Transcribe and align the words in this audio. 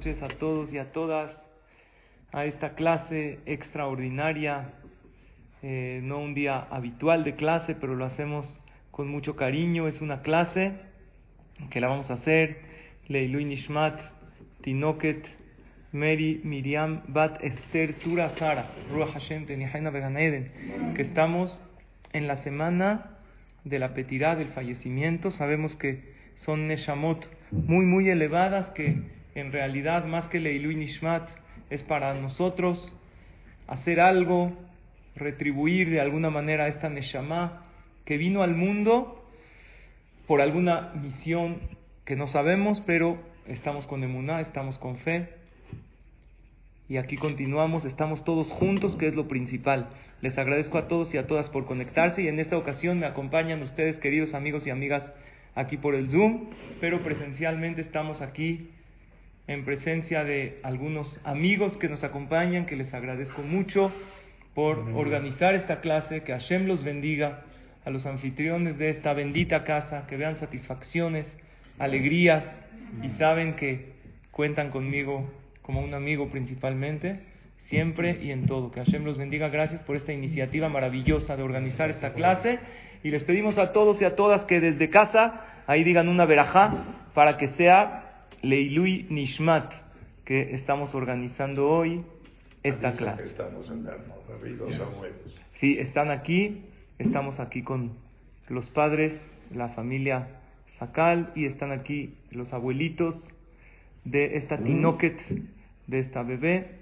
noches 0.00 0.22
a 0.22 0.28
todos 0.28 0.72
y 0.72 0.78
a 0.78 0.92
todas 0.92 1.30
a 2.32 2.46
esta 2.46 2.74
clase 2.74 3.38
extraordinaria. 3.44 4.70
Eh, 5.62 6.00
no 6.02 6.20
un 6.20 6.32
día 6.32 6.66
habitual 6.70 7.22
de 7.22 7.34
clase, 7.34 7.74
pero 7.74 7.94
lo 7.94 8.06
hacemos 8.06 8.46
con 8.92 9.08
mucho 9.08 9.36
cariño. 9.36 9.88
Es 9.88 10.00
una 10.00 10.22
clase 10.22 10.72
que 11.68 11.82
la 11.82 11.88
vamos 11.88 12.10
a 12.10 12.14
hacer. 12.14 12.62
Leilui 13.08 13.44
Nishmat, 13.44 14.00
Tinoket, 14.62 15.22
Mary 15.92 16.40
Miriam 16.44 17.02
Bat 17.08 17.44
Esther 17.44 17.98
Tura 17.98 18.30
Sara, 18.38 18.70
Ruach 18.90 19.12
Hashem 19.12 19.44
Beganeden, 19.44 20.94
que 20.96 21.02
estamos 21.02 21.60
en 22.14 22.26
la 22.26 22.38
semana 22.38 23.18
de 23.64 23.78
la 23.78 23.92
petirá 23.92 24.34
del 24.34 24.48
fallecimiento. 24.48 25.30
Sabemos 25.30 25.76
que 25.76 26.14
son 26.36 26.68
Neshamot 26.68 27.30
muy, 27.50 27.84
muy 27.84 28.08
elevadas 28.08 28.70
que 28.70 29.19
en 29.34 29.52
realidad 29.52 30.04
más 30.04 30.26
que 30.26 30.40
Leilui 30.40 30.74
Nishmat 30.74 31.28
es 31.70 31.82
para 31.82 32.14
nosotros 32.14 32.96
hacer 33.66 34.00
algo, 34.00 34.52
retribuir 35.14 35.90
de 35.90 36.00
alguna 36.00 36.30
manera 36.30 36.68
esta 36.68 36.88
Neshama 36.88 37.64
que 38.04 38.16
vino 38.16 38.42
al 38.42 38.54
mundo 38.54 39.24
por 40.26 40.40
alguna 40.40 40.92
misión 41.00 41.60
que 42.04 42.16
no 42.16 42.26
sabemos, 42.28 42.82
pero 42.86 43.18
estamos 43.46 43.86
con 43.86 44.02
emuná, 44.02 44.40
estamos 44.40 44.78
con 44.78 44.96
fe. 44.98 45.28
Y 46.88 46.96
aquí 46.96 47.16
continuamos, 47.16 47.84
estamos 47.84 48.24
todos 48.24 48.50
juntos, 48.50 48.96
que 48.96 49.06
es 49.06 49.14
lo 49.14 49.28
principal. 49.28 49.90
Les 50.20 50.36
agradezco 50.36 50.76
a 50.76 50.88
todos 50.88 51.14
y 51.14 51.18
a 51.18 51.26
todas 51.28 51.48
por 51.50 51.66
conectarse 51.66 52.22
y 52.22 52.28
en 52.28 52.40
esta 52.40 52.58
ocasión 52.58 52.98
me 52.98 53.06
acompañan 53.06 53.62
ustedes, 53.62 53.98
queridos 53.98 54.34
amigos 54.34 54.66
y 54.66 54.70
amigas, 54.70 55.12
aquí 55.54 55.76
por 55.76 55.94
el 55.94 56.10
Zoom, 56.10 56.50
pero 56.80 57.02
presencialmente 57.02 57.80
estamos 57.80 58.20
aquí 58.20 58.70
en 59.46 59.64
presencia 59.64 60.24
de 60.24 60.60
algunos 60.62 61.20
amigos 61.24 61.76
que 61.78 61.88
nos 61.88 62.04
acompañan, 62.04 62.66
que 62.66 62.76
les 62.76 62.92
agradezco 62.94 63.42
mucho 63.42 63.92
por 64.54 64.78
organizar 64.94 65.54
esta 65.54 65.80
clase, 65.80 66.22
que 66.22 66.32
Hashem 66.32 66.66
los 66.66 66.84
bendiga, 66.84 67.44
a 67.84 67.90
los 67.90 68.06
anfitriones 68.06 68.78
de 68.78 68.90
esta 68.90 69.14
bendita 69.14 69.64
casa, 69.64 70.06
que 70.06 70.16
vean 70.16 70.38
satisfacciones, 70.38 71.26
alegrías 71.78 72.44
y 73.02 73.08
saben 73.18 73.54
que 73.54 73.92
cuentan 74.30 74.70
conmigo 74.70 75.30
como 75.62 75.80
un 75.80 75.94
amigo 75.94 76.28
principalmente, 76.30 77.16
siempre 77.66 78.18
y 78.22 78.32
en 78.32 78.46
todo. 78.46 78.70
Que 78.70 78.80
Hashem 78.80 79.04
los 79.04 79.16
bendiga, 79.16 79.48
gracias 79.48 79.82
por 79.82 79.96
esta 79.96 80.12
iniciativa 80.12 80.68
maravillosa 80.68 81.36
de 81.36 81.42
organizar 81.42 81.90
esta 81.90 82.12
clase. 82.12 82.58
Y 83.02 83.10
les 83.10 83.22
pedimos 83.24 83.56
a 83.56 83.72
todos 83.72 84.00
y 84.02 84.04
a 84.04 84.14
todas 84.14 84.44
que 84.44 84.60
desde 84.60 84.90
casa 84.90 85.62
ahí 85.66 85.84
digan 85.84 86.08
una 86.08 86.26
verajá 86.26 86.84
para 87.14 87.38
que 87.38 87.48
sea 87.48 88.09
Leilui 88.42 89.06
Nishmat 89.10 89.72
que 90.24 90.54
estamos 90.54 90.94
organizando 90.94 91.68
hoy 91.68 92.02
esta 92.62 92.92
clase. 92.92 93.24
Sí, 95.58 95.76
están 95.78 96.10
aquí, 96.10 96.62
estamos 96.98 97.40
aquí 97.40 97.62
con 97.62 97.92
los 98.48 98.68
padres, 98.70 99.20
la 99.54 99.70
familia 99.70 100.28
Sakal 100.78 101.32
y 101.34 101.46
están 101.46 101.72
aquí 101.72 102.14
los 102.30 102.52
abuelitos 102.52 103.34
de 104.04 104.36
esta 104.36 104.58
tinoquet, 104.58 105.20
de 105.86 105.98
esta 105.98 106.22
bebé. 106.22 106.78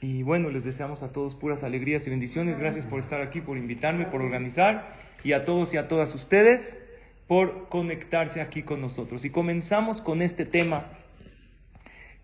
Y 0.00 0.22
bueno, 0.22 0.50
les 0.50 0.64
deseamos 0.64 1.02
a 1.02 1.12
todos 1.12 1.34
puras 1.34 1.62
alegrías 1.62 2.06
y 2.06 2.10
bendiciones. 2.10 2.58
Gracias 2.58 2.86
por 2.86 3.00
estar 3.00 3.20
aquí, 3.20 3.40
por 3.40 3.58
invitarme, 3.58 4.06
por 4.06 4.22
organizar 4.22 4.94
y 5.24 5.32
a 5.32 5.44
todos 5.44 5.74
y 5.74 5.76
a 5.76 5.88
todas 5.88 6.14
ustedes 6.14 6.60
por 7.26 7.68
conectarse 7.68 8.40
aquí 8.40 8.62
con 8.62 8.80
nosotros. 8.80 9.24
Y 9.24 9.30
comenzamos 9.30 10.00
con 10.00 10.22
este 10.22 10.44
tema 10.44 10.86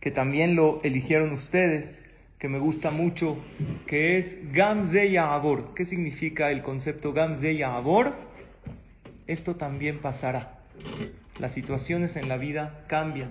que 0.01 0.11
también 0.11 0.57
lo 0.57 0.81
eligieron 0.83 1.33
ustedes, 1.33 1.99
que 2.39 2.49
me 2.49 2.59
gusta 2.59 2.91
mucho, 2.91 3.39
que 3.87 4.19
es 4.19 4.53
Gamze 4.53 5.11
Yahabor. 5.11 5.75
¿Qué 5.75 5.85
significa 5.85 6.51
el 6.51 6.63
concepto 6.63 7.13
Gamze 7.13 7.57
Yahabor? 7.57 8.15
Esto 9.29 9.55
también 9.57 10.01
pasará. 10.01 10.59
Las 11.39 11.53
situaciones 11.53 12.17
en 12.17 12.29
la 12.29 12.37
vida 12.37 12.85
cambian, 12.89 13.31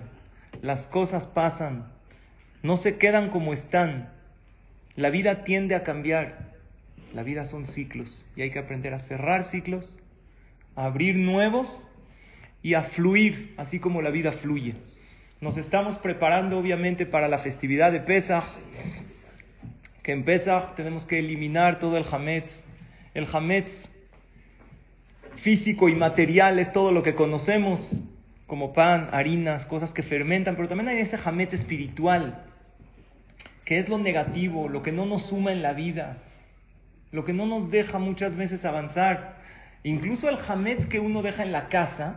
las 0.62 0.86
cosas 0.86 1.26
pasan, 1.26 1.92
no 2.62 2.76
se 2.76 2.96
quedan 2.96 3.28
como 3.30 3.52
están. 3.52 4.10
La 4.96 5.10
vida 5.10 5.44
tiende 5.44 5.74
a 5.74 5.82
cambiar. 5.82 6.52
La 7.14 7.22
vida 7.22 7.44
son 7.46 7.66
ciclos 7.66 8.24
y 8.36 8.42
hay 8.42 8.50
que 8.50 8.60
aprender 8.60 8.94
a 8.94 9.00
cerrar 9.00 9.50
ciclos, 9.50 9.98
a 10.76 10.84
abrir 10.84 11.16
nuevos 11.16 11.68
y 12.62 12.74
a 12.74 12.82
fluir, 12.90 13.54
así 13.56 13.78
como 13.78 14.02
la 14.02 14.10
vida 14.10 14.32
fluye. 14.32 14.74
Nos 15.40 15.56
estamos 15.56 15.98
preparando 15.98 16.58
obviamente 16.58 17.04
para 17.04 17.28
la 17.28 17.38
festividad 17.38 17.90
de 17.90 18.00
Pesach, 18.00 18.44
que 20.02 20.12
en 20.12 20.24
Pesach 20.24 20.76
tenemos 20.76 21.04
que 21.06 21.18
eliminar 21.18 21.78
todo 21.78 21.96
el 21.96 22.04
hametz. 22.10 22.52
El 23.14 23.26
hametz 23.32 23.72
físico 25.42 25.88
y 25.88 25.94
material 25.94 26.58
es 26.58 26.72
todo 26.72 26.92
lo 26.92 27.02
que 27.02 27.14
conocemos, 27.14 27.96
como 28.46 28.72
pan, 28.72 29.08
harinas, 29.12 29.66
cosas 29.66 29.92
que 29.92 30.02
fermentan, 30.02 30.56
pero 30.56 30.68
también 30.68 30.88
hay 30.88 30.98
ese 30.98 31.18
hametz 31.24 31.54
espiritual, 31.54 32.44
que 33.64 33.78
es 33.78 33.88
lo 33.88 33.98
negativo, 33.98 34.68
lo 34.68 34.82
que 34.82 34.92
no 34.92 35.06
nos 35.06 35.26
suma 35.26 35.52
en 35.52 35.62
la 35.62 35.72
vida, 35.72 36.18
lo 37.10 37.24
que 37.24 37.32
no 37.32 37.46
nos 37.46 37.70
deja 37.70 37.98
muchas 37.98 38.36
veces 38.36 38.64
avanzar. 38.64 39.31
Incluso 39.84 40.28
el 40.28 40.38
hametz 40.46 40.86
que 40.86 41.00
uno 41.00 41.22
deja 41.22 41.42
en 41.42 41.52
la 41.52 41.68
casa 41.68 42.16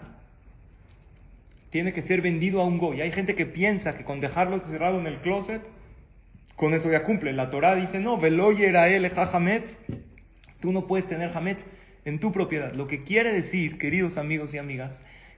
tiene 1.71 1.93
que 1.93 2.03
ser 2.03 2.21
vendido 2.21 2.61
a 2.61 2.65
un 2.65 2.77
goy. 2.77 3.01
Hay 3.01 3.11
gente 3.11 3.35
que 3.35 3.45
piensa 3.45 3.97
que 3.97 4.03
con 4.03 4.21
dejarlo 4.21 4.59
cerrado 4.67 4.99
en 4.99 5.07
el 5.07 5.17
closet, 5.17 5.61
con 6.55 6.73
eso 6.73 6.89
ya 6.89 7.03
cumple. 7.03 7.33
La 7.33 7.49
Torah 7.49 7.75
dice, 7.75 7.99
no, 7.99 8.17
veloyera 8.17 8.87
el 8.87 9.05
hametz, 9.05 9.65
tú 10.61 10.71
no 10.71 10.87
puedes 10.87 11.07
tener 11.07 11.35
hametz 11.35 11.59
en 12.05 12.19
tu 12.19 12.31
propiedad. 12.31 12.73
Lo 12.73 12.87
que 12.87 13.03
quiere 13.03 13.33
decir, 13.33 13.77
queridos 13.77 14.17
amigos 14.17 14.53
y 14.53 14.57
amigas, 14.57 14.91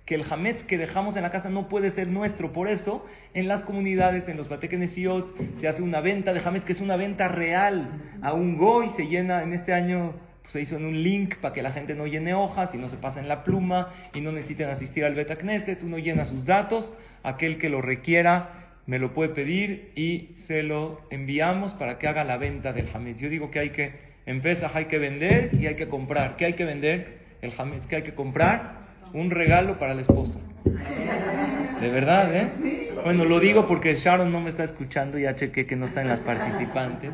que 0.06 0.16
el 0.16 0.26
hametz 0.30 0.64
que 0.64 0.78
dejamos 0.78 1.18
en 1.18 1.24
la 1.24 1.32
casa 1.32 1.50
no 1.50 1.68
puede 1.68 1.92
ser 1.92 2.08
nuestro. 2.08 2.54
Por 2.54 2.68
eso, 2.68 3.06
en 3.34 3.48
las 3.48 3.64
comunidades, 3.64 4.28
en 4.30 4.38
los 4.38 4.48
batekenesiot, 4.48 5.60
se 5.60 5.68
hace 5.68 5.82
una 5.82 6.02
venta 6.02 6.34
de 6.34 6.40
hametz 6.40 6.66
que 6.66 6.74
es 6.74 6.82
una 6.82 6.98
venta 6.98 7.28
real 7.28 8.20
a 8.22 8.34
un 8.34 8.58
goy. 8.58 8.92
Se 8.96 9.08
llena 9.08 9.44
en 9.44 9.54
este 9.54 9.74
año, 9.74 10.14
pues, 10.48 10.54
se 10.54 10.62
hizo 10.62 10.78
en 10.78 10.86
un 10.86 11.04
link 11.04 11.36
para 11.38 11.54
que 11.54 11.62
la 11.62 11.72
gente 11.72 11.94
no 11.96 12.08
llene 12.08 12.34
hojas 12.34 12.74
y 12.74 12.78
no 12.78 12.90
se 12.90 12.98
pase 12.98 13.20
en 13.20 13.28
la 13.28 13.44
pluma 13.44 13.94
y 14.14 14.22
no 14.22 14.32
necesiten 14.32 14.70
asistir 14.70 15.06
al 15.06 15.14
Betacneset. 15.16 15.84
Uno 15.84 15.98
llena 15.98 16.26
sus 16.26 16.46
datos, 16.46 16.94
aquel 17.24 17.58
que 17.58 17.70
lo 17.70 17.82
requiera 17.82 18.54
me 18.86 19.00
lo 19.00 19.14
puede 19.14 19.30
pedir 19.30 19.92
y 19.96 20.36
se 20.48 20.64
lo 20.64 21.02
enviamos 21.10 21.74
para 21.74 21.98
que 21.98 22.08
haga 22.08 22.24
la 22.24 22.38
venta 22.38 22.72
del 22.72 22.90
hametz. 22.94 23.20
Yo 23.20 23.30
digo 23.30 23.52
que 23.52 23.60
hay 23.60 23.70
que, 23.72 23.92
en 24.26 24.42
Pesach 24.42 24.72
hay 24.74 24.86
que 24.86 24.98
vender 24.98 25.50
y 25.54 25.68
hay 25.68 25.76
que 25.76 25.90
comprar. 25.90 26.38
¿Qué 26.38 26.46
hay 26.46 26.54
que 26.54 26.64
vender? 26.64 27.18
El 27.42 27.54
hametz. 27.58 27.86
¿Qué 27.88 27.98
hay 27.98 28.04
que 28.04 28.14
comprar? 28.14 28.88
un 29.14 29.32
regalo 29.32 29.78
para 29.80 29.94
la 29.94 30.02
esposa. 30.02 30.40
De 30.64 31.90
verdad, 31.90 32.36
¿eh? 32.36 32.92
Bueno, 33.04 33.26
lo 33.26 33.40
digo 33.40 33.68
porque 33.68 33.96
Sharon 33.96 34.32
no 34.32 34.42
me 34.42 34.50
está 34.50 34.64
escuchando, 34.64 35.18
ya 35.18 35.36
chequé 35.36 35.66
que 35.66 35.76
no 35.76 35.86
está 35.88 36.02
en 36.02 36.10
las 36.10 36.20
participantes, 36.22 37.12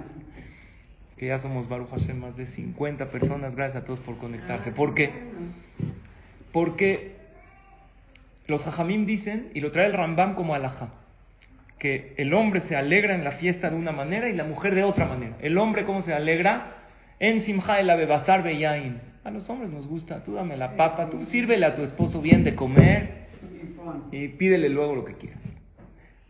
que 1.23 1.29
ya 1.29 1.39
somos 1.39 1.69
Baruch 1.69 1.89
Hashem 1.89 2.19
más 2.19 2.35
de 2.35 2.47
50 2.47 3.09
personas, 3.09 3.55
gracias 3.55 3.83
a 3.83 3.85
todos 3.85 4.01
por 4.01 4.17
conectarse. 4.17 4.73
¿Por 4.73 4.93
qué? 4.93 5.09
Porque 6.51 7.15
los 8.47 8.67
hajamim 8.67 9.05
dicen, 9.05 9.47
y 9.53 9.61
lo 9.61 9.71
trae 9.71 9.85
el 9.85 9.93
Rambam 9.93 10.35
como 10.35 10.53
alajá, 10.53 10.89
que 11.79 12.13
el 12.17 12.33
hombre 12.33 12.63
se 12.67 12.75
alegra 12.75 13.15
en 13.15 13.23
la 13.23 13.31
fiesta 13.33 13.69
de 13.69 13.77
una 13.77 13.93
manera 13.93 14.27
y 14.27 14.33
la 14.33 14.43
mujer 14.43 14.75
de 14.75 14.83
otra 14.83 15.05
manera. 15.05 15.37
El 15.39 15.57
hombre, 15.57 15.85
¿cómo 15.85 16.01
se 16.01 16.13
alegra? 16.13 16.75
En 17.21 17.43
Simha 17.45 17.79
el 17.79 17.89
Abebazar 17.89 18.43
Beyain 18.43 18.99
a 19.23 19.31
los 19.31 19.49
hombres 19.49 19.71
nos 19.71 19.87
gusta, 19.87 20.25
tú 20.25 20.33
dame 20.33 20.57
la 20.57 20.75
papa, 20.75 21.09
tú 21.09 21.23
sírvele 21.27 21.65
a 21.65 21.73
tu 21.73 21.83
esposo 21.83 22.21
bien 22.21 22.43
de 22.43 22.53
comer 22.53 23.27
y 24.11 24.27
pídele 24.27 24.67
luego 24.67 24.93
lo 24.93 25.05
que 25.05 25.13
quiera. 25.13 25.37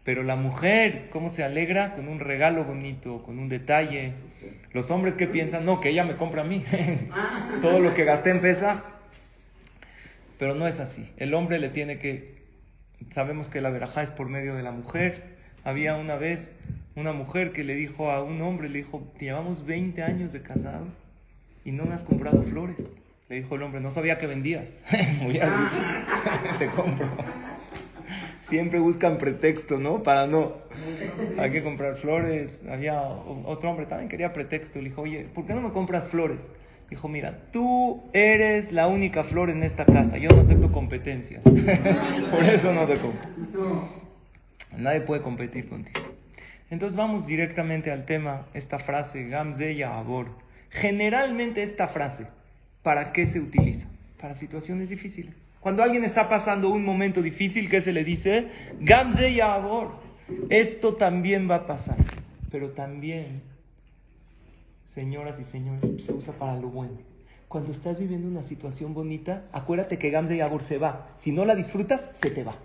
Pero 0.03 0.23
la 0.23 0.35
mujer, 0.35 1.07
¿cómo 1.11 1.29
se 1.29 1.43
alegra? 1.43 1.95
Con 1.95 2.09
un 2.09 2.19
regalo 2.19 2.65
bonito, 2.65 3.23
con 3.23 3.39
un 3.39 3.47
detalle. 3.47 4.13
Los 4.73 4.91
hombres 4.91 5.15
que 5.15 5.27
piensan, 5.27 5.65
no, 5.65 5.79
que 5.79 5.89
ella 5.89 6.03
me 6.03 6.17
compra 6.17 6.41
a 6.41 6.45
mí, 6.45 6.63
todo 7.61 7.79
lo 7.79 7.93
que 7.93 8.03
gasté 8.03 8.31
en 8.31 8.41
pesa. 8.41 8.83
Pero 10.37 10.55
no 10.55 10.67
es 10.67 10.77
así. 10.79 11.09
El 11.17 11.33
hombre 11.33 11.57
le 11.59 11.69
tiene 11.69 11.99
que, 11.99 12.43
sabemos 13.13 13.47
que 13.47 13.61
la 13.61 13.69
verajá 13.69 14.03
es 14.03 14.11
por 14.11 14.27
medio 14.27 14.55
de 14.55 14.63
la 14.63 14.71
mujer, 14.71 15.31
Había 15.63 15.95
una 15.95 16.15
vez 16.15 16.39
una 16.95 17.13
mujer 17.13 17.53
que 17.53 17.63
le 17.63 17.75
dijo 17.75 18.11
a 18.11 18.21
un 18.21 18.41
hombre, 18.41 18.67
le 18.67 18.79
dijo, 18.79 19.09
te 19.17 19.25
llevamos 19.25 19.65
20 19.65 20.03
años 20.03 20.33
de 20.33 20.41
casado 20.41 20.87
y 21.63 21.71
no 21.71 21.85
me 21.85 21.95
has 21.95 22.03
comprado 22.03 22.43
flores. 22.43 22.75
Le 23.29 23.37
dijo 23.37 23.55
el 23.55 23.63
hombre, 23.63 23.79
no 23.79 23.91
sabía 23.91 24.19
que 24.19 24.27
vendías. 24.27 24.67
te 26.59 26.67
compro. 26.71 27.09
Siempre 28.53 28.77
buscan 28.77 29.17
pretexto, 29.17 29.79
¿no? 29.79 30.03
Para 30.03 30.27
no. 30.27 30.53
Hay 31.39 31.49
que 31.49 31.63
comprar 31.63 31.95
flores. 31.97 32.51
Había 32.69 33.01
otro 33.01 33.71
hombre 33.71 33.87
también 33.87 34.09
quería 34.09 34.31
pretexto. 34.31 34.77
Le 34.77 34.89
dijo, 34.89 35.01
oye, 35.01 35.25
¿por 35.33 35.47
qué 35.47 35.55
no 35.55 35.61
me 35.61 35.71
compras 35.71 36.07
flores? 36.09 36.37
Dijo, 36.87 37.07
mira, 37.07 37.45
tú 37.51 38.03
eres 38.13 38.71
la 38.71 38.85
única 38.87 39.23
flor 39.23 39.49
en 39.49 39.63
esta 39.63 39.85
casa. 39.85 40.19
Yo 40.19 40.29
no 40.29 40.41
acepto 40.41 40.71
competencias. 40.71 41.41
Por 41.43 42.43
eso 42.43 42.71
no 42.71 42.85
te 42.85 42.99
compro. 42.99 43.89
Nadie 44.77 45.01
puede 45.01 45.23
competir 45.23 45.67
contigo. 45.67 46.01
Entonces 46.69 46.95
vamos 46.95 47.25
directamente 47.25 47.89
al 47.91 48.05
tema, 48.05 48.49
esta 48.53 48.77
frase, 48.77 49.29
Gamze 49.29 49.83
Abor. 49.83 50.27
Generalmente 50.69 51.63
esta 51.63 51.87
frase, 51.87 52.27
¿para 52.83 53.13
qué 53.13 53.25
se 53.31 53.39
utiliza? 53.39 53.87
Para 54.21 54.35
situaciones 54.35 54.89
difíciles. 54.89 55.42
Cuando 55.63 55.81
alguien 55.81 56.03
está 56.03 56.27
pasando 56.27 56.69
un 56.69 56.83
momento 56.83 57.21
difícil, 57.21 57.69
¿qué 57.69 57.81
se 57.81 57.93
le 57.93 58.03
dice? 58.03 58.49
Gamze 58.81 59.41
Abor. 59.41 59.91
Esto 60.49 60.95
también 60.95 61.49
va 61.49 61.55
a 61.55 61.67
pasar. 61.67 61.95
Pero 62.51 62.71
también, 62.71 63.43
señoras 64.93 65.39
y 65.39 65.45
señores, 65.45 66.03
se 66.05 66.11
usa 66.11 66.33
para 66.33 66.59
lo 66.59 66.67
bueno. 66.67 66.97
Cuando 67.47 67.71
estás 67.71 67.97
viviendo 67.97 68.27
una 68.27 68.43
situación 68.43 68.93
bonita, 68.93 69.45
acuérdate 69.53 69.97
que 69.97 70.09
Gamze 70.09 70.41
Abor 70.41 70.63
se 70.63 70.77
va. 70.77 71.15
Si 71.19 71.31
no 71.31 71.45
la 71.45 71.55
disfrutas, 71.55 72.01
se 72.21 72.31
te 72.31 72.43
va. 72.43 72.57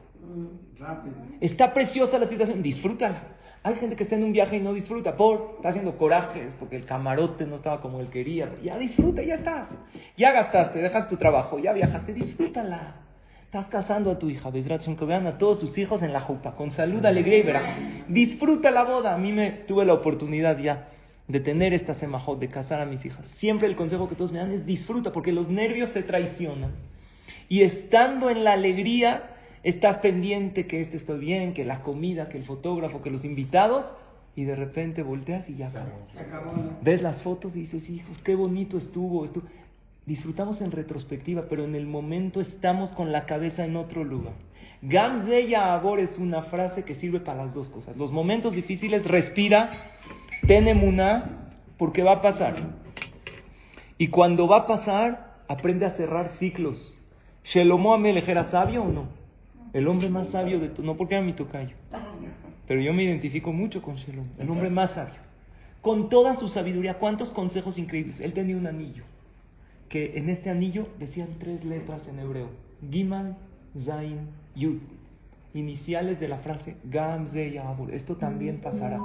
Está 1.40 1.72
preciosa 1.72 2.18
la 2.18 2.26
situación, 2.26 2.62
disfrútala. 2.62 3.22
Hay 3.62 3.74
gente 3.74 3.96
que 3.96 4.04
está 4.04 4.14
en 4.16 4.24
un 4.24 4.32
viaje 4.32 4.56
y 4.56 4.60
no 4.60 4.72
disfruta 4.72 5.16
por, 5.16 5.54
está 5.56 5.70
haciendo 5.70 5.96
corajes 5.96 6.54
porque 6.58 6.76
el 6.76 6.84
camarote 6.84 7.44
no 7.44 7.56
estaba 7.56 7.80
como 7.80 8.00
él 8.00 8.08
quería. 8.08 8.50
Ya 8.62 8.78
disfruta, 8.78 9.22
ya 9.22 9.34
estás. 9.34 9.68
Ya 10.16 10.32
gastaste, 10.32 10.78
dejas 10.80 11.08
tu 11.08 11.16
trabajo, 11.16 11.58
ya 11.58 11.72
viajaste, 11.72 12.12
disfrútala. 12.12 12.94
Estás 13.44 13.66
casando 13.66 14.10
a 14.10 14.18
tu 14.18 14.28
hija, 14.28 14.52
que 14.52 15.04
vean 15.06 15.26
a 15.26 15.38
todos 15.38 15.60
sus 15.60 15.78
hijos 15.78 16.02
en 16.02 16.12
la 16.12 16.20
jupa, 16.20 16.54
con 16.54 16.70
salud, 16.72 17.04
alegría 17.04 17.38
y 17.38 17.42
verá. 17.42 17.78
Disfruta 18.06 18.70
la 18.70 18.84
boda. 18.84 19.14
A 19.14 19.18
mí 19.18 19.32
me 19.32 19.50
tuve 19.50 19.86
la 19.86 19.94
oportunidad 19.94 20.58
ya 20.58 20.88
de 21.26 21.40
tener 21.40 21.72
esta 21.72 21.94
semajot, 21.94 22.38
de 22.38 22.48
casar 22.48 22.80
a 22.80 22.84
mis 22.86 23.02
hijas. 23.06 23.24
Siempre 23.38 23.66
el 23.66 23.74
consejo 23.74 24.08
que 24.08 24.16
todos 24.16 24.32
me 24.32 24.38
dan 24.38 24.52
es 24.52 24.66
disfruta, 24.66 25.12
porque 25.12 25.32
los 25.32 25.48
nervios 25.48 25.92
te 25.94 26.02
traicionan. 26.02 26.72
Y 27.48 27.62
estando 27.62 28.28
en 28.28 28.44
la 28.44 28.52
alegría, 28.52 29.37
estás 29.62 29.98
pendiente 29.98 30.66
que 30.66 30.80
este 30.80 30.96
estoy 30.96 31.18
bien, 31.20 31.54
que 31.54 31.64
la 31.64 31.82
comida, 31.82 32.28
que 32.28 32.38
el 32.38 32.44
fotógrafo, 32.44 33.02
que 33.02 33.10
los 33.10 33.24
invitados, 33.24 33.92
y 34.38 34.44
de 34.44 34.54
repente 34.54 35.02
volteas 35.02 35.50
y 35.50 35.56
ya 35.56 35.68
acabó. 35.68 35.98
Ves 36.82 37.02
las 37.02 37.22
fotos 37.22 37.56
y 37.56 37.62
dices, 37.62 37.90
hijos, 37.90 38.16
qué 38.22 38.36
bonito 38.36 38.78
estuvo, 38.78 39.24
estuvo. 39.24 39.46
Disfrutamos 40.06 40.60
en 40.60 40.70
retrospectiva, 40.70 41.46
pero 41.48 41.64
en 41.64 41.74
el 41.74 41.86
momento 41.86 42.40
estamos 42.40 42.92
con 42.92 43.10
la 43.10 43.26
cabeza 43.26 43.64
en 43.64 43.74
otro 43.74 44.04
lugar. 44.04 44.34
Gamzeya 44.80 45.74
Abor 45.74 45.98
es 45.98 46.18
una 46.18 46.42
frase 46.42 46.84
que 46.84 46.94
sirve 46.94 47.18
para 47.18 47.46
las 47.46 47.54
dos 47.54 47.68
cosas. 47.68 47.96
Los 47.96 48.12
momentos 48.12 48.54
difíciles, 48.54 49.04
respira, 49.04 49.70
ten 50.46 50.68
emuná, 50.68 51.50
porque 51.76 52.04
va 52.04 52.12
a 52.12 52.22
pasar. 52.22 52.54
Y 53.98 54.06
cuando 54.06 54.46
va 54.46 54.58
a 54.58 54.66
pasar, 54.66 55.42
aprende 55.48 55.84
a 55.84 55.90
cerrar 55.90 56.30
ciclos. 56.38 56.94
¿Shelomo 57.42 57.92
Amelech 57.92 58.28
era 58.28 58.50
sabio 58.50 58.84
o 58.84 58.88
no? 58.88 59.17
El 59.72 59.86
hombre 59.88 60.08
más 60.08 60.28
sabio 60.28 60.60
de 60.60 60.68
tu, 60.68 60.82
no 60.82 60.96
porque 60.96 61.14
era 61.14 61.24
mi 61.24 61.32
tocayo, 61.32 61.76
pero 62.66 62.80
yo 62.80 62.92
me 62.92 63.04
identifico 63.04 63.52
mucho 63.52 63.82
con 63.82 63.96
Shalom, 63.96 64.26
el 64.38 64.50
hombre 64.50 64.70
más 64.70 64.92
sabio. 64.92 65.20
Con 65.80 66.08
toda 66.08 66.36
su 66.36 66.48
sabiduría, 66.48 66.98
cuántos 66.98 67.30
consejos 67.30 67.78
increíbles. 67.78 68.18
Él 68.20 68.32
tenía 68.32 68.56
un 68.56 68.66
anillo, 68.66 69.04
que 69.88 70.18
en 70.18 70.28
este 70.28 70.50
anillo 70.50 70.88
decían 70.98 71.36
tres 71.38 71.64
letras 71.64 72.00
en 72.08 72.18
hebreo, 72.18 72.48
Gimal, 72.90 73.36
Zain, 73.84 74.28
Yud, 74.54 74.78
iniciales 75.54 76.18
de 76.20 76.28
la 76.28 76.38
frase 76.38 76.76
Gam, 76.84 77.26
Yahabur. 77.26 77.92
Esto 77.92 78.16
también 78.16 78.58
pasará. 78.60 79.00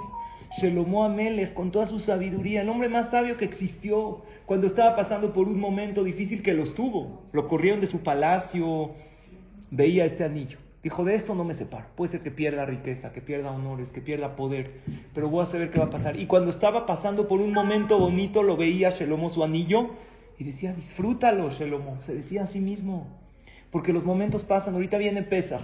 Shelomo 0.59 1.03
Amelech, 1.03 1.53
con 1.53 1.71
toda 1.71 1.87
su 1.87 1.99
sabiduría, 1.99 2.61
el 2.61 2.69
hombre 2.69 2.87
más 2.87 3.09
sabio 3.09 3.37
que 3.37 3.45
existió, 3.45 4.21
cuando 4.45 4.67
estaba 4.67 4.95
pasando 4.95 5.33
por 5.33 5.47
un 5.47 5.59
momento 5.59 6.03
difícil 6.03 6.43
que 6.43 6.53
los 6.53 6.75
tuvo. 6.75 7.23
Lo 7.31 7.47
corrieron 7.47 7.81
de 7.81 7.87
su 7.87 7.99
palacio, 7.99 8.91
veía 9.73 10.05
este 10.05 10.23
anillo. 10.23 10.57
Dijo, 10.83 11.03
de 11.05 11.15
esto 11.15 11.33
no 11.33 11.43
me 11.43 11.55
separo. 11.55 11.85
Puede 11.95 12.11
ser 12.11 12.21
que 12.21 12.31
pierda 12.31 12.65
riqueza, 12.65 13.11
que 13.13 13.21
pierda 13.21 13.51
honores, 13.51 13.87
que 13.93 14.01
pierda 14.01 14.35
poder, 14.35 14.81
pero 15.13 15.29
voy 15.29 15.45
a 15.45 15.49
saber 15.49 15.71
qué 15.71 15.79
va 15.79 15.85
a 15.85 15.89
pasar. 15.89 16.19
Y 16.19 16.25
cuando 16.27 16.51
estaba 16.51 16.85
pasando 16.85 17.27
por 17.27 17.39
un 17.39 17.53
momento 17.53 17.97
bonito, 17.97 18.43
lo 18.43 18.57
veía 18.57 18.89
Shelomo 18.91 19.29
su 19.29 19.43
anillo 19.43 19.91
y 20.37 20.43
decía, 20.43 20.73
disfrútalo, 20.73 21.49
Shelomo. 21.51 22.01
Se 22.01 22.13
decía 22.13 22.43
a 22.43 22.47
sí 22.47 22.59
mismo. 22.59 23.07
Porque 23.71 23.93
los 23.93 24.03
momentos 24.03 24.43
pasan. 24.43 24.73
Ahorita 24.73 24.97
viene 24.97 25.23
pesa. 25.23 25.61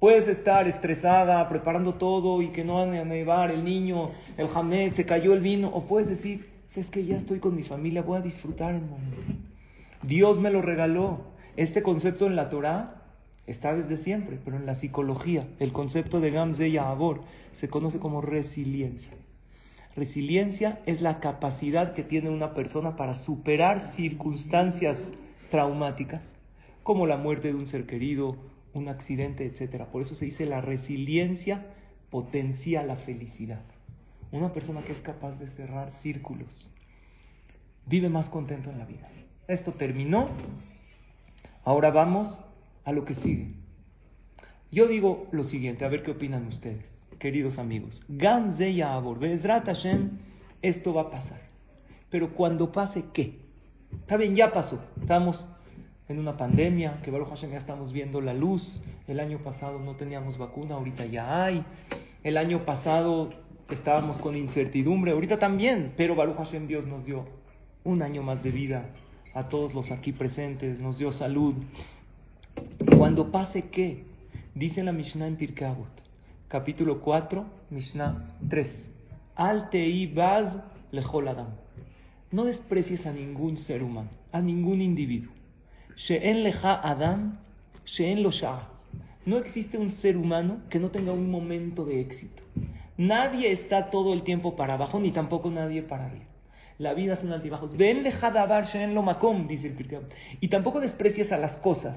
Puedes 0.00 0.26
estar 0.26 0.66
estresada, 0.66 1.46
preparando 1.48 1.94
todo 1.94 2.42
y 2.42 2.48
que 2.48 2.64
no 2.64 2.74
van 2.74 2.94
a 2.94 3.04
nevar 3.04 3.50
el 3.50 3.64
niño, 3.64 4.10
el 4.36 4.48
jamé, 4.48 4.90
se 4.92 5.04
cayó 5.04 5.34
el 5.34 5.40
vino. 5.40 5.68
O 5.68 5.86
puedes 5.86 6.08
decir, 6.08 6.48
es 6.74 6.86
que 6.86 7.04
ya 7.04 7.18
estoy 7.18 7.40
con 7.40 7.54
mi 7.54 7.62
familia, 7.62 8.02
voy 8.02 8.18
a 8.18 8.22
disfrutar 8.22 8.74
el 8.74 8.82
momento. 8.82 9.16
Dios 10.02 10.40
me 10.40 10.50
lo 10.50 10.62
regaló. 10.62 11.36
Este 11.56 11.82
concepto 11.82 12.26
en 12.26 12.36
la 12.36 12.50
Torah 12.50 13.05
está 13.46 13.74
desde 13.74 14.02
siempre, 14.02 14.38
pero 14.44 14.56
en 14.56 14.66
la 14.66 14.74
psicología 14.76 15.46
el 15.58 15.72
concepto 15.72 16.20
de 16.20 16.30
Gamze 16.30 16.68
y 16.68 16.78
Abor 16.78 17.22
se 17.52 17.68
conoce 17.68 17.98
como 17.98 18.20
resiliencia. 18.20 19.12
Resiliencia 19.94 20.80
es 20.84 21.00
la 21.00 21.20
capacidad 21.20 21.94
que 21.94 22.02
tiene 22.02 22.28
una 22.28 22.54
persona 22.54 22.96
para 22.96 23.14
superar 23.14 23.92
circunstancias 23.96 24.98
traumáticas, 25.50 26.20
como 26.82 27.06
la 27.06 27.16
muerte 27.16 27.48
de 27.48 27.54
un 27.54 27.66
ser 27.66 27.86
querido, 27.86 28.36
un 28.74 28.88
accidente, 28.88 29.46
etc. 29.46 29.84
Por 29.84 30.02
eso 30.02 30.14
se 30.14 30.26
dice 30.26 30.44
la 30.44 30.60
resiliencia 30.60 31.66
potencia 32.10 32.82
la 32.82 32.96
felicidad. 32.96 33.62
Una 34.32 34.52
persona 34.52 34.82
que 34.82 34.92
es 34.92 35.00
capaz 35.00 35.32
de 35.36 35.48
cerrar 35.48 35.92
círculos 36.02 36.70
vive 37.86 38.08
más 38.08 38.28
contento 38.28 38.70
en 38.70 38.78
la 38.78 38.84
vida. 38.84 39.08
Esto 39.48 39.72
terminó. 39.72 40.28
Ahora 41.64 41.90
vamos 41.90 42.40
a 42.86 42.92
lo 42.92 43.04
que 43.04 43.14
sigue. 43.16 43.52
Yo 44.70 44.88
digo 44.88 45.26
lo 45.32 45.44
siguiente, 45.44 45.84
a 45.84 45.88
ver 45.88 46.02
qué 46.02 46.12
opinan 46.12 46.46
ustedes, 46.46 46.84
queridos 47.18 47.58
amigos. 47.58 48.00
Ganze 48.08 48.74
Yabor, 48.74 49.20
Hashem, 49.20 50.10
esto 50.62 50.94
va 50.94 51.02
a 51.02 51.10
pasar. 51.10 51.40
Pero 52.10 52.32
cuando 52.32 52.72
pase, 52.72 53.04
¿qué? 53.12 53.40
Está 53.92 54.16
bien, 54.16 54.34
ya 54.34 54.52
pasó. 54.52 54.80
Estamos 55.00 55.48
en 56.08 56.18
una 56.20 56.36
pandemia, 56.36 57.00
que 57.02 57.10
Baruch 57.10 57.28
Hashem 57.28 57.50
ya 57.50 57.58
estamos 57.58 57.92
viendo 57.92 58.20
la 58.20 58.34
luz. 58.34 58.80
El 59.08 59.18
año 59.18 59.38
pasado 59.38 59.80
no 59.80 59.96
teníamos 59.96 60.38
vacuna, 60.38 60.76
ahorita 60.76 61.06
ya 61.06 61.44
hay. 61.44 61.64
El 62.22 62.36
año 62.36 62.64
pasado 62.64 63.30
estábamos 63.70 64.18
con 64.18 64.36
incertidumbre, 64.36 65.10
ahorita 65.10 65.38
también. 65.38 65.92
Pero 65.96 66.14
Baruch 66.14 66.36
Hashem 66.36 66.68
Dios 66.68 66.86
nos 66.86 67.04
dio 67.04 67.26
un 67.82 68.02
año 68.02 68.22
más 68.22 68.42
de 68.42 68.50
vida 68.52 68.90
a 69.34 69.48
todos 69.48 69.74
los 69.74 69.90
aquí 69.90 70.12
presentes, 70.12 70.80
nos 70.80 70.98
dio 70.98 71.12
salud, 71.12 71.54
cuando 72.98 73.30
pase 73.30 73.68
qué? 73.70 74.04
Dice 74.54 74.82
la 74.82 74.92
Mishnah 74.92 75.26
en 75.26 75.36
Pirkei 75.36 75.68
capítulo 76.48 77.00
4, 77.00 77.44
Mishnah 77.70 78.36
3. 78.48 78.84
Al 79.34 79.68
tei 79.70 80.06
baz 80.06 80.56
lechol 80.92 81.28
adam. 81.28 81.48
No 82.30 82.44
desprecies 82.44 83.04
a 83.06 83.12
ningún 83.12 83.56
ser 83.56 83.82
humano, 83.82 84.08
a 84.32 84.40
ningún 84.40 84.80
individuo. 84.80 85.32
She'en 85.96 86.42
lecha 86.42 86.80
adam, 86.82 87.38
she'en 87.84 88.22
lo 88.22 88.30
No 89.26 89.38
existe 89.38 89.76
un 89.76 89.90
ser 89.90 90.16
humano 90.16 90.60
que 90.70 90.78
no 90.78 90.90
tenga 90.90 91.12
un 91.12 91.30
momento 91.30 91.84
de 91.84 92.00
éxito. 92.00 92.42
Nadie 92.96 93.52
está 93.52 93.90
todo 93.90 94.14
el 94.14 94.22
tiempo 94.22 94.56
para 94.56 94.74
abajo, 94.74 94.98
ni 95.00 95.10
tampoco 95.10 95.50
nadie 95.50 95.82
para 95.82 96.06
arriba. 96.06 96.24
La 96.78 96.94
vida 96.94 97.16
son 97.20 97.32
altibajos. 97.32 97.76
Ven 97.76 98.04
davar 98.04 98.64
she'en 98.64 98.94
lo 98.94 99.02
makom, 99.02 99.46
dice 99.46 99.68
el 99.68 99.74
Pirkei 99.74 100.00
Y 100.40 100.48
tampoco 100.48 100.80
desprecies 100.80 101.30
a 101.32 101.36
las 101.36 101.56
cosas 101.58 101.96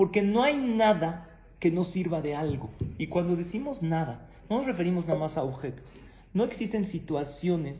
porque 0.00 0.22
no 0.22 0.42
hay 0.42 0.56
nada 0.56 1.28
que 1.58 1.70
no 1.70 1.84
sirva 1.84 2.22
de 2.22 2.34
algo. 2.34 2.70
Y 2.96 3.08
cuando 3.08 3.36
decimos 3.36 3.82
nada, 3.82 4.30
no 4.48 4.56
nos 4.56 4.66
referimos 4.66 5.06
nada 5.06 5.20
más 5.20 5.36
a 5.36 5.42
objetos. 5.42 5.84
No 6.32 6.44
existen 6.44 6.86
situaciones 6.86 7.76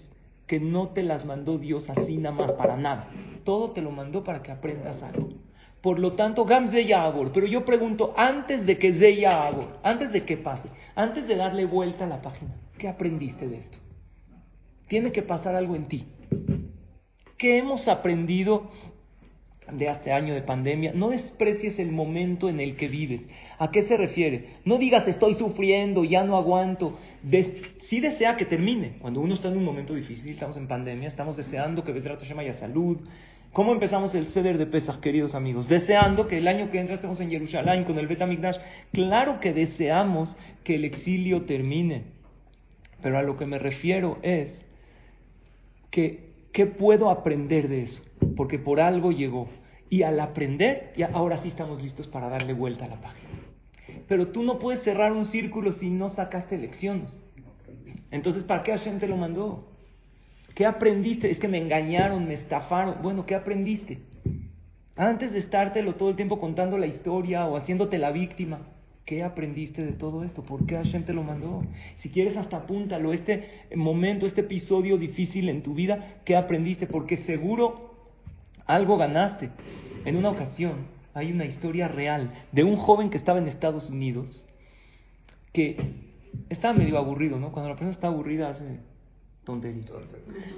que 0.47 0.61
no 0.61 0.89
te 0.89 1.03
las 1.03 1.25
mandó 1.25 1.57
Dios 1.57 1.89
así 1.89 2.19
nada 2.19 2.37
más 2.37 2.53
para 2.53 2.77
nada. 2.77 3.09
Todo 3.43 3.71
te 3.71 3.81
lo 3.81 3.91
mandó 3.91 4.23
para 4.23 4.43
que 4.43 4.53
aprendas 4.53 5.03
algo. 5.03 5.31
Por 5.81 5.99
lo 5.99 6.13
tanto, 6.13 6.45
Gam 6.45 6.71
Abor. 6.95 7.33
Pero 7.33 7.47
yo 7.47 7.65
pregunto, 7.65 8.13
antes 8.19 8.67
de 8.67 8.77
que 8.77 8.93
Zeya 8.93 9.47
Abor, 9.47 9.79
antes 9.83 10.13
de 10.13 10.27
que 10.27 10.37
pase, 10.37 10.69
antes 10.95 11.27
de 11.27 11.37
darle 11.37 11.65
vuelta 11.65 12.05
a 12.05 12.09
la 12.09 12.21
página, 12.21 12.55
¿qué 12.77 12.89
aprendiste 12.89 13.49
de 13.49 13.61
esto? 13.61 13.79
Tiene 14.89 15.11
que 15.11 15.23
pasar 15.23 15.55
algo 15.55 15.75
en 15.75 15.89
ti. 15.89 16.05
¿Qué 17.39 17.57
hemos 17.57 17.89
aprendido 17.89 18.69
de 19.73 19.89
este 19.89 20.13
año 20.13 20.35
de 20.35 20.43
pandemia, 20.43 20.93
no 20.95 21.11
desprecies 21.11 21.79
el 21.79 21.93
momento 21.93 22.49
en 22.49 22.61
el 22.61 22.77
que 22.77 22.89
vives. 22.89 23.23
¿A 23.59 23.71
qué 23.71 23.83
se 23.83 23.97
refiere? 23.97 24.57
No 24.65 24.79
digas 24.79 25.07
estoy 25.09 25.35
sufriendo, 25.35 26.05
ya 26.05 26.25
no 26.25 26.37
aguanto. 26.37 26.99
sí 27.89 28.01
desea 28.01 28.37
que 28.37 28.45
termine. 28.45 28.95
Cuando 29.01 29.21
uno 29.21 29.35
está 29.35 29.49
en 29.49 29.59
un 29.59 29.65
momento 29.65 29.95
difícil, 29.95 30.31
estamos 30.31 30.57
en 30.57 30.69
pandemia, 30.69 31.09
estamos 31.09 31.37
deseando 31.37 31.85
que 31.85 31.93
Besrat 31.93 32.21
Hashem 32.21 32.39
haya 32.39 32.59
salud. 32.59 32.99
¿Cómo 33.53 33.73
empezamos 33.73 34.15
el 34.15 34.27
ceder 34.29 34.59
de 34.59 34.67
Pesach, 34.67 35.01
queridos 35.01 35.35
amigos? 35.35 35.69
Deseando 35.69 36.29
que 36.29 36.39
el 36.39 36.47
año 36.47 36.71
que 36.71 36.79
entra 36.79 36.95
estemos 36.95 37.21
en 37.21 37.31
Jerusalén 37.31 37.83
con 37.83 37.99
el 37.99 38.07
Bet 38.07 38.21
Claro 38.93 39.41
que 39.41 39.53
deseamos 39.53 40.37
que 40.63 40.77
el 40.77 40.85
exilio 40.85 41.43
termine. 41.43 42.05
Pero 43.03 43.19
a 43.19 43.23
lo 43.23 43.37
que 43.37 43.47
me 43.47 43.59
refiero 43.59 44.19
es 44.23 44.55
que, 45.91 46.30
¿qué 46.53 46.67
puedo 46.67 47.11
aprender 47.11 47.69
de 47.69 47.85
eso? 47.85 48.03
Porque 48.37 48.59
por 48.59 48.81
algo 48.81 49.13
llegó. 49.13 49.49
Y 49.89 50.03
al 50.03 50.21
aprender, 50.21 50.93
ya 50.97 51.11
ahora 51.13 51.43
sí 51.43 51.49
estamos 51.49 51.83
listos 51.83 52.07
para 52.07 52.29
darle 52.29 52.53
vuelta 52.53 52.85
a 52.85 52.89
la 52.89 53.01
página. 53.01 53.29
Pero 54.07 54.29
tú 54.29 54.43
no 54.43 54.59
puedes 54.59 54.83
cerrar 54.83 55.13
un 55.13 55.27
círculo 55.27 55.73
si 55.73 55.91
no 55.91 56.11
sacaste 56.11 56.59
lecciones. 56.59 57.13
Entonces, 58.11 58.45
¿para 58.45 58.63
qué 58.63 58.73
Hashem 58.73 58.99
te 58.99 59.09
lo 59.09 59.17
mandó? 59.17 59.69
¿Qué 60.55 60.67
aprendiste? 60.67 61.31
Es 61.31 61.39
que 61.39 61.49
me 61.49 61.59
engañaron, 61.59 62.27
me 62.27 62.35
estafaron. 62.35 62.97
Bueno, 63.03 63.27
¿qué 63.27 63.35
aprendiste? 63.35 63.99
Antes 64.97 65.33
de 65.33 65.39
estártelo 65.39 65.95
todo 65.95 66.11
el 66.11 66.17
tiempo 66.17 66.39
contando 66.39 66.77
la 66.77 66.87
historia 66.87 67.47
o 67.47 67.57
haciéndote 67.57 67.99
la 67.99 68.11
víctima, 68.11 68.61
¿qué 69.11 69.25
aprendiste 69.25 69.85
de 69.85 69.95
todo 69.95 70.23
esto? 70.23 70.45
¿Por 70.45 70.67
qué 70.67 70.77
Hashem 70.77 71.03
te 71.03 71.13
lo 71.13 71.25
mandó? 71.25 71.65
Si 71.99 72.11
quieres, 72.11 72.37
hasta 72.37 72.59
apúntalo. 72.59 73.13
Este 73.13 73.67
momento, 73.75 74.25
este 74.25 74.43
episodio 74.43 74.97
difícil 74.99 75.49
en 75.49 75.65
tu 75.65 75.75
vida, 75.75 76.21
¿qué 76.25 76.37
aprendiste? 76.37 76.87
Porque 76.87 77.17
seguro 77.25 77.91
algo 78.67 78.97
ganaste. 78.99 79.51
En 80.05 80.15
una 80.15 80.31
ocasión 80.31 80.87
hay 81.13 81.33
una 81.33 81.45
historia 81.45 81.89
real 81.89 82.31
de 82.53 82.63
un 82.63 82.77
joven 82.77 83.11
que 83.11 83.17
estaba 83.17 83.41
en 83.41 83.49
Estados 83.49 83.91
Unidos 83.91 84.47
que 85.53 85.77
estaba 86.49 86.73
medio 86.73 86.97
aburrido, 86.97 87.41
¿no? 87.41 87.51
Cuando 87.51 87.69
la 87.71 87.75
persona 87.75 87.91
está 87.91 88.07
aburrida 88.07 88.51
hace 88.51 88.79
tonterías. 89.43 89.91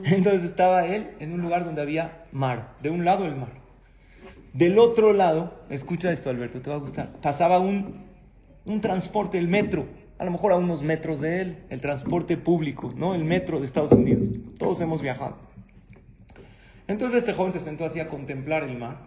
Entonces 0.04 0.50
estaba 0.50 0.84
él 0.84 1.12
en 1.20 1.32
un 1.32 1.40
lugar 1.40 1.64
donde 1.64 1.80
había 1.80 2.26
mar, 2.32 2.74
de 2.82 2.90
un 2.90 3.06
lado 3.06 3.24
el 3.24 3.34
mar. 3.34 3.62
Del 4.52 4.78
otro 4.78 5.14
lado, 5.14 5.62
escucha 5.70 6.12
esto 6.12 6.28
Alberto, 6.28 6.60
te 6.60 6.68
va 6.68 6.76
a 6.76 6.80
gustar, 6.80 7.12
pasaba 7.22 7.58
un, 7.58 8.11
un 8.64 8.80
transporte, 8.80 9.38
el 9.38 9.48
metro, 9.48 9.86
a 10.18 10.24
lo 10.24 10.30
mejor 10.30 10.52
a 10.52 10.56
unos 10.56 10.82
metros 10.82 11.20
de 11.20 11.42
él, 11.42 11.56
el 11.70 11.80
transporte 11.80 12.36
público, 12.36 12.92
¿no? 12.94 13.14
El 13.14 13.24
metro 13.24 13.60
de 13.60 13.66
Estados 13.66 13.92
Unidos. 13.92 14.28
Todos 14.58 14.80
hemos 14.80 15.02
viajado. 15.02 15.36
Entonces 16.86 17.20
este 17.20 17.32
joven 17.32 17.52
se 17.52 17.60
sentó 17.60 17.84
así 17.84 18.00
a 18.00 18.08
contemplar 18.08 18.64
el 18.64 18.78
mar, 18.78 18.98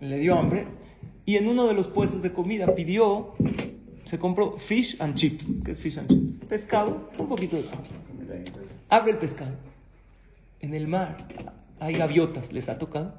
le 0.00 0.18
dio 0.18 0.38
hambre 0.38 0.66
y 1.24 1.36
en 1.36 1.48
uno 1.48 1.66
de 1.66 1.74
los 1.74 1.88
puestos 1.88 2.22
de 2.22 2.32
comida 2.32 2.74
pidió, 2.74 3.34
se 4.06 4.18
compró 4.18 4.58
fish 4.68 4.96
and 5.00 5.14
chips. 5.14 5.44
¿Qué 5.64 5.72
es 5.72 5.80
fish 5.80 5.98
and 5.98 6.08
chips? 6.08 6.46
Pescado, 6.46 7.10
un 7.18 7.28
poquito 7.28 7.56
de 7.56 7.64
pan. 7.64 7.80
Abre 8.88 9.12
el 9.12 9.18
pescado. 9.18 9.56
En 10.60 10.74
el 10.74 10.88
mar 10.88 11.28
hay 11.80 11.94
gaviotas, 11.94 12.52
¿les 12.52 12.68
ha 12.68 12.78
tocado? 12.78 13.14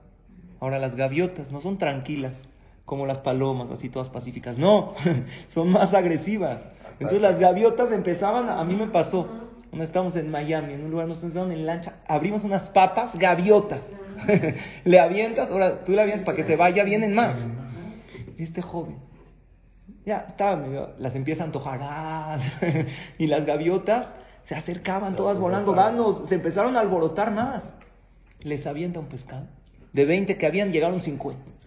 Ahora 0.59 0.79
las 0.79 0.95
gaviotas 0.95 1.51
no 1.51 1.61
son 1.61 1.77
tranquilas 1.77 2.33
como 2.89 3.05
las 3.05 3.19
palomas, 3.19 3.69
así 3.69 3.87
todas 3.89 4.09
pacíficas. 4.09 4.57
No, 4.57 4.95
son 5.53 5.71
más 5.71 5.93
agresivas. 5.93 6.59
Entonces 6.93 7.21
las 7.21 7.39
gaviotas 7.39 7.91
empezaban, 7.91 8.49
a 8.49 8.63
mí 8.63 8.75
me 8.75 8.87
pasó, 8.87 9.27
cuando 9.69 9.85
estábamos 9.85 10.15
en 10.15 10.31
Miami, 10.31 10.73
en 10.73 10.85
un 10.85 10.91
lugar, 10.91 11.07
nos 11.07 11.19
sentamos 11.19 11.51
en 11.51 11.67
lancha, 11.67 11.97
abrimos 12.07 12.43
unas 12.43 12.63
papas 12.69 13.15
gaviotas. 13.15 13.81
le 14.85 14.99
avientas, 14.99 15.51
ahora 15.51 15.85
tú 15.85 15.91
le 15.91 16.01
avientas 16.01 16.25
para 16.25 16.35
que 16.35 16.45
se 16.45 16.55
vaya 16.55 16.83
bien 16.83 17.03
en 17.03 17.13
más. 17.13 17.35
Este 18.39 18.63
joven, 18.63 18.97
ya 20.03 20.25
estaba 20.27 20.55
medio, 20.55 20.89
las 20.97 21.15
empieza 21.15 21.43
a 21.43 21.45
antojar, 21.45 21.79
ah, 21.83 22.39
y 23.19 23.27
las 23.27 23.45
gaviotas 23.45 24.07
se 24.45 24.55
acercaban 24.55 25.15
todas 25.15 25.37
volando, 25.37 25.75
vanos, 25.75 26.27
se 26.27 26.35
empezaron 26.35 26.75
a 26.75 26.79
alborotar 26.79 27.29
más. 27.29 27.61
Les 28.39 28.65
avienta 28.65 28.99
un 28.99 29.05
pescado. 29.05 29.45
De 29.93 30.05
20 30.05 30.37
que 30.37 30.47
habían, 30.47 30.71
llegaron 30.71 31.01
50. 31.01 31.58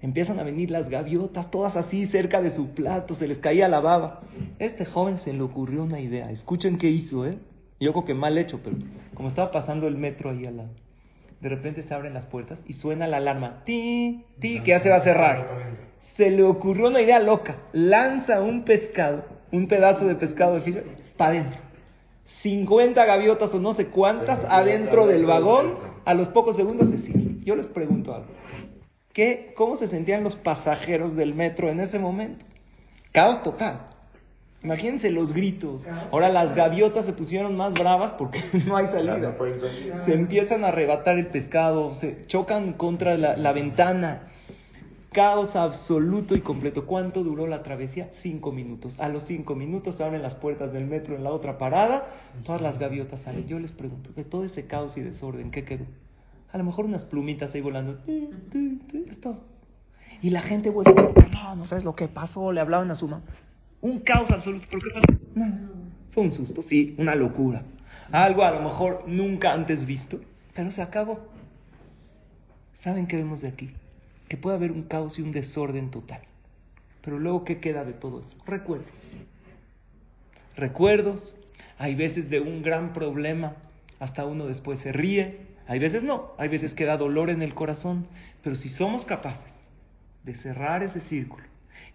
Empiezan 0.00 0.38
a 0.38 0.44
venir 0.44 0.70
las 0.70 0.88
gaviotas, 0.88 1.50
todas 1.50 1.76
así 1.76 2.06
cerca 2.06 2.40
de 2.40 2.54
su 2.54 2.68
plato, 2.68 3.14
se 3.14 3.26
les 3.26 3.38
caía 3.38 3.68
la 3.68 3.80
baba. 3.80 4.20
Este 4.58 4.84
joven 4.84 5.18
se 5.18 5.32
le 5.32 5.42
ocurrió 5.42 5.82
una 5.82 6.00
idea. 6.00 6.30
Escuchen 6.30 6.78
qué 6.78 6.88
hizo, 6.88 7.26
¿eh? 7.26 7.38
Yo 7.80 7.92
creo 7.92 8.04
que 8.04 8.14
mal 8.14 8.38
hecho, 8.38 8.60
pero 8.62 8.76
como 9.14 9.28
estaba 9.28 9.50
pasando 9.50 9.88
el 9.88 9.96
metro 9.96 10.30
ahí 10.30 10.46
al 10.46 10.58
lado, 10.58 10.70
de 11.40 11.48
repente 11.48 11.82
se 11.82 11.92
abren 11.92 12.14
las 12.14 12.26
puertas 12.26 12.60
y 12.68 12.74
suena 12.74 13.08
la 13.08 13.16
alarma. 13.16 13.64
Ti, 13.64 14.24
ti, 14.38 14.60
que 14.60 14.70
ya 14.70 14.80
se 14.80 14.90
va 14.90 14.96
a 14.96 15.04
cerrar. 15.04 15.48
Se 16.16 16.30
le 16.30 16.44
ocurrió 16.44 16.86
una 16.86 17.00
idea 17.00 17.18
loca. 17.18 17.56
Lanza 17.72 18.40
un 18.40 18.62
pescado, 18.62 19.24
un 19.50 19.66
pedazo 19.66 20.06
de 20.06 20.14
pescado 20.14 20.60
de 20.60 20.84
para 21.16 21.32
adentro. 21.32 21.60
50 22.42 23.04
gaviotas 23.04 23.52
o 23.52 23.58
no 23.58 23.74
sé 23.74 23.88
cuántas 23.88 24.38
adentro 24.48 25.08
del 25.08 25.26
vagón. 25.26 25.74
A 26.04 26.14
los 26.14 26.28
pocos 26.28 26.56
segundos 26.56 26.90
se 26.90 26.98
sigue. 26.98 27.44
Yo 27.44 27.56
les 27.56 27.66
pregunto 27.66 28.14
algo. 28.14 28.28
¿Qué, 29.12 29.52
¿Cómo 29.56 29.76
se 29.76 29.88
sentían 29.88 30.24
los 30.24 30.36
pasajeros 30.36 31.14
del 31.16 31.34
metro 31.34 31.68
en 31.68 31.80
ese 31.80 31.98
momento? 31.98 32.44
Caos 33.12 33.42
total. 33.42 33.88
Imagínense 34.62 35.10
los 35.10 35.32
gritos. 35.32 35.82
Ahora 36.12 36.28
las 36.28 36.54
gaviotas 36.54 37.04
se 37.04 37.12
pusieron 37.12 37.56
más 37.56 37.74
bravas 37.74 38.12
porque 38.14 38.42
no 38.66 38.76
hay 38.76 38.86
salida. 38.86 39.34
Se 40.06 40.14
empiezan 40.14 40.64
a 40.64 40.68
arrebatar 40.68 41.18
el 41.18 41.26
pescado, 41.26 41.94
se 41.94 42.26
chocan 42.26 42.74
contra 42.74 43.16
la, 43.16 43.36
la 43.36 43.52
ventana. 43.52 44.28
Caos 45.12 45.56
absoluto 45.56 46.34
y 46.34 46.40
completo. 46.40 46.86
¿Cuánto 46.86 47.22
duró 47.22 47.46
la 47.46 47.62
travesía? 47.62 48.08
Cinco 48.22 48.50
minutos. 48.50 48.98
A 48.98 49.08
los 49.08 49.24
cinco 49.24 49.54
minutos 49.54 49.96
se 49.96 50.04
abren 50.04 50.22
las 50.22 50.36
puertas 50.36 50.72
del 50.72 50.86
metro 50.86 51.16
en 51.16 51.24
la 51.24 51.32
otra 51.32 51.58
parada. 51.58 52.06
Todas 52.44 52.62
las 52.62 52.78
gaviotas 52.78 53.20
salen. 53.20 53.46
Yo 53.46 53.58
les 53.58 53.72
pregunto, 53.72 54.10
de 54.14 54.24
todo 54.24 54.44
ese 54.44 54.66
caos 54.66 54.96
y 54.96 55.02
desorden, 55.02 55.50
¿qué 55.50 55.64
quedó? 55.64 55.84
A 56.52 56.58
lo 56.58 56.64
mejor 56.64 56.84
unas 56.84 57.04
plumitas 57.04 57.54
ahí 57.54 57.60
volando. 57.62 57.98
Es 58.06 59.20
todo. 59.20 59.40
Y 60.20 60.30
la 60.30 60.42
gente 60.42 60.70
vuelve, 60.70 60.94
no, 61.32 61.56
no 61.56 61.66
sabes 61.66 61.84
lo 61.84 61.96
que 61.96 62.08
pasó, 62.08 62.52
le 62.52 62.60
hablaban 62.60 62.90
a 62.90 62.94
su 62.94 63.08
mamá. 63.08 63.24
Un 63.80 64.00
caos 64.00 64.30
absoluto. 64.30 64.66
¿Por 64.70 64.82
qué 64.82 64.90
pasó? 64.90 65.20
No, 65.34 65.46
fue 66.12 66.22
un 66.24 66.32
susto, 66.32 66.62
sí, 66.62 66.94
una 66.98 67.14
locura. 67.14 67.62
Algo 68.12 68.44
a 68.44 68.52
lo 68.52 68.60
mejor 68.60 69.04
nunca 69.08 69.52
antes 69.52 69.84
visto, 69.86 70.20
pero 70.54 70.70
se 70.70 70.82
acabó. 70.82 71.20
¿Saben 72.84 73.06
qué 73.06 73.16
vemos 73.16 73.40
de 73.40 73.48
aquí? 73.48 73.70
Que 74.28 74.36
puede 74.36 74.56
haber 74.56 74.72
un 74.72 74.82
caos 74.82 75.18
y 75.18 75.22
un 75.22 75.32
desorden 75.32 75.90
total. 75.90 76.20
Pero 77.02 77.18
luego, 77.18 77.44
¿qué 77.44 77.58
queda 77.58 77.84
de 77.84 77.94
todo 77.94 78.20
eso? 78.20 78.36
Recuerdos. 78.46 78.92
Recuerdos. 80.56 81.36
Hay 81.78 81.94
veces 81.94 82.30
de 82.30 82.40
un 82.40 82.62
gran 82.62 82.92
problema, 82.92 83.56
hasta 83.98 84.26
uno 84.26 84.46
después 84.46 84.78
se 84.80 84.92
ríe, 84.92 85.51
hay 85.72 85.78
veces 85.78 86.02
no, 86.02 86.32
hay 86.36 86.48
veces 86.48 86.74
queda 86.74 86.98
dolor 86.98 87.30
en 87.30 87.40
el 87.40 87.54
corazón, 87.54 88.06
pero 88.42 88.56
si 88.56 88.68
somos 88.68 89.06
capaces 89.06 89.54
de 90.22 90.34
cerrar 90.34 90.82
ese 90.82 91.00
círculo 91.08 91.46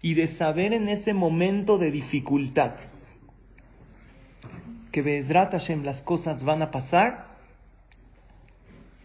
y 0.02 0.14
de 0.14 0.34
saber 0.34 0.72
en 0.72 0.88
ese 0.88 1.14
momento 1.14 1.78
de 1.78 1.92
dificultad 1.92 2.72
que 4.90 5.00
Bezrat 5.00 5.52
Hashem 5.52 5.84
las 5.84 6.02
cosas 6.02 6.42
van 6.42 6.60
a 6.60 6.72
pasar, 6.72 7.28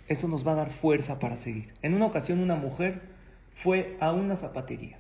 eso 0.08 0.28
nos 0.28 0.46
va 0.46 0.54
a 0.54 0.56
dar 0.56 0.72
fuerza 0.82 1.20
para 1.20 1.38
seguir. 1.38 1.72
En 1.84 1.94
una 1.94 2.08
ocasión 2.08 2.40
una 2.40 2.56
mujer 2.56 3.04
fue 3.62 3.96
a 4.00 4.12
una 4.12 4.38
zapatería 4.38 4.98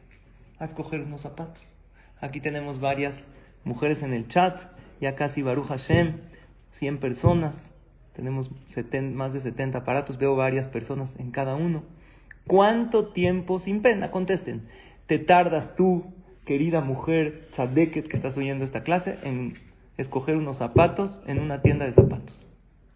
a 0.59 0.65
escoger 0.65 1.01
unos 1.01 1.21
zapatos. 1.21 1.63
Aquí 2.21 2.41
tenemos 2.41 2.79
varias 2.79 3.15
mujeres 3.63 4.03
en 4.03 4.13
el 4.13 4.27
chat, 4.27 4.55
ya 5.01 5.15
casi 5.15 5.41
Baruch 5.41 5.65
Hashem, 5.65 6.19
100 6.77 6.99
personas. 6.99 7.55
Tenemos 8.15 8.49
más 9.13 9.33
de 9.33 9.41
70 9.41 9.79
aparatos, 9.79 10.17
veo 10.17 10.35
varias 10.35 10.67
personas 10.67 11.09
en 11.17 11.31
cada 11.31 11.55
uno. 11.55 11.83
¿Cuánto 12.47 13.07
tiempo, 13.07 13.59
sin 13.59 13.81
pena, 13.81 14.11
contesten, 14.11 14.67
te 15.07 15.17
tardas 15.17 15.75
tú, 15.75 16.05
querida 16.45 16.81
mujer 16.81 17.47
tzadeket 17.53 18.07
que 18.07 18.17
estás 18.17 18.37
oyendo 18.37 18.65
esta 18.65 18.83
clase, 18.83 19.17
en 19.23 19.55
escoger 19.97 20.35
unos 20.35 20.57
zapatos 20.57 21.21
en 21.25 21.39
una 21.39 21.61
tienda 21.61 21.85
de 21.85 21.93
zapatos? 21.93 22.39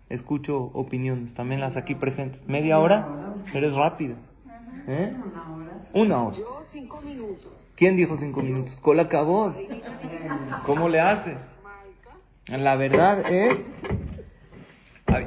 Escucho 0.10 0.72
opiniones, 0.74 1.34
también 1.34 1.62
las 1.62 1.76
aquí 1.76 1.96
presentes. 1.96 2.46
¿Media 2.48 2.80
hora? 2.80 3.36
Eres 3.54 3.74
rápida. 3.74 4.16
¿Eh? 4.88 5.14
Una 5.94 6.24
hora. 6.24 6.38
Yo 6.38 6.64
cinco 6.72 7.02
minutos. 7.02 7.48
¿Quién 7.76 7.96
dijo 7.96 8.18
cinco 8.18 8.42
minutos? 8.42 8.80
Cola 8.82 9.04
acabó. 9.04 9.54
¿Cómo 10.66 10.88
le 10.90 11.00
haces? 11.00 11.38
La 12.48 12.76
verdad 12.78 13.30
es 13.30 13.58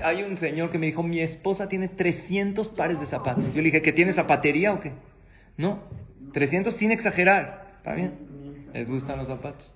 hay 0.03 0.23
un 0.23 0.39
señor 0.39 0.71
que 0.71 0.79
me 0.79 0.87
dijo, 0.87 1.03
mi 1.03 1.21
esposa 1.21 1.69
tiene 1.69 1.89
300 1.89 2.69
pares 2.69 3.01
de 3.01 3.07
zapatos. 3.07 3.47
Yo 3.47 3.57
le 3.57 3.65
dije, 3.65 3.83
¿que 3.83 3.93
tiene 3.93 4.13
zapatería 4.13 4.73
o 4.73 4.81
qué? 4.81 4.93
No, 5.57 5.81
300 6.33 6.75
sin 6.77 6.91
exagerar. 6.93 7.75
¿Está 7.79 7.95
bien? 7.95 8.13
Les 8.73 8.89
gustan 8.89 9.19
los 9.19 9.29
zapatos. 9.29 9.73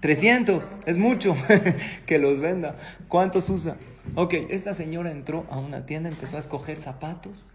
300, 0.00 0.64
es 0.86 0.96
mucho 0.96 1.34
que 2.06 2.18
los 2.18 2.40
venda. 2.40 2.76
¿Cuántos 3.08 3.48
usa? 3.48 3.76
Ok, 4.16 4.34
esta 4.50 4.74
señora 4.74 5.10
entró 5.12 5.46
a 5.48 5.58
una 5.58 5.86
tienda, 5.86 6.08
empezó 6.08 6.36
a 6.36 6.40
escoger 6.40 6.82
zapatos 6.82 7.54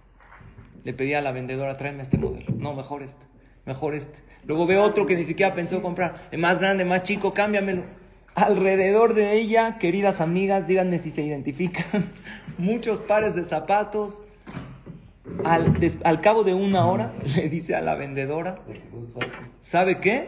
Le 0.86 0.94
pedí 0.94 1.14
a 1.14 1.22
la 1.22 1.34
vendedora, 1.34 1.78
tráeme 1.78 2.04
este 2.04 2.18
modelo. 2.18 2.48
No, 2.58 2.74
mejor 2.74 3.04
este, 3.04 3.26
mejor 3.66 3.96
este. 3.96 4.18
Luego 4.46 4.66
ve 4.66 4.78
otro 4.78 5.06
que 5.06 5.18
ni 5.18 5.26
siquiera 5.26 5.54
pensó 5.54 5.82
comprar. 5.82 6.30
Es 6.32 6.40
más 6.40 6.58
grande, 6.58 6.86
más 6.86 7.04
chico, 7.04 7.34
cámbiamelo. 7.34 7.84
Alrededor 8.42 9.16
de 9.16 9.34
ella, 9.34 9.80
queridas 9.80 10.22
amigas, 10.22 10.68
díganme 10.68 11.00
si 11.00 11.10
se 11.10 11.24
identifican, 11.24 12.12
muchos 12.60 13.00
pares 13.02 13.34
de 13.34 13.46
zapatos. 13.46 14.14
Al, 15.44 15.80
des- 15.80 15.98
al 16.04 16.22
cabo 16.22 16.44
de 16.44 16.54
una 16.54 16.86
hora, 16.86 17.14
le 17.26 17.50
dice 17.50 17.74
a 17.76 17.82
la 17.82 17.96
vendedora, 17.96 18.60
¿sabe 19.72 19.98
qué? 20.02 20.28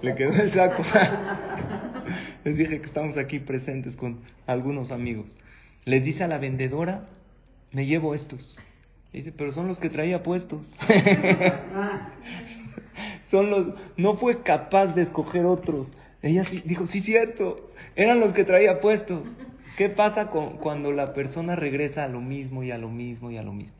Le 0.00 0.14
quedó 0.14 0.32
el 0.32 0.50
saco. 0.54 0.82
Les 2.44 2.56
dije 2.56 2.80
que 2.80 2.86
estamos 2.86 3.18
aquí 3.18 3.38
presentes 3.38 3.94
con 3.94 4.20
algunos 4.46 4.90
amigos. 4.92 5.26
Les 5.84 6.02
dice 6.02 6.24
a 6.24 6.28
la 6.28 6.38
vendedora, 6.38 7.04
me 7.72 7.84
llevo 7.84 8.14
estos. 8.14 8.58
Dice, 9.12 9.30
pero 9.30 9.52
son 9.52 9.68
los 9.68 9.78
que 9.78 9.90
traía 9.90 10.22
puestos. 10.22 10.66
son 13.30 13.50
los, 13.50 13.66
no 13.98 14.16
fue 14.16 14.42
capaz 14.42 14.86
de 14.94 15.02
escoger 15.02 15.44
otros. 15.44 15.86
Ella 16.22 16.44
sí, 16.44 16.62
dijo, 16.64 16.86
sí 16.86 17.00
cierto, 17.02 17.70
eran 17.96 18.20
los 18.20 18.32
que 18.32 18.44
traía 18.44 18.80
puestos. 18.80 19.22
¿Qué 19.76 19.88
pasa 19.88 20.28
con, 20.28 20.58
cuando 20.58 20.92
la 20.92 21.14
persona 21.14 21.56
regresa 21.56 22.04
a 22.04 22.08
lo 22.08 22.20
mismo 22.20 22.62
y 22.62 22.70
a 22.70 22.78
lo 22.78 22.88
mismo 22.88 23.30
y 23.30 23.38
a 23.38 23.42
lo 23.42 23.52
mismo? 23.52 23.76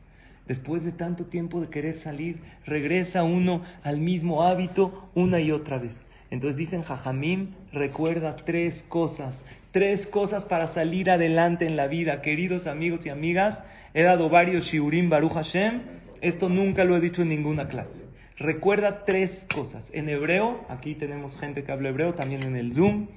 Después 0.47 0.83
de 0.83 0.91
tanto 0.91 1.25
tiempo 1.25 1.61
de 1.61 1.69
querer 1.69 2.01
salir, 2.01 2.41
regresa 2.65 3.23
uno 3.23 3.63
al 3.83 3.99
mismo 3.99 4.43
hábito 4.43 5.09
una 5.15 5.39
y 5.39 5.51
otra 5.51 5.77
vez. 5.77 5.93
Entonces 6.31 6.57
dicen 6.57 6.83
Jajamim, 6.83 7.51
recuerda 7.71 8.35
tres 8.43 8.83
cosas, 8.89 9.35
tres 9.71 10.05
cosas 10.07 10.43
para 10.45 10.73
salir 10.73 11.09
adelante 11.09 11.65
en 11.65 11.77
la 11.77 11.87
vida. 11.87 12.21
Queridos 12.21 12.67
amigos 12.67 13.05
y 13.05 13.09
amigas, 13.09 13.59
he 13.93 14.03
dado 14.03 14.29
varios 14.29 14.65
shiurim 14.65 15.09
Baruch 15.09 15.33
Hashem, 15.33 15.81
esto 16.21 16.49
nunca 16.49 16.83
lo 16.83 16.97
he 16.97 16.99
dicho 16.99 17.21
en 17.21 17.29
ninguna 17.29 17.69
clase. 17.69 18.02
Recuerda 18.37 19.05
tres 19.05 19.31
cosas. 19.53 19.83
En 19.91 20.09
hebreo, 20.09 20.65
aquí 20.69 20.95
tenemos 20.95 21.37
gente 21.39 21.63
que 21.63 21.71
habla 21.71 21.89
hebreo, 21.89 22.13
también 22.15 22.43
en 22.43 22.55
el 22.55 22.73
Zoom, 22.73 23.07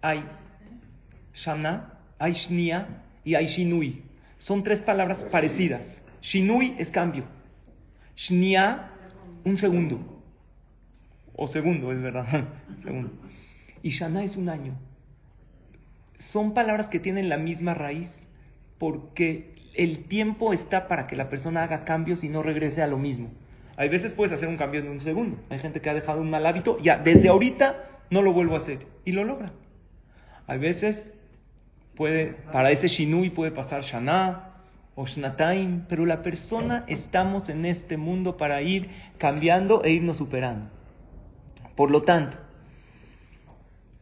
hay 0.00 0.24
Shana, 1.34 1.94
hay 2.18 2.32
Shnia 2.32 3.02
y 3.24 3.34
hay 3.34 3.46
Shinui. 3.46 4.02
Son 4.38 4.62
tres 4.62 4.80
palabras 4.80 5.18
parecidas. 5.30 5.82
Shinui 6.22 6.76
es 6.78 6.88
cambio. 6.90 7.24
Shnia, 8.16 8.90
un 9.44 9.56
segundo. 9.56 10.22
O 11.34 11.48
segundo, 11.48 11.92
es 11.92 12.00
verdad. 12.00 12.44
segundo. 12.84 13.10
Y 13.82 13.90
Shana 13.90 14.22
es 14.22 14.36
un 14.36 14.48
año. 14.48 14.74
Son 16.18 16.54
palabras 16.54 16.88
que 16.88 17.00
tienen 17.00 17.28
la 17.28 17.36
misma 17.36 17.74
raíz 17.74 18.08
porque 18.78 19.54
el 19.74 20.04
tiempo 20.04 20.52
está 20.52 20.88
para 20.88 21.06
que 21.06 21.16
la 21.16 21.28
persona 21.28 21.62
haga 21.62 21.84
cambios 21.84 22.24
y 22.24 22.28
no 22.28 22.42
regrese 22.42 22.82
a 22.82 22.86
lo 22.86 22.98
mismo. 22.98 23.30
Hay 23.76 23.88
veces 23.88 24.12
puedes 24.12 24.32
hacer 24.32 24.48
un 24.48 24.56
cambio 24.56 24.80
en 24.80 24.88
un 24.88 25.00
segundo. 25.00 25.38
Hay 25.50 25.58
gente 25.58 25.80
que 25.80 25.90
ha 25.90 25.94
dejado 25.94 26.20
un 26.20 26.30
mal 26.30 26.46
hábito, 26.46 26.78
ya 26.78 26.98
desde 26.98 27.28
ahorita 27.28 27.84
no 28.10 28.22
lo 28.22 28.32
vuelvo 28.32 28.54
a 28.56 28.60
hacer 28.60 28.86
y 29.04 29.12
lo 29.12 29.24
logra. 29.24 29.52
Hay 30.46 30.58
veces 30.58 30.96
puede, 31.94 32.34
para 32.52 32.70
ese 32.70 32.88
shinui 32.88 33.30
puede 33.30 33.50
pasar 33.50 33.82
shana 33.82 34.52
o 34.94 35.06
shnataim, 35.06 35.84
pero 35.88 36.06
la 36.06 36.22
persona 36.22 36.84
estamos 36.86 37.48
en 37.50 37.66
este 37.66 37.96
mundo 37.96 38.36
para 38.38 38.62
ir 38.62 38.88
cambiando 39.18 39.84
e 39.84 39.90
irnos 39.90 40.16
superando. 40.16 40.70
Por 41.74 41.90
lo 41.90 42.02
tanto, 42.02 42.38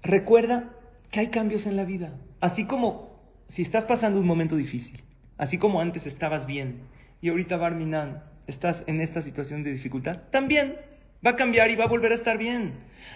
recuerda 0.02 0.71
que 1.11 1.21
hay 1.21 1.28
cambios 1.28 1.66
en 1.66 1.76
la 1.76 1.85
vida. 1.85 2.12
Así 2.40 2.64
como 2.64 3.19
si 3.49 3.62
estás 3.62 3.85
pasando 3.85 4.21
un 4.21 4.26
momento 4.26 4.54
difícil, 4.54 5.02
así 5.37 5.59
como 5.59 5.81
antes 5.81 6.07
estabas 6.07 6.47
bien 6.47 6.83
y 7.21 7.31
ahorita 7.31 7.57
Barminan 7.57 8.23
estás 8.47 8.83
en 8.87 9.01
esta 9.01 9.23
situación 9.23 9.63
de 9.63 9.73
dificultad, 9.73 10.19
también 10.31 10.77
va 11.25 11.33
a 11.33 11.37
cambiar 11.37 11.71
y 11.71 11.77
va 11.77 11.85
a 11.85 11.89
volver 11.89 12.13
a 12.13 12.17
estar 12.17 12.39
bien. 12.39 12.73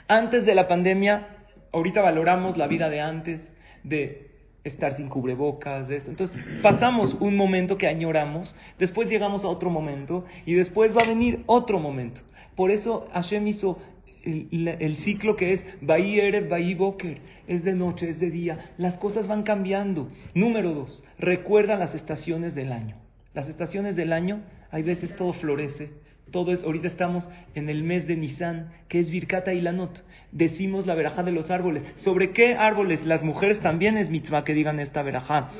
Antes 0.06 0.46
de 0.46 0.54
la 0.54 0.68
pandemia, 0.68 1.28
ahorita 1.72 2.02
valoramos 2.02 2.56
la 2.56 2.66
vida 2.66 2.88
de 2.88 3.00
antes, 3.00 3.40
de 3.84 4.28
estar 4.64 4.96
sin 4.96 5.08
cubrebocas, 5.08 5.88
de 5.88 5.96
esto. 5.96 6.10
Entonces, 6.10 6.36
pasamos 6.62 7.14
un 7.20 7.36
momento 7.36 7.76
que 7.76 7.86
añoramos, 7.86 8.54
después 8.78 9.08
llegamos 9.08 9.44
a 9.44 9.48
otro 9.48 9.70
momento 9.70 10.24
y 10.46 10.54
después 10.54 10.96
va 10.96 11.02
a 11.02 11.06
venir 11.06 11.42
otro 11.46 11.78
momento. 11.78 12.20
Por 12.54 12.70
eso 12.70 13.08
Hashem 13.12 13.46
hizo 13.46 13.78
el, 14.24 14.96
ciclo 14.98 15.36
que 15.36 15.54
es 15.54 15.64
Bahí 15.80 16.18
Erev, 16.18 16.48
Bahí 16.48 16.74
Boker, 16.74 17.18
es 17.46 17.64
de 17.64 17.72
noche, 17.72 18.10
es 18.10 18.20
de 18.20 18.30
día, 18.30 18.72
las 18.76 18.98
cosas 18.98 19.26
van 19.26 19.42
cambiando. 19.42 20.08
Número 20.34 20.72
dos, 20.74 21.04
recuerda 21.18 21.76
las 21.76 21.94
estaciones 21.94 22.54
del 22.54 22.72
año. 22.72 22.96
Las 23.32 23.48
estaciones 23.48 23.96
del 23.96 24.12
año, 24.12 24.40
hay 24.70 24.82
veces 24.82 25.14
todo 25.16 25.32
florece, 25.32 25.90
todo 26.30 26.52
es, 26.52 26.62
ahorita 26.62 26.88
estamos 26.88 27.28
en 27.54 27.68
el 27.68 27.82
mes 27.82 28.06
de 28.06 28.16
Nisan, 28.16 28.70
que 28.88 29.00
es 29.00 29.10
Virkata 29.10 29.54
y 29.54 29.60
Lanot. 29.60 30.04
Decimos 30.30 30.86
la 30.86 30.94
verajá 30.94 31.22
de 31.22 31.32
los 31.32 31.50
árboles. 31.50 31.82
¿Sobre 32.04 32.32
qué 32.32 32.54
árboles? 32.54 33.04
Las 33.06 33.22
mujeres 33.22 33.60
también 33.60 33.96
es 33.96 34.10
mitzvah 34.10 34.44
que 34.44 34.54
digan 34.54 34.78
esta 34.78 35.02
verajá. 35.02 35.50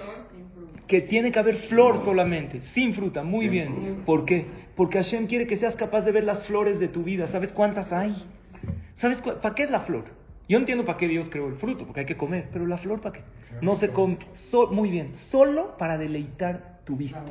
Que 0.86 1.00
tiene 1.02 1.32
que 1.32 1.38
haber 1.38 1.56
flor 1.68 2.04
solamente, 2.04 2.62
sin 2.74 2.94
fruta, 2.94 3.22
muy 3.22 3.48
bien. 3.48 4.02
¿Por 4.04 4.24
qué? 4.24 4.46
Porque 4.76 4.98
Hashem 4.98 5.26
quiere 5.26 5.46
que 5.46 5.56
seas 5.56 5.76
capaz 5.76 6.02
de 6.02 6.12
ver 6.12 6.24
las 6.24 6.44
flores 6.46 6.78
de 6.78 6.88
tu 6.88 7.02
vida. 7.02 7.28
¿Sabes 7.28 7.52
cuántas 7.52 7.92
hay? 7.92 8.14
¿Sabes 8.96 9.18
para 9.20 9.54
qué 9.54 9.64
es 9.64 9.70
la 9.70 9.80
flor? 9.80 10.04
Yo 10.48 10.56
entiendo 10.56 10.86
para 10.86 10.96
qué 10.96 11.08
Dios 11.08 11.28
creó 11.30 11.48
el 11.48 11.56
fruto, 11.56 11.84
porque 11.84 12.00
hay 12.00 12.06
que 12.06 12.16
comer, 12.16 12.48
pero 12.52 12.66
la 12.66 12.78
flor 12.78 13.02
para 13.02 13.16
qué? 13.16 13.20
No 13.60 13.76
se 13.76 13.90
come, 13.90 14.18
so, 14.32 14.68
muy 14.72 14.90
bien, 14.90 15.14
solo 15.14 15.76
para 15.76 15.98
deleitar 15.98 16.80
tu 16.84 16.96
vista. 16.96 17.22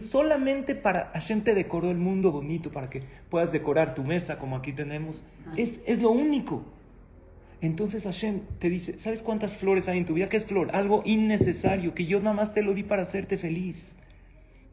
Solamente 0.00 0.74
para 0.74 1.06
Hashem 1.14 1.42
te 1.42 1.54
decoró 1.54 1.90
el 1.90 1.96
mundo 1.96 2.30
bonito, 2.30 2.70
para 2.70 2.90
que 2.90 3.02
puedas 3.30 3.50
decorar 3.52 3.94
tu 3.94 4.04
mesa 4.04 4.38
como 4.38 4.56
aquí 4.56 4.72
tenemos. 4.72 5.24
Es, 5.56 5.70
es 5.86 6.00
lo 6.00 6.10
único. 6.10 6.62
Entonces 7.62 8.02
Hashem 8.02 8.40
te 8.58 8.68
dice, 8.68 8.98
¿sabes 9.00 9.22
cuántas 9.22 9.56
flores 9.58 9.86
hay 9.88 9.98
en 9.98 10.04
tu 10.04 10.14
vida? 10.14 10.28
¿Qué 10.28 10.36
es 10.36 10.46
flor? 10.46 10.74
Algo 10.74 11.02
innecesario, 11.04 11.94
que 11.94 12.06
yo 12.06 12.18
nada 12.18 12.34
más 12.34 12.52
te 12.52 12.62
lo 12.62 12.74
di 12.74 12.82
para 12.82 13.02
hacerte 13.02 13.38
feliz. 13.38 13.76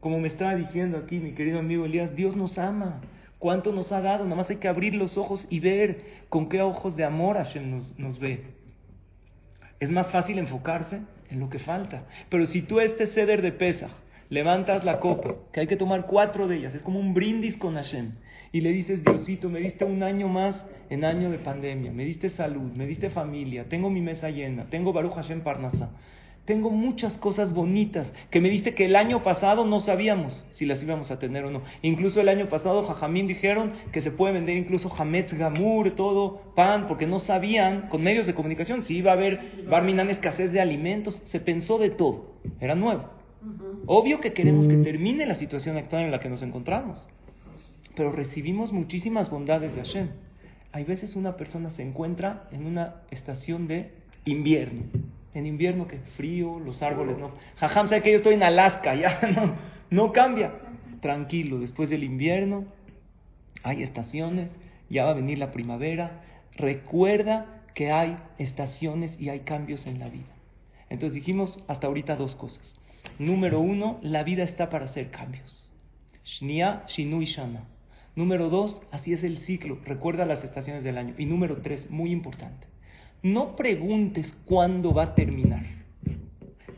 Como 0.00 0.18
me 0.18 0.28
estaba 0.28 0.54
diciendo 0.56 0.98
aquí 0.98 1.18
mi 1.18 1.32
querido 1.32 1.60
amigo 1.60 1.84
Elías, 1.84 2.14
Dios 2.16 2.36
nos 2.36 2.58
ama. 2.58 3.00
¿Cuánto 3.38 3.72
nos 3.72 3.92
ha 3.92 4.00
dado? 4.02 4.24
Nada 4.24 4.36
más 4.36 4.50
hay 4.50 4.56
que 4.56 4.68
abrir 4.68 4.94
los 4.94 5.16
ojos 5.16 5.46
y 5.48 5.60
ver 5.60 6.02
con 6.28 6.48
qué 6.48 6.60
ojos 6.60 6.96
de 6.96 7.04
amor 7.04 7.36
Hashem 7.36 7.70
nos, 7.70 7.98
nos 7.98 8.18
ve. 8.18 8.42
Es 9.78 9.90
más 9.90 10.08
fácil 10.08 10.38
enfocarse 10.38 11.00
en 11.30 11.40
lo 11.40 11.48
que 11.48 11.58
falta. 11.58 12.02
Pero 12.28 12.44
si 12.44 12.60
tú 12.60 12.80
este 12.80 13.06
ceder 13.06 13.40
de 13.40 13.52
Pesach 13.52 13.92
levantas 14.30 14.84
la 14.84 15.00
copa, 15.00 15.34
que 15.52 15.60
hay 15.60 15.66
que 15.66 15.76
tomar 15.76 16.06
cuatro 16.06 16.48
de 16.48 16.56
ellas, 16.56 16.74
es 16.74 16.82
como 16.82 16.98
un 16.98 17.12
brindis 17.12 17.56
con 17.56 17.74
Hashem, 17.74 18.12
y 18.52 18.62
le 18.62 18.70
dices, 18.72 19.04
Diosito, 19.04 19.48
me 19.48 19.60
diste 19.60 19.84
un 19.84 20.02
año 20.02 20.28
más 20.28 20.64
en 20.88 21.04
año 21.04 21.30
de 21.30 21.38
pandemia, 21.38 21.92
me 21.92 22.04
diste 22.04 22.30
salud, 22.30 22.72
me 22.72 22.86
diste 22.86 23.10
familia, 23.10 23.68
tengo 23.68 23.90
mi 23.90 24.00
mesa 24.00 24.30
llena, 24.30 24.70
tengo 24.70 24.92
Baruch 24.92 25.14
Hashem 25.14 25.42
Parnasá, 25.42 25.90
tengo 26.44 26.70
muchas 26.70 27.16
cosas 27.18 27.52
bonitas 27.52 28.10
que 28.30 28.40
me 28.40 28.50
diste 28.50 28.74
que 28.74 28.86
el 28.86 28.96
año 28.96 29.22
pasado 29.22 29.66
no 29.66 29.80
sabíamos 29.80 30.44
si 30.56 30.66
las 30.66 30.82
íbamos 30.82 31.10
a 31.12 31.18
tener 31.18 31.44
o 31.44 31.50
no. 31.50 31.62
Incluso 31.82 32.20
el 32.20 32.28
año 32.28 32.48
pasado 32.48 32.86
Jajamín 32.86 33.28
dijeron 33.28 33.74
que 33.92 34.00
se 34.00 34.10
puede 34.10 34.32
vender 34.32 34.56
incluso 34.56 34.92
Hametz 34.92 35.32
Gamur, 35.32 35.90
todo, 35.92 36.52
pan, 36.56 36.88
porque 36.88 37.06
no 37.06 37.20
sabían 37.20 37.82
con 37.82 38.02
medios 38.02 38.26
de 38.26 38.34
comunicación 38.34 38.82
si 38.82 38.96
iba 38.96 39.12
a 39.12 39.14
haber 39.14 39.64
Barminan 39.68 40.10
escasez 40.10 40.50
de 40.50 40.60
alimentos, 40.60 41.22
se 41.26 41.38
pensó 41.38 41.78
de 41.78 41.90
todo, 41.90 42.34
era 42.58 42.74
nuevo. 42.74 43.19
Obvio 43.86 44.20
que 44.20 44.32
queremos 44.32 44.68
que 44.68 44.76
termine 44.76 45.26
la 45.26 45.36
situación 45.36 45.76
actual 45.76 46.04
en 46.04 46.10
la 46.10 46.20
que 46.20 46.28
nos 46.28 46.42
encontramos, 46.42 46.98
pero 47.96 48.12
recibimos 48.12 48.72
muchísimas 48.72 49.30
bondades 49.30 49.74
de 49.74 49.82
Hashem. 49.82 50.08
Hay 50.72 50.84
veces 50.84 51.16
una 51.16 51.36
persona 51.36 51.70
se 51.70 51.82
encuentra 51.82 52.48
en 52.52 52.66
una 52.66 52.96
estación 53.10 53.66
de 53.66 53.92
invierno. 54.24 54.82
En 55.34 55.46
invierno 55.46 55.88
que 55.88 55.98
frío, 56.16 56.58
los 56.58 56.82
árboles 56.82 57.18
no. 57.18 57.32
Jajam 57.56 57.88
sabe 57.88 58.02
que 58.02 58.10
yo 58.10 58.18
estoy 58.18 58.34
en 58.34 58.42
Alaska, 58.42 58.94
ya 58.96 59.20
no, 59.34 59.54
no 59.90 60.12
cambia. 60.12 60.52
Tranquilo, 61.00 61.58
después 61.58 61.88
del 61.88 62.04
invierno 62.04 62.66
hay 63.62 63.82
estaciones, 63.82 64.50
ya 64.90 65.04
va 65.04 65.12
a 65.12 65.14
venir 65.14 65.38
la 65.38 65.52
primavera. 65.52 66.22
Recuerda 66.56 67.62
que 67.74 67.90
hay 67.90 68.16
estaciones 68.38 69.18
y 69.18 69.30
hay 69.30 69.40
cambios 69.40 69.86
en 69.86 69.98
la 69.98 70.08
vida. 70.08 70.34
Entonces 70.90 71.14
dijimos 71.14 71.58
hasta 71.68 71.86
ahorita 71.86 72.16
dos 72.16 72.34
cosas. 72.36 72.79
Número 73.18 73.60
uno, 73.60 73.98
la 74.02 74.22
vida 74.22 74.42
está 74.42 74.70
para 74.70 74.86
hacer 74.86 75.10
cambios. 75.10 75.70
Shnia, 76.24 76.84
Shinui, 76.86 77.26
Shana. 77.26 77.64
Número 78.16 78.48
dos, 78.48 78.80
así 78.90 79.12
es 79.12 79.22
el 79.24 79.38
ciclo. 79.38 79.78
Recuerda 79.84 80.26
las 80.26 80.44
estaciones 80.44 80.84
del 80.84 80.98
año. 80.98 81.14
Y 81.18 81.26
número 81.26 81.58
tres, 81.62 81.90
muy 81.90 82.10
importante. 82.12 82.66
No 83.22 83.56
preguntes 83.56 84.34
cuándo 84.44 84.92
va 84.92 85.02
a 85.02 85.14
terminar. 85.14 85.64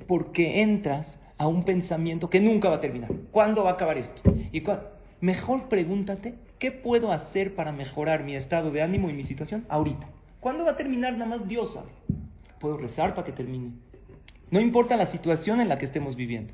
Porque 0.07 0.63
entras 0.63 1.07
a 1.39 1.47
un 1.47 1.65
pensamiento 1.65 2.31
que 2.31 2.41
nunca 2.41 2.69
va 2.69 2.77
a 2.77 2.81
terminar. 2.81 3.11
¿Cuándo 3.31 3.65
va 3.65 3.71
a 3.71 3.75
acabar 3.75 3.99
esto? 3.99 4.23
Y 4.53 4.63
Mejor 5.21 5.69
pregúntate, 5.69 6.35
¿qué 6.59 6.73
puedo 6.73 7.13
hacer 7.13 7.55
para 7.55 7.71
mejorar 7.71 8.25
mi 8.25 8.35
estado 8.35 8.73
de 8.73 8.83
ánimo 8.83 9.09
y 9.09 9.13
mi 9.13 9.23
situación 9.23 9.65
ahorita? 9.69 10.09
¿Cuándo 10.41 10.65
va 10.65 10.73
a 10.73 10.77
terminar? 10.77 11.13
Nada 11.13 11.27
más 11.27 11.47
Dios 11.47 11.73
sabe. 11.73 11.91
Puedo 12.59 12.77
rezar 12.77 13.15
para 13.15 13.25
que 13.25 13.33
termine. 13.33 13.71
No 14.53 14.61
importa 14.61 14.97
la 14.97 15.07
situación 15.07 15.61
en 15.61 15.71
la 15.71 15.79
que 15.79 15.87
estemos 15.87 16.15
viviendo. 16.15 16.53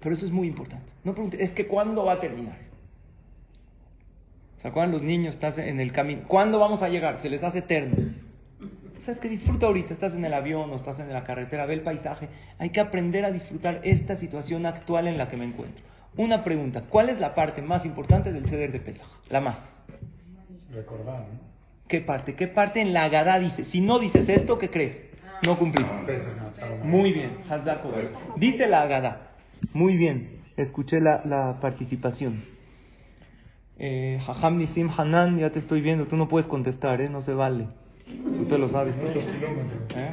Pero 0.00 0.14
eso 0.14 0.24
es 0.24 0.32
muy 0.32 0.48
importante. 0.48 0.90
No 1.04 1.12
pregunte, 1.12 1.42
es 1.44 1.52
que 1.52 1.66
¿cuándo 1.66 2.06
va 2.06 2.14
a 2.14 2.20
terminar? 2.20 2.56
¿Se 4.62 4.68
acuerdan 4.68 4.92
los 4.92 5.02
niños? 5.02 5.34
Estás 5.34 5.58
en 5.58 5.78
el 5.78 5.92
camino. 5.92 6.22
¿Cuándo 6.26 6.58
vamos 6.58 6.82
a 6.82 6.88
llegar? 6.88 7.20
Se 7.20 7.28
les 7.28 7.44
hace 7.44 7.58
eterno. 7.58 8.14
¿Sabes 9.04 9.20
que 9.20 9.28
Disfruta 9.28 9.66
ahorita. 9.66 9.92
Estás 9.92 10.14
en 10.14 10.24
el 10.24 10.32
avión 10.32 10.70
o 10.70 10.76
estás 10.76 10.98
en 11.00 11.12
la 11.12 11.22
carretera, 11.22 11.66
ve 11.66 11.74
el 11.74 11.82
paisaje. 11.82 12.30
Hay 12.58 12.70
que 12.70 12.80
aprender 12.80 13.26
a 13.26 13.30
disfrutar 13.30 13.82
esta 13.84 14.16
situación 14.16 14.64
actual 14.64 15.06
en 15.06 15.18
la 15.18 15.28
que 15.28 15.36
me 15.36 15.44
encuentro. 15.44 15.84
Una 16.16 16.44
pregunta. 16.44 16.84
¿Cuál 16.88 17.10
es 17.10 17.20
la 17.20 17.34
parte 17.34 17.60
más 17.60 17.84
importante 17.84 18.32
del 18.32 18.48
ceder 18.48 18.72
de 18.72 18.80
Pesaj? 18.80 19.06
La 19.28 19.42
más. 19.42 19.58
Recordar, 20.72 21.20
¿no? 21.20 21.40
¿Qué 21.88 22.00
parte? 22.00 22.34
¿Qué 22.34 22.48
parte 22.48 22.80
en 22.80 22.94
la 22.94 23.04
Agadá 23.04 23.38
dice? 23.38 23.66
Si 23.66 23.82
no 23.82 23.98
dices 23.98 24.26
esto, 24.30 24.56
¿qué 24.56 24.70
crees? 24.70 25.13
No 25.44 25.58
cumpliste. 25.58 25.92
Muy 26.82 27.12
bien. 27.12 27.38
Dice 28.36 28.66
la 28.66 28.82
Agadá. 28.82 29.32
Muy 29.72 29.96
bien. 29.96 30.40
Escuché 30.56 31.00
la, 31.00 31.22
la 31.24 31.58
participación. 31.60 32.44
Eh, 33.78 34.20
Jajam 34.24 34.58
Nisim 34.58 34.88
Hanan, 34.96 35.38
ya 35.38 35.50
te 35.50 35.58
estoy 35.58 35.80
viendo. 35.80 36.06
Tú 36.06 36.16
no 36.16 36.28
puedes 36.28 36.46
contestar, 36.46 37.00
¿eh? 37.00 37.08
No 37.08 37.22
se 37.22 37.34
vale. 37.34 37.66
Tú 38.36 38.44
te 38.46 38.58
lo 38.58 38.68
sabes. 38.68 38.94
¿Eh? 39.96 40.10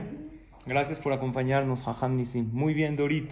Gracias 0.65 0.99
por 0.99 1.13
acompañarnos, 1.13 1.81
Jajam 1.81 2.15
Nisim. 2.17 2.49
Muy 2.51 2.73
bien, 2.73 2.95
Dorit. 2.95 3.29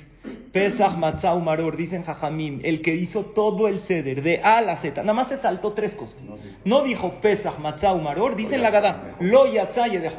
Pesach 0.52 0.98
Matzau 0.98 1.40
Maror, 1.42 1.78
dicen 1.78 2.04
Jajamim, 2.04 2.60
el 2.64 2.82
que 2.82 2.96
hizo 2.96 3.26
todo 3.26 3.68
el 3.68 3.82
ceder 3.82 4.24
de 4.24 4.42
A 4.44 4.58
a 4.58 4.62
la 4.62 4.78
Z. 4.78 5.02
Nada 5.02 5.14
más 5.14 5.28
se 5.30 5.38
saltó 5.38 5.74
tres 5.74 5.94
cosas. 5.94 6.18
No 6.66 6.84
dijo 6.84 7.22
Pesach 7.22 7.60
Matzau 7.60 8.00
Maror, 8.02 8.36
dicen 8.36 8.62
la 8.62 8.72
Gada, 8.72 9.16
Lo 9.20 9.52
Yatzaye 9.52 10.00
de 10.00 10.10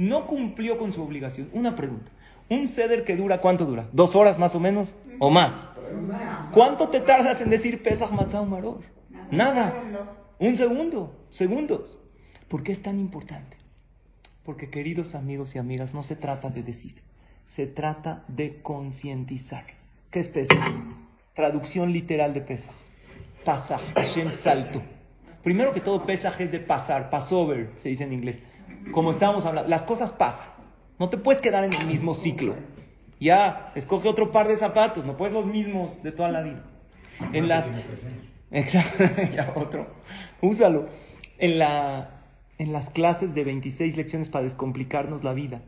No 0.00 0.26
cumplió 0.26 0.78
con 0.78 0.94
su 0.94 1.02
obligación. 1.02 1.50
Una 1.52 1.76
pregunta. 1.76 2.10
Un 2.48 2.68
ceder 2.68 3.04
que 3.04 3.16
dura, 3.16 3.42
¿cuánto 3.42 3.66
dura? 3.66 3.86
¿Dos 3.92 4.16
horas 4.16 4.38
más 4.38 4.54
o 4.54 4.58
menos? 4.58 4.96
¿O 5.18 5.28
más? 5.28 5.52
¿Cuánto 6.52 6.88
te 6.88 7.00
tardas 7.00 7.38
en 7.42 7.50
decir 7.50 7.82
Pesach 7.82 8.10
Matzau 8.10 8.46
Maror? 8.46 8.80
Nada. 9.30 9.74
Un 10.38 10.56
segundo. 10.56 11.26
Segundos. 11.28 11.98
¿Por 12.48 12.62
qué 12.62 12.72
es 12.72 12.82
tan 12.82 12.98
importante? 12.98 13.58
Porque 14.42 14.70
queridos 14.70 15.14
amigos 15.14 15.54
y 15.54 15.58
amigas, 15.58 15.92
no 15.92 16.02
se 16.02 16.16
trata 16.16 16.48
de 16.48 16.62
decir, 16.62 16.94
se 17.54 17.66
trata 17.66 18.24
de 18.26 18.62
concientizar. 18.62 19.66
¿Qué 20.10 20.20
es 20.20 20.28
Pesach? 20.28 20.58
Traducción 21.34 21.92
literal 21.92 22.32
de 22.32 22.40
Pesach. 22.40 22.72
Pasaj, 23.44 23.82
Hashem 23.94 24.32
salto. 24.42 24.80
Primero 25.44 25.74
que 25.74 25.80
todo, 25.80 26.06
Pesach 26.06 26.40
es 26.40 26.50
de 26.50 26.60
pasar, 26.60 27.10
passover, 27.10 27.72
se 27.82 27.90
dice 27.90 28.04
en 28.04 28.14
inglés. 28.14 28.38
Como 28.92 29.12
estábamos 29.12 29.44
hablando, 29.44 29.68
las 29.68 29.82
cosas 29.82 30.12
pasan. 30.12 30.46
No 30.98 31.08
te 31.08 31.16
puedes 31.16 31.40
quedar 31.40 31.64
en 31.64 31.72
el 31.72 31.86
mismo 31.86 32.14
ciclo. 32.14 32.54
Ya, 33.18 33.72
escoge 33.74 34.08
otro 34.08 34.32
par 34.32 34.48
de 34.48 34.58
zapatos, 34.58 35.04
no 35.04 35.16
puedes 35.16 35.34
los 35.34 35.46
mismos 35.46 36.02
de 36.02 36.12
toda 36.12 36.30
la 36.30 36.42
vida. 36.42 36.64
En 37.32 37.48
las... 37.48 37.66
Exacto, 38.50 39.04
ya 39.34 39.52
otro. 39.54 39.86
Úsalo. 40.40 40.88
En 41.38 41.58
la 41.58 42.20
en 42.60 42.74
las 42.74 42.90
clases 42.90 43.34
de 43.34 43.42
26 43.42 43.96
lecciones 43.96 44.28
para 44.28 44.44
descomplicarnos 44.44 45.24
la 45.24 45.32
vida. 45.32 45.62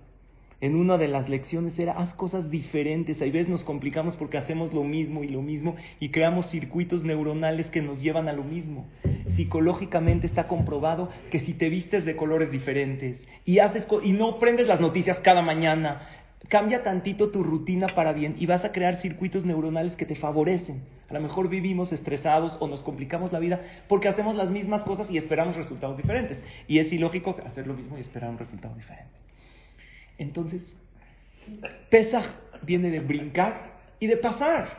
En 0.63 0.77
una 0.77 0.97
de 0.97 1.09
las 1.09 1.29
lecciones 1.29 1.77
era, 1.77 1.95
haz 1.95 2.15
cosas 2.15 2.49
diferentes. 2.49 3.21
A 3.21 3.25
veces 3.25 3.49
nos 3.49 3.65
complicamos 3.65 4.15
porque 4.15 4.39
hacemos 4.39 4.73
lo 4.73 4.85
mismo 4.85 5.25
y 5.25 5.29
lo 5.29 5.43
mismo 5.43 5.75
y 5.99 6.11
creamos 6.11 6.51
circuitos 6.51 7.03
neuronales 7.03 7.67
que 7.67 7.83
nos 7.83 8.01
llevan 8.01 8.29
a 8.29 8.33
lo 8.33 8.45
mismo. 8.45 8.87
Psicológicamente 9.35 10.29
está 10.29 10.47
comprobado 10.47 11.09
que 11.33 11.41
si 11.41 11.55
te 11.55 11.69
vistes 11.69 12.05
de 12.05 12.15
colores 12.15 12.53
diferentes 12.53 13.21
y, 13.45 13.59
haces 13.59 13.89
y 14.05 14.13
no 14.13 14.39
prendes 14.39 14.69
las 14.69 14.81
noticias 14.81 15.19
cada 15.19 15.43
mañana, 15.43 16.03
cambia 16.47 16.85
tantito 16.85 17.31
tu 17.31 17.43
rutina 17.43 17.89
para 17.89 18.13
bien 18.13 18.37
y 18.39 18.47
vas 18.47 18.65
a 18.65 18.71
crear 18.71 19.01
circuitos 19.01 19.45
neuronales 19.45 19.97
que 19.97 20.07
te 20.07 20.15
favorecen. 20.15 20.85
A 21.11 21.15
lo 21.15 21.21
mejor 21.21 21.49
vivimos 21.49 21.93
estresados 21.93 22.57
o 22.61 22.69
nos 22.69 22.85
complicamos 22.85 23.33
la 23.33 23.41
vida 23.41 23.63
porque 23.89 24.07
hacemos 24.07 24.37
las 24.37 24.51
mismas 24.51 24.83
cosas 24.83 25.11
y 25.11 25.19
esperamos 25.19 25.57
resultados 25.57 25.97
diferentes. 25.97 26.39
Y 26.69 26.79
es 26.79 26.93
ilógico 26.93 27.37
hacer 27.45 27.67
lo 27.67 27.75
mismo 27.75 27.99
y 27.99 28.03
esperar 28.03 28.31
un 28.31 28.39
resultado 28.39 28.77
diferente. 28.77 29.22
Entonces, 30.19 30.63
Pesach 31.91 32.27
viene 32.63 32.91
de 32.91 33.01
brincar 33.01 33.73
y 33.99 34.07
de 34.07 34.17
pasar. 34.17 34.79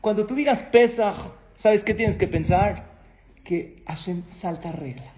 Cuando 0.00 0.26
tú 0.26 0.34
digas 0.34 0.62
Pesach, 0.64 1.32
¿sabes 1.56 1.82
qué 1.82 1.94
tienes 1.94 2.16
que 2.16 2.28
pensar? 2.28 2.84
Que 3.44 3.82
Hashem 3.86 4.22
salta 4.40 4.72
reglas. 4.72 5.14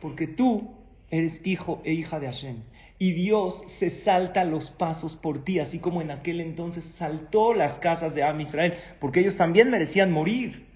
Porque 0.00 0.26
tú 0.26 0.74
eres 1.10 1.40
hijo 1.44 1.82
e 1.84 1.92
hija 1.92 2.20
de 2.20 2.26
Hashem 2.26 2.56
y 3.00 3.12
Dios 3.12 3.62
se 3.78 4.02
salta 4.02 4.44
los 4.44 4.70
pasos 4.72 5.16
por 5.16 5.42
ti, 5.42 5.58
así 5.58 5.78
como 5.78 6.02
en 6.02 6.10
aquel 6.10 6.38
entonces 6.42 6.84
saltó 6.98 7.54
las 7.54 7.78
casas 7.78 8.14
de 8.14 8.22
Am 8.22 8.38
Israel, 8.42 8.74
porque 9.00 9.20
ellos 9.20 9.38
también 9.38 9.70
merecían 9.70 10.12
morir. 10.12 10.66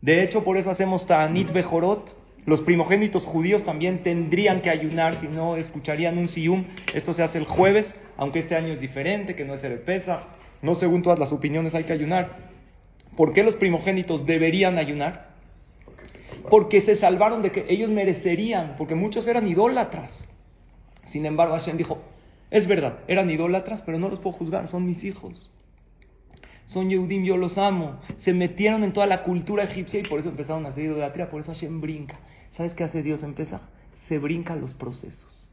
De 0.00 0.24
hecho, 0.24 0.42
por 0.42 0.56
eso 0.56 0.70
hacemos 0.70 1.06
Ta'anit 1.06 1.52
Bejorot. 1.52 2.16
Los 2.46 2.60
primogénitos 2.60 3.24
judíos 3.24 3.64
también 3.64 4.04
tendrían 4.04 4.62
que 4.62 4.70
ayunar, 4.70 5.20
si 5.20 5.26
no 5.26 5.56
escucharían 5.56 6.16
un 6.16 6.28
siyum. 6.28 6.64
Esto 6.94 7.12
se 7.12 7.24
hace 7.24 7.38
el 7.38 7.44
jueves, 7.44 7.92
aunque 8.16 8.38
este 8.38 8.54
año 8.54 8.72
es 8.72 8.80
diferente, 8.80 9.34
que 9.34 9.44
no 9.44 9.54
es 9.54 9.64
el 9.64 9.80
Pesach. 9.80 10.20
No 10.62 10.76
según 10.76 11.02
todas 11.02 11.18
las 11.18 11.32
opiniones 11.32 11.74
hay 11.74 11.84
que 11.84 11.92
ayunar. 11.92 12.36
¿Por 13.16 13.32
qué 13.32 13.42
los 13.42 13.56
primogénitos 13.56 14.26
deberían 14.26 14.78
ayunar? 14.78 15.30
Porque 16.48 16.82
se 16.82 16.96
salvaron 16.98 17.42
de 17.42 17.50
que 17.50 17.66
ellos 17.68 17.90
merecerían, 17.90 18.76
porque 18.78 18.94
muchos 18.94 19.26
eran 19.26 19.48
idólatras. 19.48 20.12
Sin 21.08 21.26
embargo, 21.26 21.54
Hashem 21.54 21.76
dijo, 21.76 21.98
es 22.52 22.68
verdad, 22.68 23.00
eran 23.08 23.28
idólatras, 23.28 23.82
pero 23.82 23.98
no 23.98 24.08
los 24.08 24.20
puedo 24.20 24.36
juzgar, 24.36 24.68
son 24.68 24.86
mis 24.86 25.02
hijos. 25.02 25.50
Son 26.66 26.90
Yehudim, 26.90 27.24
yo 27.24 27.36
los 27.36 27.58
amo. 27.58 28.00
Se 28.18 28.32
metieron 28.32 28.84
en 28.84 28.92
toda 28.92 29.06
la 29.06 29.24
cultura 29.24 29.64
egipcia 29.64 29.98
y 29.98 30.04
por 30.04 30.20
eso 30.20 30.28
empezaron 30.28 30.64
a 30.66 30.68
hacer 30.68 30.84
idolatría, 30.84 31.28
por 31.28 31.40
eso 31.40 31.52
Hashem 31.52 31.80
brinca. 31.80 32.18
¿Sabes 32.56 32.72
qué 32.74 32.84
hace 32.84 33.02
Dios 33.02 33.22
en 33.22 33.34
Pesach? 33.34 33.60
Se 34.08 34.18
brinca 34.18 34.56
los 34.56 34.72
procesos. 34.72 35.50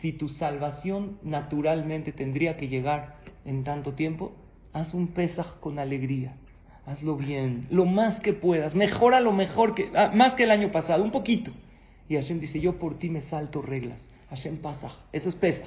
Si 0.00 0.12
tu 0.12 0.28
salvación 0.28 1.18
naturalmente 1.22 2.12
tendría 2.12 2.56
que 2.56 2.68
llegar 2.68 3.16
en 3.44 3.64
tanto 3.64 3.94
tiempo, 3.94 4.32
haz 4.72 4.94
un 4.94 5.08
Pesach 5.08 5.58
con 5.58 5.80
alegría. 5.80 6.36
Hazlo 6.86 7.16
bien, 7.16 7.66
lo 7.70 7.86
más 7.86 8.20
que 8.20 8.34
puedas. 8.34 8.74
Mejora 8.74 9.20
lo 9.20 9.32
mejor 9.32 9.74
que, 9.74 9.90
ah, 9.96 10.12
más 10.14 10.34
que 10.34 10.44
el 10.44 10.50
año 10.50 10.70
pasado, 10.70 11.02
un 11.02 11.10
poquito. 11.10 11.50
Y 12.08 12.14
Hashem 12.14 12.38
dice, 12.38 12.60
yo 12.60 12.78
por 12.78 12.98
ti 12.98 13.08
me 13.08 13.22
salto 13.22 13.60
reglas. 13.60 14.00
Hashem 14.30 14.58
pasa. 14.58 14.92
Eso 15.12 15.30
es 15.30 15.34
pesa. 15.34 15.64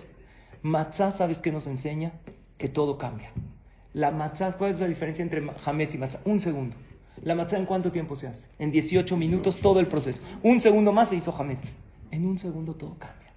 Matzah, 0.62 1.14
¿sabes 1.14 1.40
qué 1.40 1.52
nos 1.52 1.68
enseña? 1.68 2.14
Que 2.58 2.70
todo 2.70 2.98
cambia. 2.98 3.32
La 3.94 4.12
matzah, 4.12 4.54
¿cuál 4.54 4.72
es 4.72 4.80
la 4.80 4.88
diferencia 4.88 5.24
entre 5.24 5.44
Hametz 5.66 5.96
y 5.96 5.98
matzah? 5.98 6.22
Un 6.24 6.40
segundo. 6.40 6.78
¿La 7.24 7.36
matzah 7.36 7.58
en 7.58 7.66
cuánto 7.66 7.92
tiempo 7.92 8.16
se 8.16 8.28
hace? 8.28 8.40
En 8.60 8.72
18 8.72 9.16
minutos 9.18 9.58
todo 9.60 9.80
el 9.80 9.88
proceso. 9.88 10.22
Un 10.44 10.62
segundo 10.62 10.92
más 10.92 11.10
se 11.10 11.16
hizo 11.16 11.36
Hametz. 11.36 11.68
En 12.12 12.26
un 12.26 12.38
segundo 12.38 12.76
todo 12.76 12.96
cambia. 12.98 13.32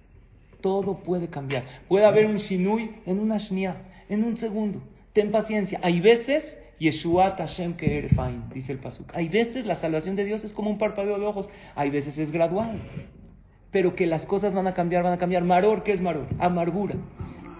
Todo 0.61 0.99
puede 1.03 1.27
cambiar. 1.27 1.63
Puede 1.87 2.05
haber 2.05 2.25
un 2.25 2.37
shinui 2.37 2.91
en 3.05 3.19
una 3.19 3.37
shnia, 3.37 3.75
en 4.09 4.23
un 4.23 4.37
segundo. 4.37 4.81
Ten 5.13 5.31
paciencia. 5.31 5.79
Hay 5.83 5.99
veces, 5.99 6.43
Yeshuat 6.79 7.37
Hashem 7.37 7.73
que 7.73 8.07
dice 8.53 8.71
el 8.71 8.79
Pasuk. 8.79 9.11
Hay 9.15 9.27
veces 9.27 9.65
la 9.65 9.75
salvación 9.77 10.15
de 10.15 10.25
Dios 10.25 10.43
es 10.43 10.53
como 10.53 10.69
un 10.69 10.77
parpadeo 10.77 11.19
de 11.19 11.25
ojos. 11.25 11.49
Hay 11.75 11.89
veces 11.89 12.17
es 12.17 12.31
gradual 12.31 12.79
pero 13.71 13.95
que 13.95 14.05
las 14.05 14.25
cosas 14.25 14.53
van 14.53 14.67
a 14.67 14.73
cambiar, 14.73 15.03
van 15.03 15.13
a 15.13 15.17
cambiar. 15.17 15.43
Maror, 15.43 15.83
¿qué 15.83 15.93
es 15.93 16.01
maror? 16.01 16.27
Amargura. 16.39 16.95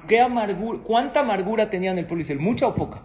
¿Qué 0.08 0.20
amargura? 0.20 0.80
¿Cuánta 0.84 1.22
amargura 1.22 1.70
tenían 1.70 1.98
el 1.98 2.06
pueblo? 2.06 2.26
¿Mucha 2.40 2.68
o 2.68 2.76
poca? 2.76 3.04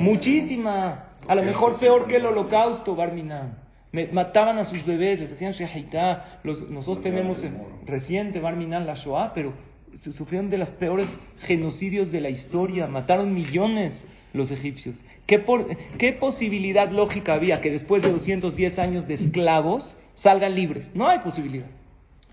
Muchísima. 0.00 1.09
A 1.28 1.34
lo 1.34 1.42
mejor 1.42 1.78
peor 1.78 2.06
que 2.06 2.16
el 2.16 2.26
holocausto, 2.26 2.94
Barminan. 2.96 3.58
Mataban 4.12 4.58
a 4.58 4.64
sus 4.64 4.84
bebés, 4.86 5.20
les 5.20 5.32
hacían 5.32 5.52
shahitá. 5.52 6.40
nosotros 6.44 7.02
tenemos 7.02 7.38
reciente 7.86 8.40
Barminan 8.40 8.86
la 8.86 8.94
Shoah, 8.94 9.32
pero 9.34 9.52
sufrieron 9.98 10.48
de 10.48 10.58
los 10.58 10.70
peores 10.70 11.08
genocidios 11.40 12.12
de 12.12 12.20
la 12.20 12.30
historia. 12.30 12.86
Mataron 12.86 13.34
millones 13.34 13.92
los 14.32 14.50
egipcios. 14.50 15.00
¿Qué, 15.26 15.38
por, 15.38 15.76
¿Qué 15.98 16.12
posibilidad 16.12 16.90
lógica 16.90 17.34
había 17.34 17.60
que 17.60 17.70
después 17.70 18.02
de 18.02 18.12
210 18.12 18.78
años 18.78 19.08
de 19.08 19.14
esclavos 19.14 19.96
salgan 20.14 20.54
libres? 20.54 20.88
No 20.94 21.08
hay 21.08 21.18
posibilidad. 21.18 21.66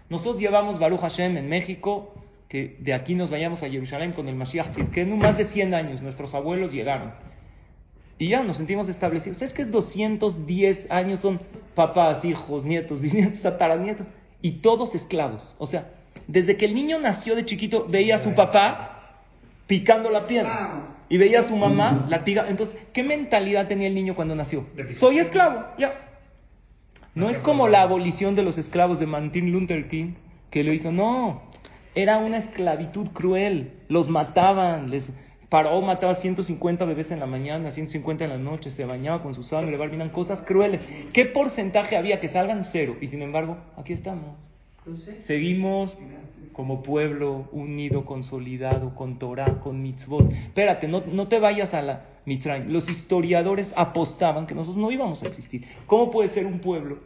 Nosotros 0.09 0.39
llevamos 0.39 0.79
Baruch 0.79 1.01
Hashem 1.01 1.37
en 1.37 1.49
México, 1.49 2.13
que 2.47 2.77
de 2.79 2.93
aquí 2.93 3.15
nos 3.15 3.29
vayamos 3.29 3.61
a 3.63 3.69
Jerusalén 3.69 4.13
con 4.13 4.27
el 4.27 4.35
Mashiach 4.35 4.77
en 4.95 5.17
más 5.17 5.37
de 5.37 5.45
100 5.45 5.73
años 5.73 6.01
nuestros 6.01 6.33
abuelos 6.33 6.71
llegaron. 6.71 7.11
Y 8.19 8.29
ya 8.29 8.43
nos 8.43 8.57
sentimos 8.57 8.89
establecidos. 8.89 9.35
¿Ustedes 9.35 9.53
que 9.53 9.65
210 9.65 10.89
años 10.89 11.19
son 11.19 11.39
papás, 11.75 12.23
hijos, 12.25 12.65
nietos, 12.65 13.01
bisnietos, 13.01 13.41
tataranietos? 13.41 14.07
Y 14.41 14.53
todos 14.61 14.93
esclavos. 14.95 15.55
O 15.59 15.65
sea, 15.65 15.89
desde 16.27 16.57
que 16.57 16.65
el 16.65 16.73
niño 16.73 16.99
nació 16.99 17.35
de 17.35 17.45
chiquito, 17.45 17.85
veía 17.87 18.17
a 18.17 18.19
su 18.19 18.33
papá 18.33 19.23
picando 19.67 20.09
la 20.09 20.27
piedra. 20.27 20.93
Y 21.09 21.17
veía 21.17 21.41
a 21.41 21.43
su 21.43 21.55
mamá 21.55 22.05
latiga. 22.09 22.47
Entonces, 22.49 22.75
¿qué 22.93 23.03
mentalidad 23.03 23.67
tenía 23.67 23.87
el 23.87 23.95
niño 23.95 24.15
cuando 24.15 24.35
nació? 24.35 24.65
Soy 24.97 25.19
esclavo, 25.19 25.65
ya. 25.77 25.93
No 27.15 27.29
es 27.29 27.37
como 27.39 27.67
la 27.67 27.81
abolición 27.81 28.35
de 28.35 28.43
los 28.43 28.57
esclavos 28.57 28.99
de 28.99 29.07
Martin 29.07 29.51
Luther 29.51 29.87
King, 29.87 30.13
que 30.51 30.63
lo 30.63 30.73
hizo. 30.73 30.91
No, 30.91 31.41
era 31.95 32.17
una 32.17 32.37
esclavitud 32.37 33.07
cruel. 33.11 33.71
Los 33.87 34.09
mataban, 34.09 34.89
les 34.89 35.09
Paró 35.49 35.81
mataba 35.81 36.15
150 36.15 36.83
bebés 36.85 37.09
en 37.11 37.19
la 37.19 37.25
mañana, 37.25 37.71
150 37.71 38.25
en 38.25 38.29
la 38.29 38.37
noche, 38.37 38.69
se 38.71 38.83
bañaba 38.83 39.23
con 39.23 39.33
su 39.33 39.43
sangre, 39.43 39.77
barbinan 39.77 40.09
cosas 40.09 40.41
crueles. 40.41 40.81
¿Qué 41.13 41.25
porcentaje 41.25 41.95
había 41.95 42.19
que 42.19 42.29
salgan? 42.29 42.65
Cero. 42.71 42.97
Y 42.99 43.07
sin 43.07 43.21
embargo, 43.21 43.57
aquí 43.77 43.93
estamos. 43.93 44.35
Seguimos 45.25 45.97
como 46.53 46.81
pueblo 46.81 47.47
unido, 47.51 48.05
consolidado, 48.05 48.95
con 48.95 49.19
Torah, 49.19 49.59
con 49.59 49.81
mitzvot. 49.81 50.31
Espérate, 50.31 50.87
no, 50.87 51.03
no 51.05 51.27
te 51.27 51.39
vayas 51.39 51.73
a 51.73 51.81
la 51.81 52.05
Mitzrayim. 52.25 52.71
Los 52.71 52.89
historiadores 52.89 53.67
apostaban 53.75 54.47
que 54.47 54.53
nosotros 54.53 54.77
no 54.77 54.91
íbamos 54.91 55.23
a 55.23 55.27
existir. 55.27 55.65
¿Cómo 55.85 56.11
puede 56.11 56.29
ser 56.29 56.45
un 56.45 56.59
pueblo 56.59 56.99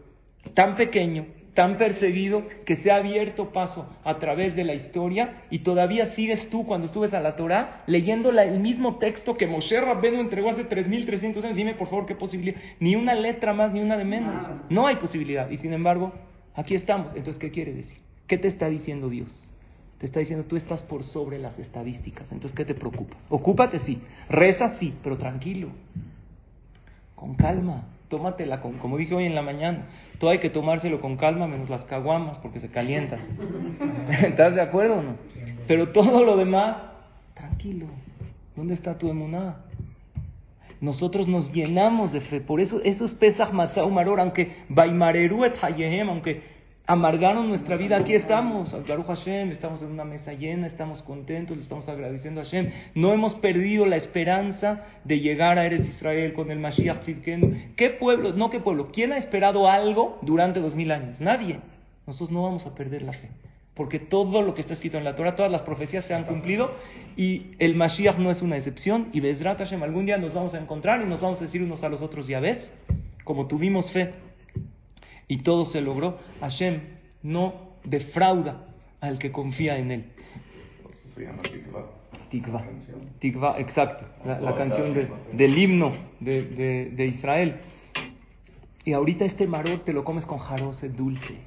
tan 0.55 0.75
pequeño, 0.75 1.27
tan 1.53 1.77
perseguido, 1.77 2.43
que 2.65 2.77
se 2.77 2.91
ha 2.91 2.95
abierto 2.95 3.51
paso 3.51 3.87
a 4.03 4.19
través 4.19 4.55
de 4.55 4.63
la 4.63 4.73
historia 4.73 5.43
y 5.49 5.59
todavía 5.59 6.11
sigues 6.11 6.49
tú 6.49 6.65
cuando 6.65 6.87
estuves 6.87 7.13
a 7.13 7.19
la 7.19 7.35
Torah 7.35 7.83
leyendo 7.87 8.29
el 8.29 8.59
mismo 8.59 8.97
texto 8.97 9.35
que 9.35 9.47
Moshe 9.47 9.79
Rabbeinu 9.81 10.21
entregó 10.21 10.49
hace 10.49 10.67
3.300 10.67 11.43
años? 11.43 11.57
Dime 11.57 11.75
por 11.75 11.89
favor 11.89 12.05
qué 12.05 12.15
posibilidad. 12.15 12.59
Ni 12.79 12.95
una 12.95 13.13
letra 13.13 13.53
más, 13.53 13.73
ni 13.73 13.81
una 13.81 13.97
de 13.97 14.05
menos. 14.05 14.47
No 14.69 14.87
hay 14.87 14.95
posibilidad. 14.95 15.49
Y 15.49 15.57
sin 15.57 15.73
embargo, 15.73 16.13
aquí 16.55 16.75
estamos. 16.75 17.13
Entonces, 17.15 17.37
¿qué 17.37 17.51
quiere 17.51 17.73
decir? 17.73 17.97
¿Qué 18.27 18.37
te 18.37 18.47
está 18.47 18.69
diciendo 18.69 19.09
Dios? 19.09 19.29
Te 19.99 20.05
está 20.05 20.19
diciendo, 20.19 20.45
tú 20.45 20.55
estás 20.55 20.81
por 20.83 21.03
sobre 21.03 21.37
las 21.37 21.59
estadísticas. 21.59 22.31
Entonces, 22.31 22.57
¿qué 22.57 22.65
te 22.65 22.73
preocupa? 22.73 23.17
Ocúpate, 23.29 23.79
sí. 23.79 24.01
Reza, 24.29 24.77
sí, 24.79 24.93
pero 25.03 25.17
tranquilo. 25.17 25.67
Con 27.13 27.35
calma. 27.35 27.83
Tómatela, 28.11 28.61
con, 28.61 28.73
como 28.77 28.97
dije 28.97 29.15
hoy 29.15 29.25
en 29.25 29.33
la 29.33 29.41
mañana. 29.41 29.87
Todo 30.19 30.29
hay 30.29 30.37
que 30.37 30.51
tomárselo 30.51 31.01
con 31.01 31.17
calma, 31.17 31.47
menos 31.47 31.69
las 31.69 31.83
caguamas, 31.85 32.37
porque 32.37 32.59
se 32.59 32.69
calientan. 32.69 33.21
¿Estás 34.11 34.53
de 34.53 34.61
acuerdo 34.61 34.99
o 34.99 35.01
no? 35.01 35.15
Pero 35.67 35.89
todo 35.89 36.23
lo 36.23 36.37
demás, 36.37 36.77
tranquilo. 37.33 37.87
¿Dónde 38.55 38.75
está 38.75 38.99
tu 38.99 39.09
emuná? 39.09 39.55
Nosotros 40.81 41.27
nos 41.27 41.51
llenamos 41.53 42.11
de 42.11 42.21
fe. 42.21 42.41
Por 42.41 42.59
eso, 42.59 42.81
eso 42.83 43.05
es 43.05 43.15
Pesach 43.15 43.51
Matzah 43.51 43.85
Maror, 43.87 44.19
aunque 44.19 44.51
Baimareru 44.67 45.45
et 45.45 45.53
aunque 45.63 46.50
amargaron 46.91 47.47
nuestra 47.47 47.77
vida, 47.77 47.95
aquí 47.95 48.13
estamos, 48.13 48.75
Baruch 48.85 49.05
Hashem, 49.05 49.51
estamos 49.51 49.81
en 49.81 49.91
una 49.91 50.03
mesa 50.03 50.33
llena, 50.33 50.67
estamos 50.67 51.01
contentos, 51.03 51.55
le 51.55 51.63
estamos 51.63 51.87
agradeciendo 51.87 52.41
a 52.41 52.43
Hashem. 52.43 52.69
No 52.95 53.13
hemos 53.13 53.33
perdido 53.35 53.85
la 53.85 53.95
esperanza 53.95 54.83
de 55.05 55.21
llegar 55.21 55.57
a 55.57 55.65
Eretz 55.65 55.87
Israel 55.87 56.33
con 56.33 56.51
el 56.51 56.59
Mashiach 56.59 57.03
Tzidkenu. 57.03 57.75
¿Qué 57.77 57.91
pueblo? 57.91 58.33
No 58.33 58.49
qué 58.49 58.59
pueblo. 58.59 58.89
¿Quién 58.91 59.13
ha 59.13 59.17
esperado 59.17 59.69
algo 59.69 60.19
durante 60.21 60.59
dos 60.59 60.75
mil 60.75 60.91
años? 60.91 61.21
Nadie. 61.21 61.61
Nosotros 62.05 62.31
no 62.31 62.43
vamos 62.43 62.65
a 62.65 62.75
perder 62.75 63.03
la 63.03 63.13
fe. 63.13 63.29
Porque 63.73 63.99
todo 63.99 64.41
lo 64.41 64.53
que 64.53 64.59
está 64.59 64.73
escrito 64.73 64.97
en 64.97 65.05
la 65.05 65.15
Torah, 65.15 65.37
todas 65.37 65.51
las 65.51 65.61
profecías 65.61 66.03
se 66.03 66.13
han 66.13 66.25
cumplido 66.25 66.73
y 67.15 67.51
el 67.59 67.73
Mashiach 67.73 68.17
no 68.17 68.31
es 68.31 68.41
una 68.41 68.57
excepción. 68.57 69.07
Y 69.13 69.21
Bezrat 69.21 69.59
Hashem, 69.59 69.81
algún 69.81 70.07
día 70.07 70.17
nos 70.17 70.33
vamos 70.33 70.53
a 70.55 70.59
encontrar 70.59 71.01
y 71.01 71.05
nos 71.05 71.21
vamos 71.21 71.39
a 71.39 71.45
decir 71.45 71.63
unos 71.63 71.85
a 71.85 71.87
los 71.87 72.01
otros, 72.01 72.27
ya 72.27 72.41
ves, 72.41 72.69
como 73.23 73.47
tuvimos 73.47 73.89
fe 73.93 74.11
y 75.27 75.37
todo 75.37 75.65
se 75.65 75.81
logró, 75.81 76.19
Hashem 76.39 76.81
no 77.23 77.71
defrauda 77.83 78.65
al 78.99 79.17
que 79.17 79.31
confía 79.31 79.77
en 79.77 79.91
él. 79.91 80.05
Se 81.15 81.25
llama 81.25 81.41
Tikva. 82.29 82.65
Tikva. 83.19 83.59
Exacto. 83.59 84.05
La, 84.25 84.55
canción 84.55 84.93
del 85.33 85.57
himno 85.57 85.93
de, 86.19 87.13
Israel. 87.13 87.55
Y 88.85 88.93
ahorita 88.93 89.25
este 89.25 89.47
maror 89.47 89.83
te 89.83 89.93
lo 89.93 90.03
comes 90.03 90.25
con 90.25 90.39
jarose 90.39 90.89
dulce. 90.89 91.37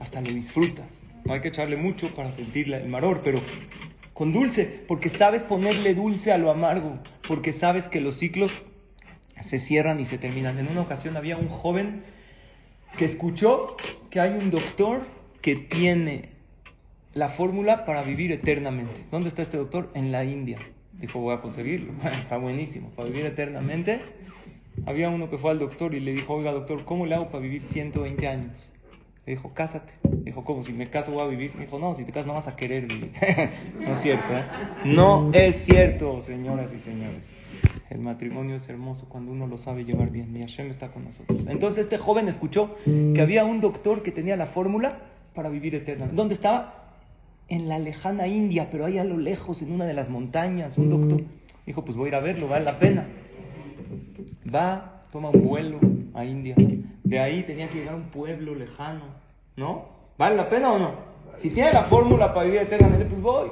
Hasta 0.00 0.20
lo 0.20 0.28
disfrutas. 0.28 0.86
No 1.24 1.32
hay 1.32 1.40
que 1.40 1.48
echarle 1.48 1.76
mucho 1.76 2.14
para 2.14 2.32
sentir 2.32 2.72
el 2.72 2.88
maror, 2.88 3.22
pero 3.24 3.40
con 4.12 4.32
dulce, 4.32 4.84
porque 4.86 5.10
sabes 5.10 5.42
ponerle 5.44 5.94
dulce 5.94 6.32
a 6.32 6.38
lo 6.38 6.50
amargo, 6.50 6.98
porque 7.26 7.54
sabes 7.54 7.88
que 7.88 8.00
los 8.00 8.18
ciclos 8.18 8.52
se 9.48 9.58
cierran 9.60 10.00
y 10.00 10.06
se 10.06 10.18
terminan. 10.18 10.58
En 10.58 10.68
una 10.68 10.82
ocasión 10.82 11.16
había 11.16 11.36
un 11.36 11.48
joven 11.48 12.04
que 12.96 13.06
escuchó 13.06 13.76
que 14.10 14.20
hay 14.20 14.36
un 14.36 14.50
doctor 14.50 15.02
que 15.42 15.56
tiene 15.56 16.30
la 17.12 17.30
fórmula 17.30 17.84
para 17.84 18.02
vivir 18.02 18.32
eternamente. 18.32 19.04
¿Dónde 19.10 19.28
está 19.28 19.42
este 19.42 19.56
doctor? 19.56 19.90
En 19.94 20.12
la 20.12 20.24
India. 20.24 20.58
Dijo, 20.94 21.20
voy 21.20 21.34
a 21.34 21.40
conseguirlo. 21.40 21.92
está 22.22 22.38
buenísimo. 22.38 22.90
Para 22.90 23.08
vivir 23.08 23.26
eternamente. 23.26 24.00
Había 24.86 25.08
uno 25.08 25.30
que 25.30 25.38
fue 25.38 25.52
al 25.52 25.58
doctor 25.58 25.94
y 25.94 26.00
le 26.00 26.12
dijo, 26.12 26.34
oiga 26.34 26.52
doctor, 26.52 26.84
¿cómo 26.84 27.06
le 27.06 27.14
hago 27.14 27.28
para 27.28 27.40
vivir 27.40 27.62
120 27.72 28.26
años? 28.26 28.72
Le 29.26 29.34
dijo, 29.34 29.54
cásate. 29.54 29.92
Dijo, 30.24 30.44
¿cómo? 30.44 30.64
Si 30.64 30.72
me 30.72 30.90
caso 30.90 31.12
voy 31.12 31.22
a 31.22 31.26
vivir. 31.26 31.52
dijo, 31.58 31.78
no, 31.78 31.94
si 31.94 32.04
te 32.04 32.12
casas 32.12 32.26
no 32.26 32.34
vas 32.34 32.46
a 32.46 32.56
querer 32.56 32.86
vivir. 32.86 33.10
no 33.80 33.94
es 33.94 34.02
cierto, 34.02 34.26
¿eh? 34.34 34.44
No 34.84 35.30
es 35.32 35.64
cierto, 35.64 36.22
señoras 36.26 36.70
y 36.74 36.80
señores. 36.80 37.22
El 37.88 38.00
matrimonio 38.00 38.56
es 38.56 38.68
hermoso 38.68 39.08
cuando 39.08 39.32
uno 39.32 39.46
lo 39.46 39.56
sabe 39.58 39.84
llevar 39.84 40.10
bien. 40.10 40.36
Y 40.36 40.40
Hashem 40.40 40.70
está 40.70 40.88
con 40.88 41.04
nosotros. 41.04 41.46
Entonces 41.48 41.84
este 41.84 41.96
joven 41.96 42.28
escuchó 42.28 42.74
que 42.84 43.20
había 43.20 43.44
un 43.44 43.60
doctor 43.60 44.02
que 44.02 44.10
tenía 44.10 44.36
la 44.36 44.46
fórmula 44.46 44.98
para 45.34 45.48
vivir 45.48 45.74
eternamente. 45.74 46.16
¿Dónde 46.16 46.34
estaba? 46.34 46.82
En 47.48 47.68
la 47.68 47.78
lejana 47.78 48.26
India, 48.26 48.68
pero 48.70 48.84
ahí 48.84 48.98
a 48.98 49.04
lo 49.04 49.16
lejos, 49.16 49.60
en 49.62 49.72
una 49.72 49.84
de 49.84 49.94
las 49.94 50.08
montañas, 50.08 50.76
un 50.76 50.90
doctor. 50.90 51.22
Dijo, 51.66 51.84
pues 51.84 51.96
voy 51.96 52.06
a 52.06 52.08
ir 52.08 52.14
a 52.16 52.20
verlo, 52.20 52.48
vale 52.48 52.64
la 52.64 52.78
pena. 52.78 53.06
Va, 54.52 55.02
toma 55.12 55.30
un 55.30 55.42
vuelo 55.42 55.78
a 56.14 56.24
India. 56.24 56.56
De 57.04 57.20
ahí 57.20 57.42
tenía 57.44 57.68
que 57.68 57.78
llegar 57.78 57.94
a 57.94 57.98
un 57.98 58.10
pueblo 58.10 58.54
lejano. 58.54 59.04
¿No? 59.56 59.88
¿Vale 60.18 60.36
la 60.36 60.48
pena 60.48 60.72
o 60.72 60.78
no? 60.78 60.94
Si 61.42 61.50
tiene 61.50 61.72
la 61.72 61.84
fórmula 61.84 62.32
para 62.32 62.46
vivir 62.46 62.62
eternamente, 62.62 63.04
pues 63.04 63.20
voy. 63.20 63.50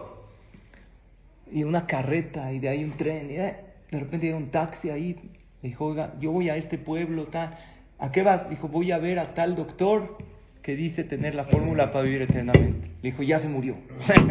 Y 1.53 1.65
una 1.65 1.87
carreta, 1.87 2.53
y 2.53 2.59
de 2.59 2.69
ahí 2.69 2.85
un 2.85 2.97
tren, 2.97 3.31
y 3.31 3.35
de 3.35 3.73
de 3.91 4.01
repente 4.01 4.27
llega 4.27 4.38
un 4.38 4.51
taxi 4.51 4.88
ahí, 4.88 5.17
dijo, 5.61 5.85
oiga, 5.85 6.15
yo 6.19 6.33
voy 6.33 6.49
a 6.49 6.57
este 6.57 6.79
pueblo, 6.79 7.27
tal. 7.27 7.59
¿A 7.99 8.11
qué 8.11 8.23
vas? 8.23 8.49
Dijo, 8.49 8.69
voy 8.69 8.91
a 8.91 8.99
ver 8.99 9.19
a 9.19 9.35
tal 9.35 9.55
doctor 9.55 10.17
que 10.62 10.75
dice 10.77 11.05
tener 11.05 11.35
la 11.35 11.45
fórmula 11.45 11.93
para 11.93 12.05
vivir 12.05 12.23
eternamente. 12.23 12.88
Le 13.03 13.11
dijo, 13.11 13.23
ya 13.23 13.41
se 13.41 13.49
murió. 13.49 13.77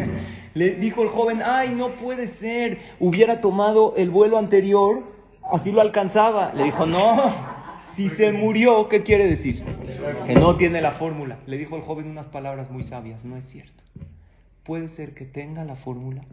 le 0.54 0.70
dijo 0.76 1.02
el 1.02 1.10
joven, 1.10 1.42
ay, 1.44 1.74
no 1.76 1.90
puede 1.90 2.34
ser, 2.38 2.78
hubiera 2.98 3.40
tomado 3.40 3.94
el 3.96 4.10
vuelo 4.10 4.36
anterior, 4.36 5.04
así 5.52 5.70
lo 5.70 5.80
alcanzaba. 5.80 6.52
Le 6.54 6.64
dijo, 6.64 6.86
no, 6.86 7.51
si 7.96 8.10
se 8.10 8.32
murió, 8.32 8.88
¿qué 8.88 9.02
quiere 9.02 9.26
decir? 9.26 9.62
Que 10.26 10.34
no 10.34 10.56
tiene 10.56 10.80
la 10.80 10.92
fórmula. 10.92 11.38
Le 11.46 11.58
dijo 11.58 11.76
el 11.76 11.82
joven 11.82 12.08
unas 12.08 12.26
palabras 12.26 12.70
muy 12.70 12.84
sabias, 12.84 13.24
no 13.24 13.36
es 13.36 13.48
cierto. 13.48 13.82
Puede 14.64 14.88
ser 14.90 15.14
que 15.14 15.24
tenga 15.24 15.64
la 15.64 15.76
fórmula, 15.76 16.24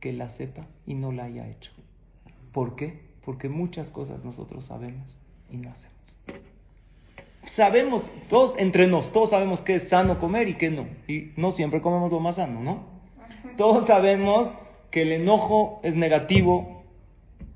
que 0.00 0.12
la 0.12 0.30
sepa 0.30 0.66
y 0.86 0.94
no 0.94 1.12
la 1.12 1.24
haya 1.24 1.48
hecho. 1.48 1.72
¿Por 2.52 2.76
qué? 2.76 3.00
Porque 3.24 3.48
muchas 3.48 3.90
cosas 3.90 4.24
nosotros 4.24 4.66
sabemos 4.66 5.16
y 5.50 5.56
no 5.56 5.70
hacemos. 5.70 5.98
Sabemos, 7.56 8.02
todos 8.28 8.54
entre 8.58 8.86
nos, 8.86 9.10
todos 9.12 9.30
sabemos 9.30 9.62
qué 9.62 9.76
es 9.76 9.88
sano 9.88 10.18
comer 10.18 10.48
y 10.48 10.54
qué 10.54 10.70
no. 10.70 10.86
Y 11.06 11.32
no 11.36 11.52
siempre 11.52 11.80
comemos 11.80 12.12
lo 12.12 12.20
más 12.20 12.36
sano, 12.36 12.60
¿no? 12.60 12.84
Todos 13.56 13.86
sabemos 13.86 14.52
que 14.90 15.02
el 15.02 15.12
enojo 15.12 15.80
es 15.82 15.94
negativo 15.94 16.77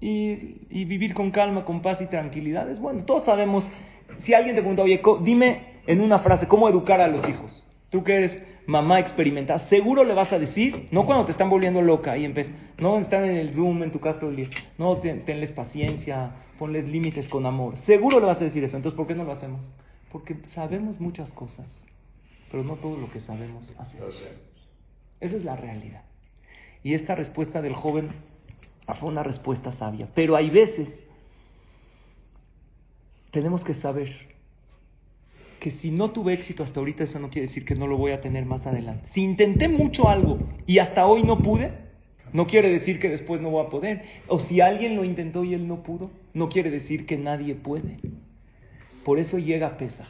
y, 0.03 0.85
vivir 0.85 1.15
con 1.15 1.31
calma, 1.31 1.65
con 1.65 1.81
paz 1.81 2.01
y 2.01 2.07
tranquilidad 2.07 2.69
es 2.69 2.81
bueno. 2.81 3.05
Todos 3.05 3.25
sabemos, 3.25 3.71
si 4.25 4.35
alguien 4.35 4.57
te 4.57 4.61
pregunta, 4.61 4.83
oye, 4.83 5.01
dime 5.23 5.81
en 5.87 6.01
una 6.01 6.19
frase, 6.19 6.49
¿cómo 6.49 6.69
educar 6.69 7.01
a 7.01 7.07
los 7.07 7.27
hijos? 7.29 7.67
Tú 7.89 8.03
que 8.03 8.17
eres 8.17 8.43
mamá 8.67 8.99
experimentada, 8.99 9.61
seguro 9.69 10.03
le 10.03 10.15
vas 10.15 10.33
a 10.33 10.41
decir, 10.41 10.89
no 10.91 11.07
cuando 11.07 11.27
te 11.27 11.33
están 11.33 11.51
volviendo 11.51 11.83
loca 11.83 12.19
y 12.19 12.27
no 12.79 12.99
están 12.99 13.25
en 13.25 13.37
el 13.37 13.55
Zoom 13.55 13.85
en 13.85 13.93
tu 13.93 14.01
casa 14.01 14.19
todo 14.19 14.31
el 14.31 14.37
día, 14.37 14.49
no 14.77 14.97
tenles 14.97 15.53
paciencia, 15.53 16.33
ponles 16.59 16.89
límites 16.89 17.29
con 17.29 17.47
amor, 17.47 17.77
seguro 17.87 18.19
le 18.19 18.27
vas 18.27 18.41
a 18.41 18.45
decir 18.45 18.65
eso, 18.65 18.77
entonces 18.77 18.97
¿por 18.97 19.07
qué 19.07 19.15
no 19.15 19.25
lo 19.25 19.33
hacemos? 19.33 19.71
Porque 20.11 20.37
sabemos 20.55 21.01
muchas 21.01 21.33
cosas, 21.33 21.85
pero 22.51 22.65
no 22.65 22.75
todo 22.77 22.97
lo 22.97 23.11
que 23.11 23.21
sabemos 23.21 23.73
hacemos. 23.79 24.23
Esa 25.21 25.37
es 25.37 25.45
la 25.45 25.57
realidad. 25.57 26.03
Y 26.83 26.95
esta 26.95 27.15
respuesta 27.15 27.63
del 27.63 27.75
joven 27.75 28.11
fue 28.95 29.09
una 29.09 29.23
respuesta 29.23 29.73
sabia, 29.73 30.09
pero 30.15 30.37
hay 30.37 30.51
veces 30.51 30.89
tenemos 33.31 33.65
que 33.65 33.75
saber 33.75 34.33
que 35.59 35.71
si 35.71 35.91
no 35.91 36.11
tuve 36.11 36.35
éxito 36.35 36.65
hasta 36.65 36.81
ahorita, 36.81 37.05
eso 37.05 37.19
no 37.19 37.31
quiere 37.31 37.49
decir 37.49 37.65
que 37.65 37.77
no 37.77 37.87
lo 37.87 37.97
voy 37.97 38.13
a 38.13 38.21
tener 38.21 38.45
más 38.45 38.67
adelante. 38.67 39.09
Si 39.15 39.23
intenté 39.23 39.69
mucho 39.69 40.09
algo 40.09 40.39
y 40.67 40.79
hasta 40.79 41.07
hoy 41.07 41.23
no 41.23 41.41
pude, 41.41 41.73
no 42.33 42.47
quiere 42.47 42.69
decir 42.69 42.99
que 42.99 43.09
después 43.09 43.41
no 43.41 43.51
voy 43.51 43.65
a 43.65 43.69
poder. 43.69 44.03
O 44.27 44.41
si 44.41 44.61
alguien 44.61 44.97
lo 44.97 45.05
intentó 45.05 45.45
y 45.45 45.55
él 45.55 45.69
no 45.69 45.83
pudo, 45.83 46.11
no 46.35 46.49
quiere 46.49 46.71
decir 46.71 47.07
que 47.07 47.17
nadie 47.17 47.55
puede. 47.55 47.99
Por 49.05 49.19
eso 49.19 49.39
llega 49.39 49.77
Pesaj. 49.77 50.09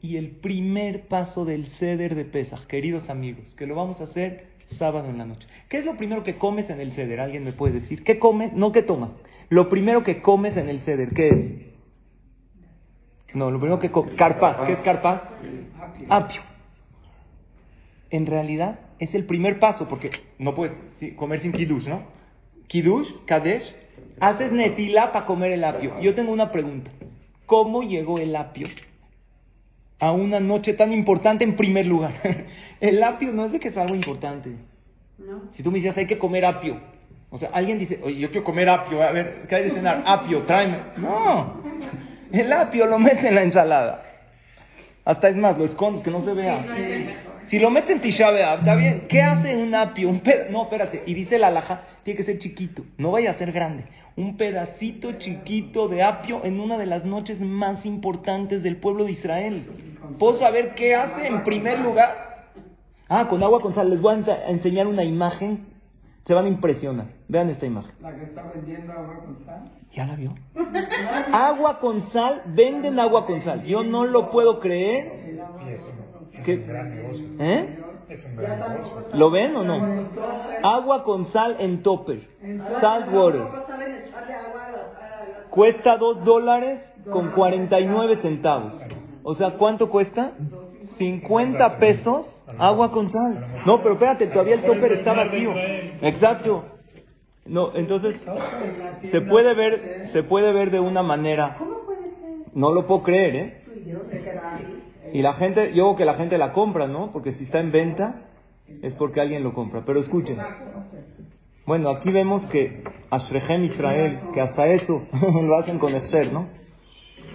Y 0.00 0.16
el 0.16 0.30
primer 0.30 1.06
paso 1.06 1.44
del 1.44 1.66
ceder 1.78 2.16
de 2.16 2.24
Pesaj, 2.24 2.66
queridos 2.66 3.08
amigos, 3.08 3.54
que 3.54 3.68
lo 3.68 3.76
vamos 3.76 4.00
a 4.00 4.04
hacer 4.04 4.48
sábado 4.72 5.08
en 5.08 5.18
la 5.18 5.24
noche. 5.24 5.46
¿Qué 5.68 5.78
es 5.78 5.84
lo 5.84 5.96
primero 5.96 6.22
que 6.22 6.36
comes 6.36 6.68
en 6.70 6.80
el 6.80 6.92
ceder? 6.92 7.20
¿Alguien 7.20 7.44
me 7.44 7.52
puede 7.52 7.80
decir? 7.80 8.04
¿Qué 8.04 8.18
comes? 8.18 8.52
No, 8.52 8.72
¿qué 8.72 8.82
tomas? 8.82 9.10
Lo 9.48 9.68
primero 9.68 10.02
que 10.02 10.22
comes 10.22 10.56
en 10.56 10.68
el 10.68 10.80
ceder, 10.80 11.10
¿qué 11.10 11.28
es? 11.28 13.34
No, 13.34 13.50
lo 13.50 13.58
primero 13.58 13.78
que... 13.78 13.90
Carpaz. 14.16 14.66
¿Qué 14.66 14.72
es 14.72 14.80
carpaz? 14.80 15.22
Apio. 16.08 16.42
En 18.10 18.26
realidad 18.26 18.80
es 18.98 19.14
el 19.14 19.24
primer 19.24 19.58
paso, 19.58 19.88
porque 19.88 20.10
no 20.38 20.54
puedes 20.54 20.76
comer 21.16 21.40
sin 21.40 21.52
kiddush, 21.52 21.86
¿no? 21.86 22.02
Kiddush, 22.68 23.08
Kadesh, 23.26 23.74
haces 24.20 24.52
netilá 24.52 25.12
para 25.12 25.24
comer 25.24 25.52
el 25.52 25.64
apio. 25.64 25.98
Yo 26.00 26.14
tengo 26.14 26.32
una 26.32 26.52
pregunta. 26.52 26.90
¿Cómo 27.46 27.82
llegó 27.82 28.18
el 28.18 28.36
apio 28.36 28.68
a 30.02 30.10
una 30.10 30.40
noche 30.40 30.72
tan 30.72 30.92
importante 30.92 31.44
en 31.44 31.54
primer 31.54 31.86
lugar? 31.86 32.14
el 32.80 33.00
apio 33.04 33.32
no 33.32 33.46
es 33.46 33.52
de 33.52 33.60
que 33.60 33.68
es 33.68 33.76
algo 33.76 33.94
importante. 33.94 34.50
Si 35.54 35.62
tú 35.62 35.70
me 35.70 35.78
dices, 35.78 35.96
hay 35.96 36.06
que 36.06 36.18
comer 36.18 36.44
apio. 36.44 36.80
O 37.30 37.38
sea, 37.38 37.50
alguien 37.52 37.78
dice, 37.78 38.00
oye, 38.02 38.18
yo 38.18 38.28
quiero 38.32 38.42
comer 38.42 38.68
apio. 38.68 39.00
A 39.00 39.12
ver, 39.12 39.46
¿qué 39.48 39.54
hay 39.54 39.64
de 39.64 39.70
cenar? 39.70 40.02
Apio, 40.06 40.42
tráeme. 40.42 40.78
No. 40.96 41.62
El 42.32 42.52
apio 42.52 42.86
lo 42.86 42.98
metes 42.98 43.24
en 43.24 43.36
la 43.36 43.42
ensalada. 43.42 44.02
Hasta 45.04 45.28
es 45.28 45.36
más, 45.36 45.56
lo 45.56 45.64
escondes, 45.64 46.02
que 46.02 46.10
no 46.10 46.24
se 46.24 46.34
vea. 46.34 46.66
Si 47.46 47.60
lo 47.60 47.70
metes 47.70 47.90
en 47.90 48.00
Tisha 48.00 48.30
está 48.54 48.74
bien. 48.74 49.06
¿Qué 49.08 49.22
hace 49.22 49.56
un 49.56 49.72
apio? 49.74 50.08
Un 50.08 50.20
no, 50.50 50.64
espérate. 50.64 51.04
Y 51.06 51.14
dice 51.14 51.38
la 51.38 51.46
alhaja, 51.46 51.82
tiene 52.02 52.18
que 52.18 52.24
ser 52.24 52.38
chiquito. 52.40 52.84
No 52.98 53.12
vaya 53.12 53.30
a 53.30 53.34
ser 53.34 53.52
grande. 53.52 53.84
Un 54.16 54.36
pedacito 54.36 55.12
chiquito 55.12 55.88
de 55.88 56.02
apio 56.02 56.44
en 56.44 56.60
una 56.60 56.76
de 56.76 56.86
las 56.86 57.04
noches 57.04 57.40
más 57.40 57.84
importantes 57.86 58.62
del 58.62 58.76
pueblo 58.76 59.04
de 59.04 59.12
Israel. 59.12 59.66
¿Puedo 60.18 60.38
saber 60.38 60.74
qué 60.74 60.94
hace 60.94 61.26
en 61.26 61.42
primer 61.44 61.80
lugar? 61.80 62.50
Ah, 63.08 63.28
con 63.28 63.42
agua 63.42 63.60
con 63.60 63.74
sal. 63.74 63.90
Les 63.90 64.00
voy 64.00 64.14
a 64.14 64.48
enseñar 64.48 64.86
una 64.86 65.04
imagen. 65.04 65.66
Se 66.26 66.34
van 66.34 66.44
a 66.44 66.48
impresionar. 66.48 67.06
Vean 67.28 67.50
esta 67.50 67.66
imagen. 67.66 67.92
¿La 68.00 68.14
que 68.14 68.24
está 68.24 68.42
vendiendo 68.54 68.92
agua 68.92 69.20
con 69.24 69.44
sal? 69.44 69.70
¿Ya 69.92 70.06
la 70.06 70.16
vio? 70.16 70.34
agua 71.32 71.78
con 71.78 72.10
sal, 72.12 72.42
venden 72.46 72.98
agua 72.98 73.26
con 73.26 73.42
sal. 73.42 73.64
Yo 73.64 73.82
no 73.82 74.06
lo 74.06 74.30
puedo 74.30 74.60
creer. 74.60 75.12
¿Eh? 77.38 77.78
¿Lo 79.14 79.30
ven 79.30 79.56
o 79.56 79.64
no? 79.64 80.08
Agua 80.62 81.04
con 81.04 81.26
sal 81.26 81.56
en 81.58 81.82
topper. 81.82 82.28
Salt 82.80 83.12
water. 83.12 83.42
Cuesta 85.50 85.96
2 85.96 86.24
dólares 86.24 86.80
con 87.10 87.30
49 87.32 88.16
centavos. 88.22 88.74
O 89.22 89.34
sea, 89.34 89.52
¿cuánto 89.52 89.88
cuesta? 89.90 90.32
50 90.98 91.78
pesos 91.78 92.26
agua 92.58 92.90
con 92.90 93.10
sal. 93.10 93.62
No, 93.66 93.82
pero 93.82 93.94
espérate, 93.94 94.26
todavía 94.28 94.54
el 94.54 94.64
topper 94.64 94.92
está 94.92 95.12
vacío. 95.12 95.52
Exacto. 96.02 96.64
No, 97.44 97.74
entonces 97.74 98.20
se 99.10 99.20
puede 99.20 99.54
ver, 99.54 100.08
se 100.12 100.22
puede 100.22 100.52
ver 100.52 100.70
de 100.70 100.80
una 100.80 101.02
manera. 101.02 101.56
No 102.54 102.72
lo 102.72 102.86
puedo 102.86 103.02
creer, 103.02 103.36
¿eh? 103.36 103.62
Y 105.12 105.22
la 105.22 105.34
gente, 105.34 105.72
yo 105.74 105.84
creo 105.84 105.96
que 105.96 106.04
la 106.04 106.14
gente 106.14 106.38
la 106.38 106.52
compra, 106.52 106.86
¿no? 106.86 107.12
Porque 107.12 107.32
si 107.32 107.44
está 107.44 107.60
en 107.60 107.72
venta 107.72 108.28
es 108.82 108.94
porque 108.94 109.20
alguien 109.20 109.42
lo 109.42 109.52
compra. 109.52 109.82
Pero 109.84 110.00
escuchen. 110.00 110.38
Bueno, 111.66 111.90
aquí 111.90 112.10
vemos 112.10 112.46
que 112.46 112.82
Ashrechem 113.10 113.64
Israel, 113.64 114.18
que 114.32 114.40
hasta 114.40 114.66
eso 114.66 115.06
lo 115.42 115.56
hacen 115.56 115.78
con 115.78 115.94
Esther, 115.94 116.32
¿no? 116.32 116.48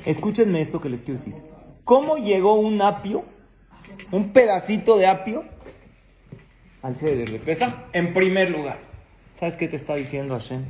Escúchenme 0.05 0.61
esto 0.61 0.81
que 0.81 0.89
les 0.89 1.01
quiero 1.01 1.19
decir. 1.19 1.35
¿Cómo 1.83 2.17
llegó 2.17 2.55
un 2.55 2.81
apio, 2.81 3.23
un 4.11 4.33
pedacito 4.33 4.97
de 4.97 5.07
apio, 5.07 5.43
al 6.81 6.95
ceder 6.95 7.31
de 7.31 7.39
pesa? 7.39 7.85
En 7.93 8.13
primer 8.13 8.51
lugar. 8.51 8.79
¿Sabes 9.39 9.55
qué 9.55 9.67
te 9.67 9.77
está 9.77 9.95
diciendo 9.95 10.37
Hashem? 10.37 10.65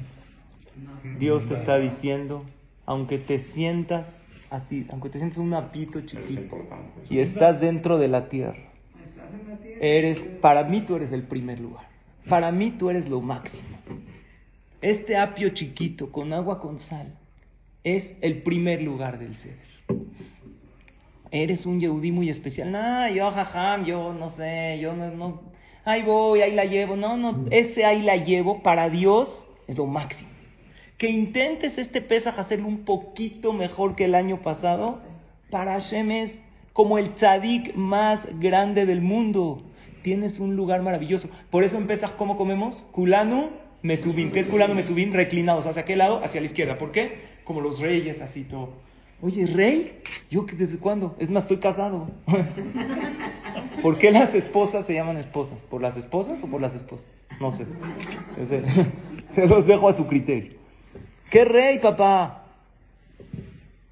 Dios 1.17 1.47
te 1.47 1.55
está 1.55 1.79
diciendo, 1.79 2.43
aunque 2.85 3.17
te 3.17 3.39
sientas 3.53 4.05
así, 4.49 4.85
aunque 4.91 5.09
te 5.09 5.17
sientas 5.17 5.37
un 5.39 5.53
apito 5.53 6.01
chiquito 6.01 6.57
y 7.09 7.19
estás 7.19 7.59
dentro 7.59 7.97
de 7.97 8.07
la 8.07 8.29
tierra, 8.29 8.71
eres, 9.79 10.19
para 10.41 10.63
mí 10.63 10.81
tú 10.81 10.95
eres 10.95 11.11
el 11.11 11.23
primer 11.23 11.59
lugar. 11.59 11.85
Para 12.29 12.51
mí 12.51 12.71
tú 12.71 12.89
eres 12.89 13.09
lo 13.09 13.21
máximo. 13.21 13.63
Este 14.81 15.17
apio 15.17 15.49
chiquito 15.49 16.11
con 16.11 16.33
agua 16.33 16.59
con 16.59 16.79
sal 16.79 17.13
es 17.83 18.05
el 18.21 18.43
primer 18.43 18.81
lugar 18.81 19.17
del 19.17 19.35
ser. 19.37 19.57
Eres 21.31 21.65
un 21.65 21.79
yehudí 21.79 22.11
muy 22.11 22.29
especial. 22.29 22.71
No, 22.71 23.09
yo 23.09 23.31
jajam, 23.31 23.85
yo 23.85 24.13
no 24.13 24.31
sé, 24.31 24.79
yo 24.81 24.93
no, 24.93 25.09
no, 25.11 25.41
ahí 25.83 26.03
voy, 26.03 26.41
ahí 26.41 26.53
la 26.53 26.65
llevo. 26.65 26.95
No, 26.95 27.17
no, 27.17 27.45
ese 27.49 27.85
ahí 27.85 28.01
la 28.01 28.17
llevo 28.17 28.61
para 28.61 28.89
Dios 28.89 29.29
es 29.67 29.77
lo 29.77 29.85
máximo. 29.85 30.29
Que 30.97 31.09
intentes 31.09 31.77
este 31.77 32.01
Pesaj 32.01 32.39
hacerlo 32.39 32.67
un 32.67 32.83
poquito 32.83 33.53
mejor 33.53 33.95
que 33.95 34.05
el 34.05 34.15
año 34.15 34.41
pasado, 34.41 34.99
para 35.51 35.73
Hashem 35.73 36.11
es 36.11 36.31
como 36.73 36.97
el 36.97 37.15
tzadik 37.15 37.75
más 37.75 38.19
grande 38.39 38.85
del 38.85 39.01
mundo. 39.01 39.61
Tienes 40.01 40.39
un 40.39 40.55
lugar 40.55 40.81
maravilloso. 40.81 41.29
Por 41.51 41.63
eso 41.63 41.77
en 41.77 41.87
Pesaj, 41.87 42.15
¿cómo 42.15 42.37
comemos? 42.37 42.83
Kulanu 42.91 43.49
Mesubim. 43.83 44.31
¿Qué 44.31 44.39
es 44.39 44.47
Kulanu 44.47 44.73
Mesubim? 44.73 45.13
Reclinados. 45.13 45.65
¿Hacia 45.67 45.85
qué 45.85 45.95
lado? 45.95 46.23
Hacia 46.23 46.41
la 46.41 46.47
izquierda. 46.47 46.77
¿Por 46.77 46.91
qué? 46.91 47.37
Como 47.43 47.61
los 47.61 47.79
reyes, 47.79 48.19
así 48.21 48.43
todo. 48.43 48.73
Oye, 49.21 49.47
rey, 49.47 49.99
¿yo 50.29 50.45
desde 50.51 50.77
cuándo? 50.77 51.15
Es 51.19 51.29
más, 51.29 51.43
estoy 51.43 51.57
casado. 51.57 52.09
¿Por 53.81 53.97
qué 53.97 54.11
las 54.11 54.33
esposas 54.33 54.85
se 54.85 54.93
llaman 54.93 55.17
esposas? 55.17 55.59
¿Por 55.69 55.81
las 55.81 55.97
esposas 55.97 56.43
o 56.43 56.47
por 56.47 56.61
las 56.61 56.75
esposas? 56.75 57.07
No 57.39 57.51
sé. 57.51 57.65
Se 59.35 59.47
los 59.47 59.65
dejo 59.65 59.89
a 59.89 59.93
su 59.93 60.07
criterio. 60.07 60.56
¿Qué 61.29 61.43
rey, 61.43 61.79
papá? 61.79 62.45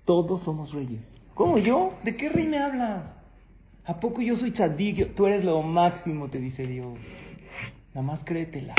Todos 0.06 0.41
somos 0.43 0.74
reyes. 0.74 1.02
¿Cómo 1.34 1.58
yo? 1.58 1.93
¿De 2.04 2.15
qué 2.15 2.30
rey 2.30 2.48
me 2.48 2.58
habla? 2.60 3.13
¿A 3.86 4.00
poco 4.00 4.21
yo 4.21 4.36
soy 4.36 4.52
tzadik? 4.52 5.15
Tú 5.15 5.26
eres 5.26 5.43
lo 5.43 5.62
máximo, 5.62 6.30
te 6.30 6.39
dice 6.39 6.65
Dios. 6.65 6.98
Nada 7.93 8.08
más 8.08 8.24
créetela. 8.24 8.74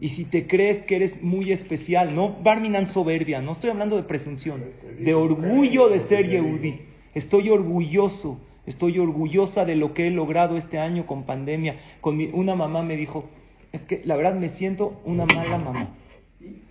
Y 0.00 0.10
si 0.10 0.24
te 0.24 0.46
crees 0.46 0.84
que 0.84 0.96
eres 0.96 1.22
muy 1.22 1.50
especial, 1.50 2.14
no 2.14 2.36
Barminan 2.42 2.90
soberbia, 2.92 3.40
no 3.40 3.52
estoy 3.52 3.70
hablando 3.70 3.96
de 3.96 4.02
presunción, 4.02 4.62
de 5.00 5.14
orgullo 5.14 5.88
de 5.88 6.06
ser 6.08 6.28
Yehudi. 6.28 6.80
Estoy 7.14 7.50
orgulloso, 7.50 8.38
estoy 8.66 8.98
orgullosa 8.98 9.64
de 9.64 9.76
lo 9.76 9.94
que 9.94 10.06
he 10.06 10.10
logrado 10.10 10.56
este 10.56 10.78
año 10.78 11.06
con 11.06 11.24
pandemia. 11.24 11.76
Con 12.00 12.20
una 12.34 12.54
mamá 12.54 12.82
me 12.82 12.96
dijo, 12.96 13.28
es 13.72 13.82
que 13.82 14.02
la 14.04 14.16
verdad 14.16 14.34
me 14.34 14.50
siento 14.50 15.00
una 15.04 15.26
mala 15.26 15.58
mamá. 15.58 15.88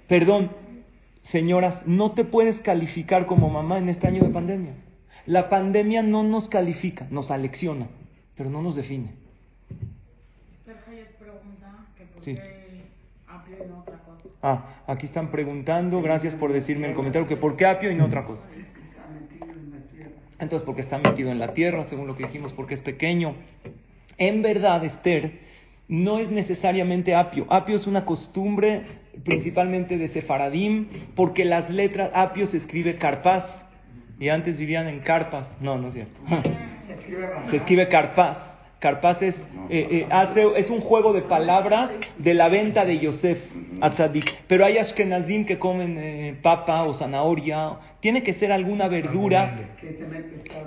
Perdón, 0.07 0.51
señoras, 1.31 1.85
no 1.85 2.11
te 2.11 2.25
puedes 2.25 2.59
calificar 2.59 3.25
como 3.25 3.49
mamá 3.49 3.77
en 3.77 3.89
este 3.89 4.07
año 4.07 4.23
de 4.23 4.29
pandemia. 4.29 4.73
La 5.25 5.49
pandemia 5.49 6.03
no 6.03 6.23
nos 6.23 6.49
califica, 6.49 7.07
nos 7.09 7.31
alecciona, 7.31 7.87
pero 8.35 8.49
no 8.49 8.61
nos 8.61 8.75
define. 8.75 9.13
Sí. 12.21 12.37
Ah, 14.41 14.83
aquí 14.87 15.05
están 15.05 15.31
preguntando, 15.31 16.01
gracias 16.01 16.35
por 16.35 16.51
decirme 16.51 16.85
en 16.85 16.91
el 16.91 16.95
comentario, 16.95 17.27
que 17.27 17.37
por 17.37 17.55
qué 17.55 17.65
apio 17.65 17.91
y 17.91 17.95
no 17.95 18.05
otra 18.05 18.25
cosa. 18.25 18.45
Entonces, 20.39 20.65
porque 20.65 20.81
está 20.81 20.97
metido 20.97 21.31
en 21.31 21.39
la 21.39 21.53
tierra, 21.53 21.85
según 21.89 22.07
lo 22.07 22.17
que 22.17 22.25
dijimos, 22.25 22.51
porque 22.51 22.73
es 22.73 22.81
pequeño. 22.81 23.35
En 24.17 24.41
verdad, 24.41 24.83
Esther, 24.83 25.39
no 25.87 26.19
es 26.19 26.29
necesariamente 26.29 27.15
apio. 27.15 27.45
Apio 27.49 27.77
es 27.77 27.87
una 27.87 28.05
costumbre 28.05 28.83
principalmente 29.23 29.97
de 29.97 30.09
Sefaradim, 30.09 30.87
porque 31.15 31.45
las 31.45 31.69
letras 31.69 32.11
apio 32.13 32.45
se 32.47 32.57
escribe 32.57 32.97
carpaz, 32.97 33.45
y 34.19 34.29
antes 34.29 34.57
vivían 34.57 34.87
en 34.87 34.99
carpas. 35.01 35.47
No, 35.59 35.77
no 35.77 35.89
es 35.89 35.95
cierto. 35.95 36.19
Se 37.49 37.57
escribe 37.57 37.87
carpaz. 37.89 38.37
Carpaz 38.79 39.21
es, 39.21 39.35
eh, 39.69 39.87
eh, 39.91 40.07
hace, 40.09 40.45
es 40.57 40.69
un 40.69 40.81
juego 40.81 41.13
de 41.13 41.21
palabras 41.21 41.89
de 42.17 42.33
la 42.33 42.49
venta 42.49 42.83
de 42.83 42.99
Yosef 42.99 43.39
a 43.79 43.91
Tzadik. 43.91 44.43
Pero 44.47 44.65
hay 44.65 44.77
ashkenazim 44.77 45.45
que 45.45 45.57
comen 45.57 45.97
eh, 45.97 46.35
papa 46.41 46.83
o 46.83 46.93
zanahoria. 46.93 47.77
Tiene 48.01 48.23
que 48.23 48.33
ser 48.33 48.51
alguna 48.51 48.89
verdura 48.89 49.55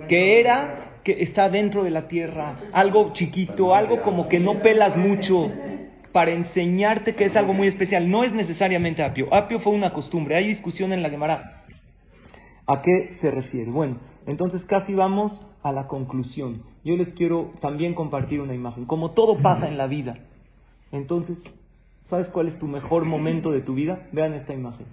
que 0.09 0.41
era, 0.41 1.01
que 1.05 1.23
está 1.23 1.51
dentro 1.51 1.85
de 1.85 1.91
la 1.91 2.09
tierra. 2.09 2.57
Algo 2.73 3.13
chiquito, 3.13 3.75
algo 3.75 4.01
como 4.01 4.29
que 4.29 4.41
no 4.41 4.61
pelas 4.61 4.97
mucho 4.97 5.53
para 6.17 6.31
enseñarte 6.31 7.15
que 7.15 7.27
es 7.27 7.37
algo 7.37 7.53
muy 7.53 7.69
especial. 7.69 8.11
No 8.11 8.25
es 8.25 8.33
necesariamente 8.33 9.03
apio. 9.03 9.29
Apio 9.35 9.61
fue 9.61 9.75
una 9.75 9.93
costumbre. 9.93 10.35
Hay 10.35 10.49
discusión 10.49 10.95
en 10.95 11.03
la 11.03 11.11
Gemara. 11.11 11.67
¿A 12.67 12.81
qué 12.81 13.11
se 13.21 13.31
refiere? 13.31 13.71
Bueno, 13.71 13.99
entonces 14.27 14.64
casi 14.64 14.95
vamos 14.95 15.47
a 15.62 15.73
la 15.73 15.89
conclusión. 15.89 16.62
Yo 16.85 16.97
les 16.97 17.12
quiero 17.12 17.53
también 17.61 17.93
compartir 17.93 18.41
una 18.41 18.55
imagen. 18.55 18.87
Como 18.87 19.11
todo 19.11 19.43
pasa 19.43 19.69
en 19.69 19.77
la 19.77 19.89
vida, 19.89 20.17
entonces, 20.91 21.37
¿sabes 22.05 22.31
cuál 22.31 22.49
es 22.49 22.59
tu 22.59 22.67
mejor 22.67 23.05
momento 23.05 23.51
de 23.51 23.61
tu 23.61 23.75
vida? 23.75 24.09
Vean 24.12 24.33
esta 24.33 24.55
imagen. 24.55 24.87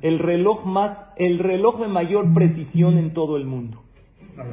El 0.00 0.20
reloj 0.20 0.64
más, 0.64 0.96
el 1.16 1.38
reloj 1.38 1.80
de 1.80 1.88
mayor 1.88 2.32
precisión 2.32 2.96
en 2.96 3.12
todo 3.12 3.36
el 3.36 3.44
mundo. 3.44 3.82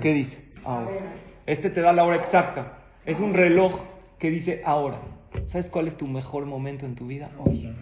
¿Qué 0.01 0.13
dice? 0.13 0.37
Ahora. 0.65 1.15
Este 1.45 1.69
te 1.69 1.79
da 1.79 1.93
la 1.93 2.03
hora 2.03 2.17
exacta. 2.17 2.79
Es 3.05 3.17
un 3.21 3.33
reloj 3.33 3.79
que 4.19 4.29
dice 4.29 4.61
ahora. 4.65 4.99
¿Sabes 5.47 5.69
cuál 5.69 5.87
es 5.87 5.97
tu 5.97 6.07
mejor 6.07 6.45
momento 6.45 6.85
en 6.85 6.95
tu 6.95 7.07
vida? 7.07 7.31
Hoy. 7.39 7.73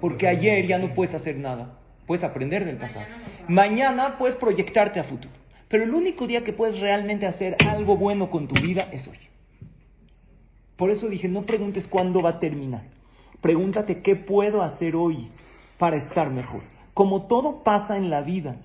Porque 0.00 0.28
ayer 0.28 0.66
ya 0.66 0.78
no 0.78 0.94
puedes 0.94 1.14
hacer 1.14 1.36
nada. 1.36 1.78
Puedes 2.06 2.24
aprender 2.24 2.64
del 2.64 2.76
pasado. 2.76 3.06
Mañana 3.48 4.18
puedes 4.18 4.36
proyectarte 4.36 5.00
a 5.00 5.04
futuro. 5.04 5.34
Pero 5.68 5.84
el 5.84 5.92
único 5.92 6.26
día 6.26 6.44
que 6.44 6.52
puedes 6.52 6.80
realmente 6.80 7.26
hacer 7.26 7.56
algo 7.66 7.96
bueno 7.96 8.30
con 8.30 8.48
tu 8.48 8.60
vida 8.60 8.88
es 8.92 9.06
hoy. 9.06 9.18
Por 10.76 10.90
eso 10.90 11.08
dije, 11.08 11.28
no 11.28 11.44
preguntes 11.44 11.86
cuándo 11.88 12.22
va 12.22 12.30
a 12.30 12.40
terminar. 12.40 12.84
Pregúntate 13.40 14.00
qué 14.00 14.16
puedo 14.16 14.62
hacer 14.62 14.96
hoy 14.96 15.28
para 15.76 15.96
estar 15.96 16.30
mejor. 16.30 16.62
Como 16.94 17.26
todo 17.26 17.62
pasa 17.62 17.96
en 17.96 18.10
la 18.10 18.22
vida. 18.22 18.56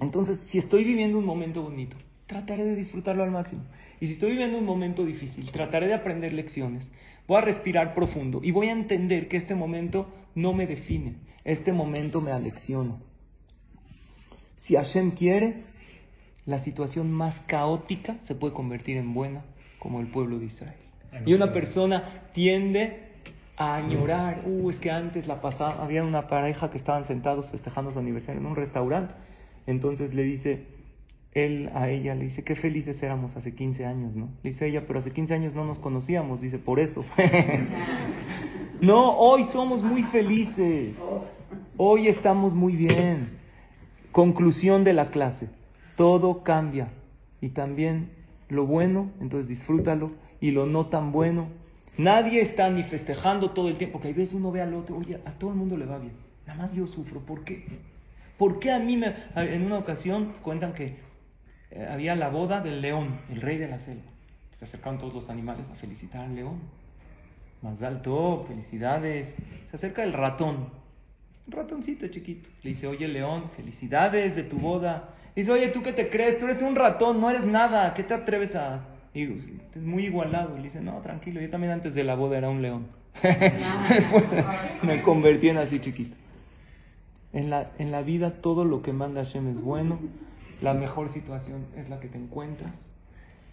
Entonces, 0.00 0.40
si 0.46 0.58
estoy 0.58 0.84
viviendo 0.84 1.18
un 1.18 1.24
momento 1.24 1.62
bonito, 1.62 1.96
trataré 2.26 2.64
de 2.64 2.74
disfrutarlo 2.74 3.22
al 3.22 3.30
máximo. 3.30 3.62
Y 4.00 4.06
si 4.06 4.14
estoy 4.14 4.32
viviendo 4.32 4.58
un 4.58 4.64
momento 4.64 5.04
difícil, 5.04 5.50
trataré 5.52 5.86
de 5.86 5.94
aprender 5.94 6.32
lecciones. 6.32 6.90
Voy 7.26 7.38
a 7.38 7.40
respirar 7.40 7.94
profundo 7.94 8.40
y 8.42 8.50
voy 8.50 8.68
a 8.68 8.72
entender 8.72 9.28
que 9.28 9.36
este 9.36 9.54
momento 9.54 10.12
no 10.34 10.52
me 10.52 10.66
define. 10.66 11.16
Este 11.44 11.72
momento 11.72 12.20
me 12.20 12.32
alecciona. 12.32 12.96
Si 14.62 14.76
Hashem 14.76 15.12
quiere, 15.12 15.64
la 16.46 16.62
situación 16.64 17.12
más 17.12 17.38
caótica 17.46 18.16
se 18.24 18.34
puede 18.34 18.54
convertir 18.54 18.96
en 18.96 19.14
buena, 19.14 19.44
como 19.78 20.00
el 20.00 20.06
pueblo 20.08 20.38
de 20.38 20.46
Israel. 20.46 20.74
Y 21.26 21.34
una 21.34 21.52
persona 21.52 22.22
tiende 22.32 23.04
a 23.56 23.76
añorar, 23.76 24.42
uh, 24.46 24.70
es 24.70 24.78
que 24.78 24.90
antes 24.90 25.26
la 25.26 25.40
pasaba, 25.40 25.82
había 25.82 26.02
una 26.02 26.26
pareja 26.28 26.70
que 26.70 26.78
estaban 26.78 27.06
sentados 27.06 27.50
festejando 27.50 27.92
su 27.92 27.98
aniversario 27.98 28.40
en 28.40 28.46
un 28.46 28.56
restaurante, 28.56 29.14
entonces 29.66 30.12
le 30.12 30.24
dice 30.24 30.66
él 31.34 31.70
a 31.74 31.88
ella, 31.90 32.14
le 32.14 32.26
dice, 32.26 32.44
qué 32.44 32.54
felices 32.54 33.02
éramos 33.02 33.36
hace 33.36 33.54
15 33.54 33.84
años, 33.84 34.14
¿no? 34.14 34.28
Le 34.42 34.50
dice 34.50 34.68
ella, 34.68 34.84
pero 34.86 35.00
hace 35.00 35.10
15 35.10 35.34
años 35.34 35.54
no 35.54 35.64
nos 35.64 35.78
conocíamos, 35.80 36.40
dice, 36.40 36.58
por 36.58 36.78
eso. 36.78 37.04
no, 38.80 39.16
hoy 39.18 39.44
somos 39.52 39.82
muy 39.82 40.04
felices, 40.04 40.94
hoy 41.76 42.08
estamos 42.08 42.54
muy 42.54 42.76
bien. 42.76 43.38
Conclusión 44.12 44.84
de 44.84 44.92
la 44.92 45.10
clase, 45.10 45.48
todo 45.96 46.44
cambia 46.44 46.88
y 47.40 47.48
también 47.48 48.10
lo 48.48 48.64
bueno, 48.64 49.10
entonces 49.20 49.48
disfrútalo, 49.48 50.12
y 50.40 50.52
lo 50.52 50.66
no 50.66 50.86
tan 50.86 51.10
bueno. 51.10 51.48
Nadie 51.96 52.42
está 52.42 52.70
ni 52.70 52.84
festejando 52.84 53.50
todo 53.50 53.68
el 53.68 53.76
tiempo, 53.76 53.94
porque 53.94 54.08
hay 54.08 54.14
veces 54.14 54.34
uno 54.34 54.52
ve 54.52 54.60
al 54.60 54.74
otro, 54.74 54.98
oye, 54.98 55.18
a 55.24 55.32
todo 55.32 55.50
el 55.50 55.56
mundo 55.56 55.76
le 55.76 55.86
va 55.86 55.98
bien, 55.98 56.12
nada 56.46 56.62
más 56.62 56.72
yo 56.74 56.86
sufro, 56.86 57.20
¿por 57.20 57.44
qué? 57.44 57.64
¿Por 58.38 58.58
qué 58.58 58.72
a 58.72 58.78
mí 58.78 58.96
me... 58.96 59.14
En 59.36 59.62
una 59.62 59.78
ocasión 59.78 60.32
cuentan 60.42 60.74
que 60.74 60.96
había 61.90 62.14
la 62.14 62.28
boda 62.28 62.60
del 62.60 62.80
león, 62.80 63.20
el 63.30 63.40
rey 63.40 63.58
de 63.58 63.68
la 63.68 63.78
selva. 63.80 64.10
Se 64.58 64.64
acercaron 64.64 64.98
todos 64.98 65.14
los 65.14 65.30
animales 65.30 65.64
a 65.72 65.74
felicitar 65.76 66.22
al 66.22 66.34
león. 66.34 66.60
Más 67.62 67.82
alto, 67.82 68.44
felicidades. 68.46 69.28
Se 69.70 69.76
acerca 69.76 70.02
el 70.02 70.12
ratón, 70.12 70.68
un 71.46 71.52
ratoncito 71.52 72.08
chiquito. 72.08 72.48
Le 72.62 72.70
dice, 72.70 72.86
oye 72.86 73.08
león, 73.08 73.50
felicidades 73.56 74.34
de 74.36 74.44
tu 74.44 74.58
boda. 74.58 75.10
Dice, 75.34 75.50
oye, 75.50 75.68
¿tú 75.68 75.82
qué 75.82 75.92
te 75.92 76.08
crees? 76.08 76.38
Tú 76.38 76.46
eres 76.46 76.62
un 76.62 76.76
ratón, 76.76 77.20
no 77.20 77.28
eres 77.28 77.44
nada. 77.44 77.92
¿Qué 77.94 78.04
te 78.04 78.14
atreves 78.14 78.54
a...? 78.54 78.84
Y 79.12 79.24
es 79.24 79.82
muy 79.82 80.06
igualado. 80.06 80.56
Le 80.56 80.64
dice, 80.64 80.80
no, 80.80 81.00
tranquilo, 81.00 81.40
yo 81.40 81.50
también 81.50 81.72
antes 81.72 81.94
de 81.94 82.04
la 82.04 82.14
boda 82.14 82.38
era 82.38 82.50
un 82.50 82.62
león. 82.62 82.86
me 84.82 85.02
convertí 85.02 85.48
en 85.48 85.58
así 85.58 85.80
chiquito. 85.80 86.16
En 87.32 87.50
la, 87.50 87.72
en 87.78 87.90
la 87.90 88.02
vida 88.02 88.40
todo 88.40 88.64
lo 88.64 88.82
que 88.82 88.92
manda 88.92 89.24
Hashem 89.24 89.48
es 89.48 89.60
bueno. 89.60 89.98
La 90.60 90.74
mejor 90.74 91.12
situación 91.12 91.66
es 91.76 91.88
la 91.88 92.00
que 92.00 92.08
te 92.08 92.18
encuentras. 92.18 92.72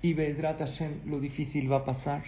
Y 0.02 0.14
Bezrat 0.14 0.60
Hashem, 0.60 1.02
lo 1.06 1.20
difícil 1.20 1.72
va 1.72 1.78
a 1.78 1.86
pasar. 1.86 2.24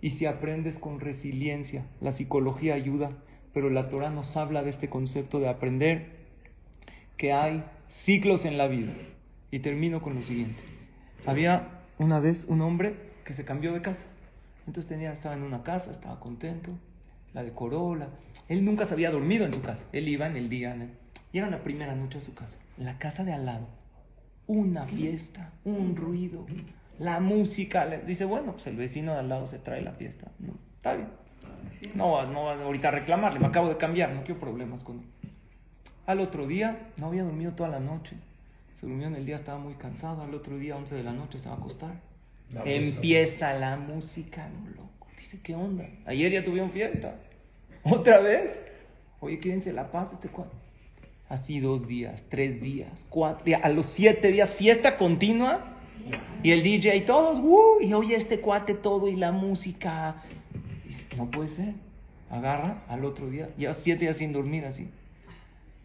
Y 0.00 0.10
si 0.10 0.26
aprendes 0.26 0.78
con 0.78 1.00
resiliencia, 1.00 1.84
la 2.00 2.12
psicología 2.12 2.74
ayuda, 2.74 3.10
pero 3.52 3.68
la 3.68 3.88
Torah 3.88 4.10
nos 4.10 4.36
habla 4.36 4.62
de 4.62 4.70
este 4.70 4.88
concepto 4.88 5.40
de 5.40 5.48
aprender 5.48 6.20
que 7.16 7.32
hay 7.32 7.64
ciclos 8.04 8.44
en 8.44 8.56
la 8.56 8.66
vida. 8.68 8.92
Y 9.50 9.58
termino 9.60 10.00
con 10.00 10.14
lo 10.14 10.22
siguiente. 10.22 10.62
Había 11.26 11.82
una 11.98 12.20
vez 12.20 12.44
un 12.46 12.62
hombre 12.62 12.94
que 13.24 13.34
se 13.34 13.44
cambió 13.44 13.72
de 13.72 13.82
casa. 13.82 14.06
Entonces 14.66 14.88
tenía, 14.88 15.12
estaba 15.12 15.34
en 15.34 15.42
una 15.42 15.62
casa, 15.62 15.90
estaba 15.90 16.20
contento, 16.20 16.70
la 17.34 17.42
decoró, 17.42 17.94
la... 17.94 18.08
él 18.48 18.64
nunca 18.64 18.86
se 18.86 18.94
había 18.94 19.10
dormido 19.10 19.44
en 19.44 19.52
su 19.52 19.62
casa. 19.62 19.82
Él 19.92 20.08
iba 20.08 20.26
en 20.26 20.36
el 20.36 20.48
día, 20.48 20.76
llega 21.32 21.50
la 21.50 21.62
primera 21.62 21.94
noche 21.94 22.18
a 22.18 22.22
su 22.22 22.34
casa, 22.34 22.52
la 22.78 22.98
casa 22.98 23.24
de 23.24 23.32
al 23.32 23.46
lado, 23.46 23.68
una 24.50 24.84
fiesta, 24.86 25.52
un 25.64 25.94
ruido, 25.94 26.44
la 26.98 27.20
música. 27.20 27.86
Dice, 27.86 28.24
bueno, 28.24 28.54
pues 28.54 28.66
el 28.66 28.76
vecino 28.76 29.12
de 29.12 29.20
al 29.20 29.28
lado 29.28 29.46
se 29.46 29.58
trae 29.60 29.80
la 29.80 29.92
fiesta. 29.92 30.32
No, 30.40 30.54
está 30.74 30.94
bien. 30.94 31.08
No, 31.94 32.26
no 32.26 32.44
va 32.44 32.54
ahorita 32.54 32.88
a 32.88 32.90
reclamarle, 32.90 33.38
me 33.38 33.46
acabo 33.46 33.68
de 33.68 33.76
cambiar, 33.76 34.12
no 34.12 34.24
quiero 34.24 34.40
problemas 34.40 34.82
con 34.82 34.98
él. 34.98 35.30
Al 36.06 36.18
otro 36.18 36.48
día, 36.48 36.88
no 36.96 37.06
había 37.06 37.22
dormido 37.22 37.52
toda 37.52 37.68
la 37.68 37.78
noche. 37.78 38.16
Se 38.80 38.86
durmió 38.86 39.06
en 39.06 39.14
el 39.14 39.24
día, 39.24 39.36
estaba 39.36 39.58
muy 39.58 39.74
cansado. 39.74 40.22
Al 40.22 40.34
otro 40.34 40.58
día, 40.58 40.76
11 40.76 40.96
de 40.96 41.02
la 41.04 41.12
noche, 41.12 41.38
se 41.38 41.48
va 41.48 41.54
a 41.54 41.58
acostar. 41.58 42.00
Empieza 42.64 43.52
la 43.54 43.76
música, 43.76 44.48
no 44.48 44.68
loco. 44.70 45.06
Dice, 45.16 45.38
¿qué 45.44 45.54
onda? 45.54 45.86
Ayer 46.06 46.32
ya 46.32 46.44
tuvieron 46.44 46.72
fiesta. 46.72 47.14
¿Otra 47.84 48.18
vez? 48.18 48.58
Oye, 49.20 49.38
quédense 49.38 49.72
la 49.72 49.92
paz 49.92 50.12
este 50.12 50.28
cuadro. 50.28 50.69
Así 51.30 51.60
dos 51.60 51.88
días, 51.88 52.22
tres 52.28 52.60
días, 52.60 52.92
cuatro. 53.08 53.46
A 53.62 53.68
los 53.70 53.86
siete 53.94 54.30
días, 54.30 54.52
fiesta 54.56 54.98
continua. 54.98 55.78
Y 56.42 56.50
el 56.50 56.62
DJ 56.62 56.96
y 56.96 57.00
todos, 57.02 57.38
¡uh! 57.38 57.80
Y 57.80 57.94
oye 57.94 58.16
este 58.16 58.40
cuate 58.40 58.74
todo 58.74 59.08
y 59.08 59.16
la 59.16 59.32
música. 59.32 60.22
No 61.16 61.30
puede 61.30 61.48
ser. 61.50 61.74
Agarra 62.30 62.84
al 62.88 63.06
otro 63.06 63.30
día, 63.30 63.48
ya 63.56 63.74
siete 63.82 64.02
días 64.02 64.18
sin 64.18 64.32
dormir 64.32 64.66
así 64.66 64.88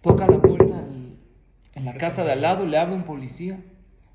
toca 0.06 0.28
la 0.28 0.40
puerta 0.40 0.84
en 1.74 1.84
la 1.84 1.96
casa 1.96 2.24
de 2.24 2.32
al 2.32 2.42
lado, 2.42 2.66
le 2.68 2.78
habla 2.78 2.96
un 2.96 3.04
policía, 3.04 3.60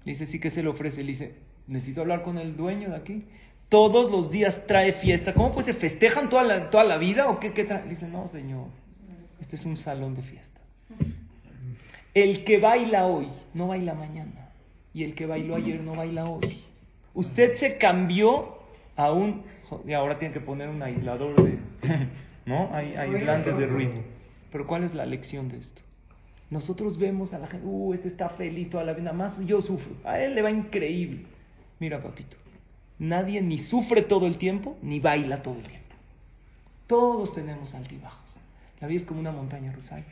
le 0.05 0.12
dice, 0.12 0.28
sí, 0.28 0.39
que 0.39 0.53
se 0.53 0.62
le 0.62 0.68
ofrece? 0.68 1.03
Le 1.03 1.12
dice, 1.12 1.35
necesito 1.66 2.01
hablar 2.01 2.22
con 2.22 2.39
el 2.39 2.57
dueño 2.57 2.91
de 2.91 2.97
aquí. 2.97 3.24
Todos 3.68 4.11
los 4.11 4.31
días 4.31 4.57
trae 4.66 4.95
fiesta. 4.95 5.35
¿Cómo 5.35 5.53
pues 5.53 5.66
se 5.66 5.74
festejan 5.74 6.31
toda 6.31 6.45
la, 6.45 6.70
toda 6.70 6.85
la 6.85 6.97
vida 6.97 7.28
o 7.28 7.41
qué, 7.41 7.53
qué 7.53 7.64
trae? 7.64 7.83
Le 7.83 7.91
dice, 7.91 8.07
no, 8.07 8.28
señor, 8.28 8.68
este 9.41 9.57
es 9.57 9.64
un 9.64 9.76
salón 9.76 10.14
de 10.14 10.22
fiesta. 10.22 10.61
El 12.15 12.45
que 12.45 12.59
baila 12.59 13.07
hoy 13.07 13.29
no 13.55 13.69
baila 13.69 13.95
mañana. 13.95 14.51
Y 14.93 15.05
el 15.05 15.15
que 15.15 15.27
bailó 15.27 15.57
ayer 15.57 15.81
no 15.81 15.95
baila 15.95 16.25
hoy. 16.25 16.63
Usted 17.15 17.59
se 17.59 17.79
cambió 17.79 18.59
a 18.97 19.13
un... 19.13 19.43
Y 19.87 19.93
ahora 19.93 20.19
tiene 20.19 20.35
que 20.35 20.41
poner 20.41 20.69
un 20.69 20.83
aislador 20.83 21.41
de... 21.43 21.59
¿No? 22.47 22.69
Hay 22.73 22.95
aislantes 22.95 23.57
de 23.57 23.67
ruido. 23.67 23.95
Pero 24.51 24.67
¿cuál 24.67 24.85
es 24.85 24.95
la 24.95 25.07
lección 25.07 25.49
de 25.49 25.59
esto? 25.59 25.83
Nosotros 26.51 26.99
vemos 26.99 27.33
a 27.33 27.39
la 27.39 27.47
gente, 27.47 27.65
uh, 27.65 27.95
este 27.95 28.09
está 28.09 28.31
feliz 28.31 28.71
toda 28.71 28.83
la 28.83 28.93
vida, 28.93 29.13
más 29.13 29.35
yo 29.47 29.63
sufro. 29.63 29.95
A 30.05 30.19
él 30.19 30.35
le 30.35 30.43
va 30.43 30.51
increíble. 30.51 31.25
Mira, 31.79 32.03
papito, 32.03 32.37
nadie 32.99 33.41
ni 33.41 33.61
sufre 33.61 34.03
todo 34.03 34.27
el 34.27 34.37
tiempo, 34.37 34.77
ni 34.83 34.99
baila 34.99 35.43
todo 35.43 35.55
el 35.55 35.69
tiempo. 35.69 35.95
Todos 36.89 37.33
tenemos 37.35 37.73
altibajos. 37.73 38.19
La 38.81 38.89
vida 38.89 39.03
es 39.03 39.07
como 39.07 39.21
una 39.21 39.31
montaña 39.31 39.71
rusa. 39.71 40.03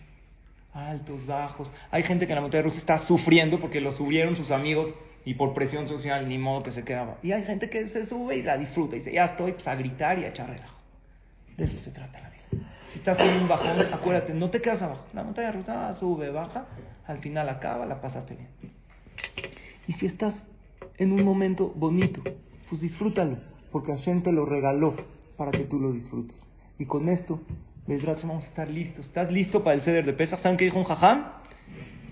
Altos, 0.79 1.27
bajos. 1.27 1.71
Hay 1.91 2.03
gente 2.05 2.27
que 2.27 2.33
en 2.33 2.37
la 2.37 2.43
montaña 2.43 2.63
rusa 2.63 2.79
está 2.79 3.07
sufriendo 3.07 3.61
porque 3.61 3.81
lo 3.81 3.93
subieron 3.93 4.37
sus 4.37 4.51
amigos 4.51 4.95
y 5.25 5.35
por 5.35 5.53
presión 5.53 5.89
social 5.89 6.29
ni 6.29 6.39
modo 6.39 6.63
que 6.63 6.73
se 6.73 6.85
quedaba. 6.85 7.19
Y 7.23 7.33
hay 7.33 7.45
gente 7.45 7.69
que 7.69 7.89
se 7.89 8.07
sube 8.07 8.37
y 8.37 8.43
la 8.43 8.57
disfruta 8.57 8.97
y 8.97 9.01
dice, 9.01 9.13
ya 9.13 9.27
estoy 9.27 9.53
pues, 9.53 9.67
a 9.67 9.75
gritar 9.75 10.19
y 10.19 10.25
a 10.25 10.29
echar 10.29 10.49
relajo. 10.49 10.77
De 11.57 11.65
eso 11.65 11.79
se 11.81 11.91
trata 11.91 12.21
la 12.21 12.31
vida. 12.31 12.69
Si 12.93 13.01
estás 13.01 13.19
en 13.21 13.43
un 13.43 13.49
bajón, 13.49 13.93
acuérdate, 13.93 14.33
no 14.33 14.49
te 14.49 14.63
quedas 14.63 14.81
abajo. 14.81 15.05
La 15.13 15.25
montaña 15.25 15.53
rusa 15.53 15.95
sube, 15.97 16.31
baja, 16.31 16.67
al 17.07 17.19
final 17.19 17.49
acaba, 17.49 17.85
la 17.85 18.01
pasaste 18.01 18.37
bien. 18.37 18.73
Y 19.87 19.93
si 19.95 20.07
estás 20.07 20.35
en 20.97 21.13
un 21.13 21.25
momento 21.25 21.73
bonito, 21.75 22.23
pues 22.69 22.81
disfrútalo, 22.81 23.39
porque 23.73 23.93
Hashem 23.93 24.23
te 24.23 24.33
lo 24.33 24.47
regaló 24.47 24.95
para 25.37 25.51
que 25.51 25.65
tú 25.65 25.79
lo 25.79 25.93
disfrutes. 25.93 26.37
Y 26.79 26.87
con 26.87 27.09
esto, 27.09 27.41
Besrat, 27.89 28.21
vamos 28.21 28.45
a 28.45 28.49
estar 28.49 28.69
listos. 28.69 29.07
¿Estás 29.07 29.33
listo 29.33 29.65
para 29.65 29.75
el 29.75 29.81
ceder 29.81 30.05
de 30.05 30.13
pesas? 30.13 30.43
¿Saben 30.43 30.59
qué 30.59 30.67
dijo 30.67 30.79
un 30.79 30.85
jajam? 30.85 31.25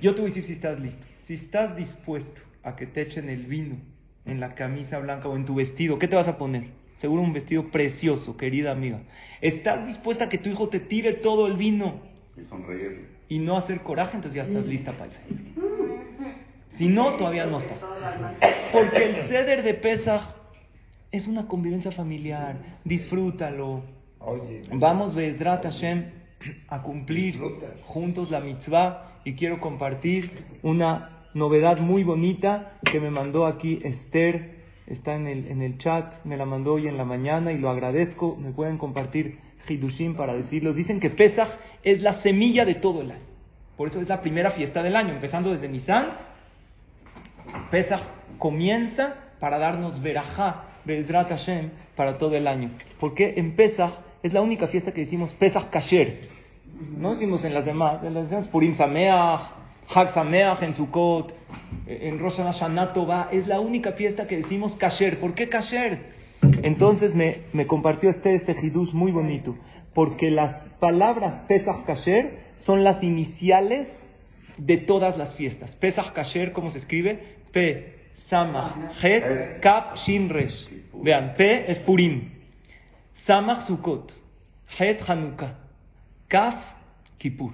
Yo 0.01 0.15
te 0.15 0.23
voy 0.23 0.31
a 0.31 0.35
decir 0.35 0.47
si 0.47 0.55
estás 0.55 0.81
listo. 0.81 1.05
Si 1.27 1.35
estás 1.35 1.77
dispuesto 1.77 2.41
a 2.63 2.77
que 2.77 2.87
te 2.87 3.03
echen 3.03 3.29
el 3.29 3.45
vino 3.45 3.77
en 4.25 4.41
la 4.41 4.55
camisa 4.55 4.99
blanca 5.01 5.29
o 5.29 5.37
en 5.37 5.45
tu 5.45 5.55
vestido, 5.55 5.99
¿qué 5.99 6.09
te 6.09 6.17
vas 6.17 6.29
a 6.29 6.39
poner? 6.39 6.65
Seguro 6.99 7.21
un 7.21 7.35
vestido 7.35 7.65
precioso, 7.71 8.39
querida 8.39 8.73
amiga. 8.73 9.01
¿Estás 9.43 9.87
dispuesta 9.87 10.25
a 10.25 10.29
que 10.31 10.39
tu 10.39 10.49
hijo 10.49 10.71
te 10.71 10.81
tire 10.81 11.13
todo 11.13 11.47
el 11.47 11.59
vino? 11.59 12.01
Y 12.39 12.45
sonreír. 12.45 13.09
Y 13.29 13.39
no 13.39 13.59
hacer 13.59 13.83
coraje, 13.83 14.17
entonces 14.17 14.35
ya 14.35 14.45
estás 14.45 14.67
lista 14.67 14.93
para 14.93 15.05
el 15.05 15.11
ceder. 15.11 15.37
Si 16.79 16.89
no, 16.89 17.17
todavía 17.17 17.45
no 17.45 17.61
estás. 17.61 17.79
Porque 18.73 19.05
el 19.05 19.29
ceder 19.29 19.63
de 19.63 19.75
Pesach 19.75 20.23
es 21.13 21.27
una 21.27 21.47
convivencia 21.47 21.93
familiar. 21.93 22.57
Disfrútalo. 22.83 23.96
Vamos, 24.73 25.15
Bezrat 25.15 25.63
Hashem, 25.65 26.05
a 26.69 26.83
cumplir 26.83 27.41
juntos 27.85 28.31
la 28.31 28.41
mitzvah. 28.41 29.21
Y 29.25 29.35
quiero 29.35 29.61
compartir 29.61 30.31
una 30.63 31.29
novedad 31.35 31.79
muy 31.79 32.05
bonita 32.05 32.79
que 32.85 33.01
me 33.01 33.11
mandó 33.11 33.47
aquí 33.47 33.81
Esther 33.83 34.57
está 34.87 35.17
en 35.17 35.27
el, 35.27 35.49
en 35.49 35.63
el 35.63 35.79
chat, 35.79 36.25
me 36.25 36.37
la 36.37 36.45
mandó 36.45 36.75
hoy 36.75 36.87
en 36.87 36.97
la 36.97 37.05
mañana 37.05 37.53
y 37.53 37.59
lo 37.59 37.71
agradezco. 37.71 38.37
Me 38.37 38.53
pueden 38.53 38.79
compartir 38.79 39.39
Hidushim 39.69 40.15
para 40.15 40.35
decirlos. 40.35 40.77
Dicen 40.77 41.01
que 41.01 41.11
Pesach 41.11 41.49
es 41.83 42.01
la 42.03 42.23
semilla 42.23 42.65
de 42.65 42.77
todo 42.77 43.03
el 43.03 43.11
año. 43.11 43.27
Por 43.77 43.89
eso 43.89 44.01
es 44.01 44.09
la 44.09 44.23
primera 44.23 44.53
fiesta 44.53 44.83
del 44.83 44.97
año, 44.97 45.13
empezando 45.13 45.53
desde 45.53 45.69
Nisan. 45.69 46.13
Pesach 47.71 48.01
comienza 48.39 49.15
para 49.39 49.59
darnos 49.59 50.01
verajá, 50.01 50.65
Bezrat 50.85 51.29
Hashem, 51.29 51.71
para 51.95 52.17
todo 52.17 52.37
el 52.37 52.47
año. 52.47 52.71
Porque 52.99 53.35
en 53.37 53.55
Pesach 53.55 53.93
es 54.27 54.33
la 54.33 54.43
única 54.43 54.67
fiesta 54.67 54.93
que 54.93 55.03
decimos 55.03 55.33
Pesach 55.35 55.71
Kasher. 55.71 56.29
No 56.99 57.15
decimos 57.15 57.45
en 57.45 57.55
las 57.55 57.65
demás, 57.65 58.03
en 58.03 58.15
las 58.15 58.29
demás 58.29 58.49
Purim 58.49 58.75
Sameach, 58.75 59.41
Hag 59.95 60.13
Sameach 60.13 60.63
en 60.63 60.75
Sukkot, 60.75 61.33
en 61.87 62.19
Rosh 62.19 62.37
Hashanah 62.37 63.29
es 63.33 63.47
la 63.47 63.61
única 63.61 63.93
fiesta 63.93 64.27
que 64.27 64.39
decimos 64.39 64.77
Kasher. 64.77 65.19
¿Por 65.21 65.35
qué 65.35 65.49
Kasher? 65.49 66.15
Entonces 66.63 67.15
me, 67.15 67.43
me 67.53 67.67
compartió 67.67 68.11
este, 68.11 68.35
este 68.35 68.57
hidush 68.61 68.93
muy 68.93 69.13
bonito, 69.13 69.57
porque 69.95 70.31
las 70.31 70.65
palabras 70.81 71.43
Pesach 71.49 71.85
Kasher 71.87 72.47
son 72.57 72.85
las 72.85 73.03
iniciales 73.03 73.89
de 74.59 74.77
todas 74.77 75.17
las 75.17 75.35
fiestas. 75.37 75.75
Pesach 75.77 76.13
Kasher, 76.13 76.53
¿cómo 76.53 76.71
se 76.71 76.79
escribe? 76.79 77.37
P, 77.53 77.95
Samach, 78.29 79.03
Het, 79.03 79.61
Kap, 79.61 79.97
Shin, 79.97 80.29
Resh. 80.29 80.69
Vean, 80.95 81.35
P 81.37 81.71
es 81.71 81.79
Purim, 81.81 82.36
Samach 83.27 83.67
Sukkot, 83.67 84.13
Het 84.67 85.01
Hanukkah, 85.01 85.55
Kaf 86.29 86.63
Kippur, 87.19 87.53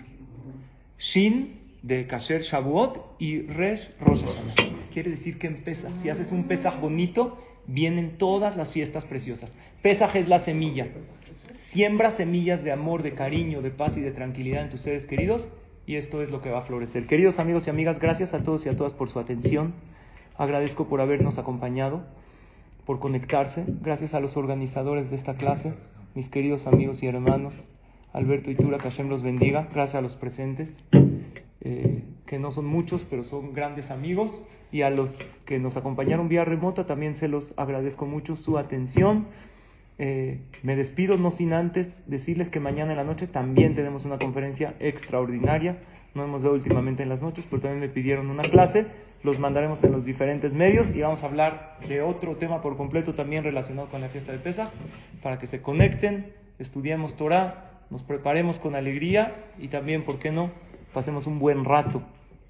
Shin 0.98 1.58
de 1.82 2.06
Kasher 2.06 2.42
Shavuot 2.42 3.16
y 3.18 3.40
Resh 3.46 3.88
Rosh 4.00 4.20
Hashanah. 4.20 4.54
Quiere 4.92 5.10
decir 5.10 5.38
que 5.38 5.46
en 5.46 5.64
Pesach, 5.64 5.90
si 6.02 6.10
haces 6.10 6.30
un 6.30 6.44
Pesach 6.44 6.78
bonito, 6.78 7.38
vienen 7.66 8.18
todas 8.18 8.54
las 8.54 8.70
fiestas 8.72 9.06
preciosas. 9.06 9.50
Pesaj 9.80 10.14
es 10.16 10.28
la 10.28 10.40
semilla. 10.40 10.88
Siembra 11.72 12.10
semillas 12.18 12.62
de 12.62 12.70
amor, 12.70 13.02
de 13.02 13.14
cariño, 13.14 13.62
de 13.62 13.70
paz 13.70 13.96
y 13.96 14.00
de 14.00 14.10
tranquilidad 14.10 14.64
en 14.64 14.68
tus 14.68 14.82
seres 14.82 15.06
queridos 15.06 15.50
y 15.86 15.96
esto 15.96 16.20
es 16.20 16.30
lo 16.30 16.42
que 16.42 16.50
va 16.50 16.58
a 16.58 16.62
florecer. 16.62 17.06
Queridos 17.06 17.38
amigos 17.38 17.66
y 17.66 17.70
amigas, 17.70 17.98
gracias 17.98 18.34
a 18.34 18.42
todos 18.42 18.66
y 18.66 18.68
a 18.68 18.76
todas 18.76 18.92
por 18.92 19.08
su 19.08 19.18
atención. 19.18 19.72
Agradezco 20.36 20.86
por 20.86 21.00
habernos 21.00 21.38
acompañado, 21.38 22.04
por 22.86 22.98
conectarse. 22.98 23.64
Gracias 23.80 24.14
a 24.14 24.20
los 24.20 24.36
organizadores 24.36 25.10
de 25.10 25.16
esta 25.16 25.34
clase, 25.34 25.74
mis 26.14 26.28
queridos 26.28 26.66
amigos 26.66 27.02
y 27.02 27.06
hermanos. 27.06 27.54
Alberto 28.12 28.50
y 28.50 28.54
Tura, 28.54 28.78
que 28.78 28.90
Hashem 28.90 29.08
los 29.08 29.22
bendiga. 29.22 29.68
Gracias 29.72 29.94
a 29.94 30.00
los 30.02 30.16
presentes, 30.16 30.68
eh, 31.62 32.02
que 32.26 32.38
no 32.38 32.52
son 32.52 32.66
muchos, 32.66 33.06
pero 33.08 33.24
son 33.24 33.54
grandes 33.54 33.90
amigos. 33.90 34.44
Y 34.70 34.82
a 34.82 34.90
los 34.90 35.16
que 35.46 35.58
nos 35.58 35.76
acompañaron 35.76 36.28
vía 36.28 36.44
remota, 36.44 36.86
también 36.86 37.16
se 37.16 37.28
los 37.28 37.54
agradezco 37.56 38.06
mucho 38.06 38.36
su 38.36 38.58
atención. 38.58 39.28
Eh, 39.98 40.40
me 40.62 40.76
despido, 40.76 41.16
no 41.16 41.30
sin 41.30 41.52
antes 41.52 41.86
decirles 42.06 42.48
que 42.48 42.60
mañana 42.60 42.92
en 42.92 42.96
la 42.98 43.04
noche 43.04 43.26
también 43.26 43.74
tenemos 43.74 44.04
una 44.04 44.18
conferencia 44.18 44.74
extraordinaria. 44.80 45.78
No 46.14 46.24
hemos 46.24 46.42
dado 46.42 46.54
últimamente 46.54 47.02
en 47.02 47.08
las 47.08 47.22
noches, 47.22 47.46
pero 47.48 47.62
también 47.62 47.80
me 47.80 47.88
pidieron 47.88 48.28
una 48.28 48.42
clase. 48.42 48.86
Los 49.22 49.38
mandaremos 49.38 49.82
en 49.84 49.92
los 49.92 50.04
diferentes 50.04 50.52
medios 50.52 50.88
y 50.94 51.00
vamos 51.00 51.22
a 51.22 51.26
hablar 51.26 51.78
de 51.88 52.02
otro 52.02 52.36
tema 52.36 52.60
por 52.60 52.76
completo 52.76 53.14
también 53.14 53.44
relacionado 53.44 53.88
con 53.88 54.00
la 54.00 54.08
fiesta 54.08 54.32
de 54.32 54.38
Pesach 54.38 54.70
para 55.22 55.38
que 55.38 55.46
se 55.46 55.62
conecten, 55.62 56.32
estudiemos 56.58 57.16
Torah, 57.16 57.82
nos 57.90 58.02
preparemos 58.02 58.58
con 58.58 58.74
alegría 58.74 59.34
y 59.58 59.68
también, 59.68 60.04
¿por 60.04 60.18
qué 60.18 60.32
no?, 60.32 60.50
pasemos 60.92 61.26
un 61.26 61.38
buen 61.38 61.64
rato 61.64 62.02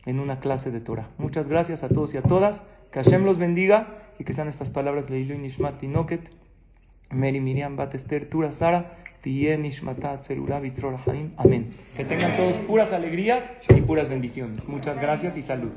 en 0.06 0.18
una 0.18 0.40
clase 0.40 0.70
de 0.70 0.80
Torah. 0.80 1.08
Muchas 1.18 1.48
gracias 1.48 1.82
a 1.82 1.88
todos 1.88 2.14
y 2.14 2.16
a 2.16 2.22
todas. 2.22 2.60
Que 2.90 3.02
Hashem 3.02 3.24
los 3.24 3.38
bendiga 3.38 3.98
y 4.18 4.24
que 4.24 4.34
sean 4.34 4.48
estas 4.48 4.68
palabras 4.68 5.08
de 5.08 5.20
Ilu 5.20 5.38
Nishmat 5.38 5.78
Tinoket, 5.78 6.20
Mary 7.10 7.40
Miriam 7.40 7.76
Batester 7.76 8.28
Tura 8.28 8.52
Sara, 8.52 8.98
Amén. 11.36 11.74
Que 11.96 12.04
tengan 12.04 12.36
todos 12.36 12.56
puras 12.66 12.92
alegrías 12.92 13.44
y 13.68 13.80
puras 13.80 14.08
bendiciones. 14.08 14.66
Muchas 14.66 15.00
gracias 15.00 15.36
y 15.36 15.42
salud. 15.42 15.72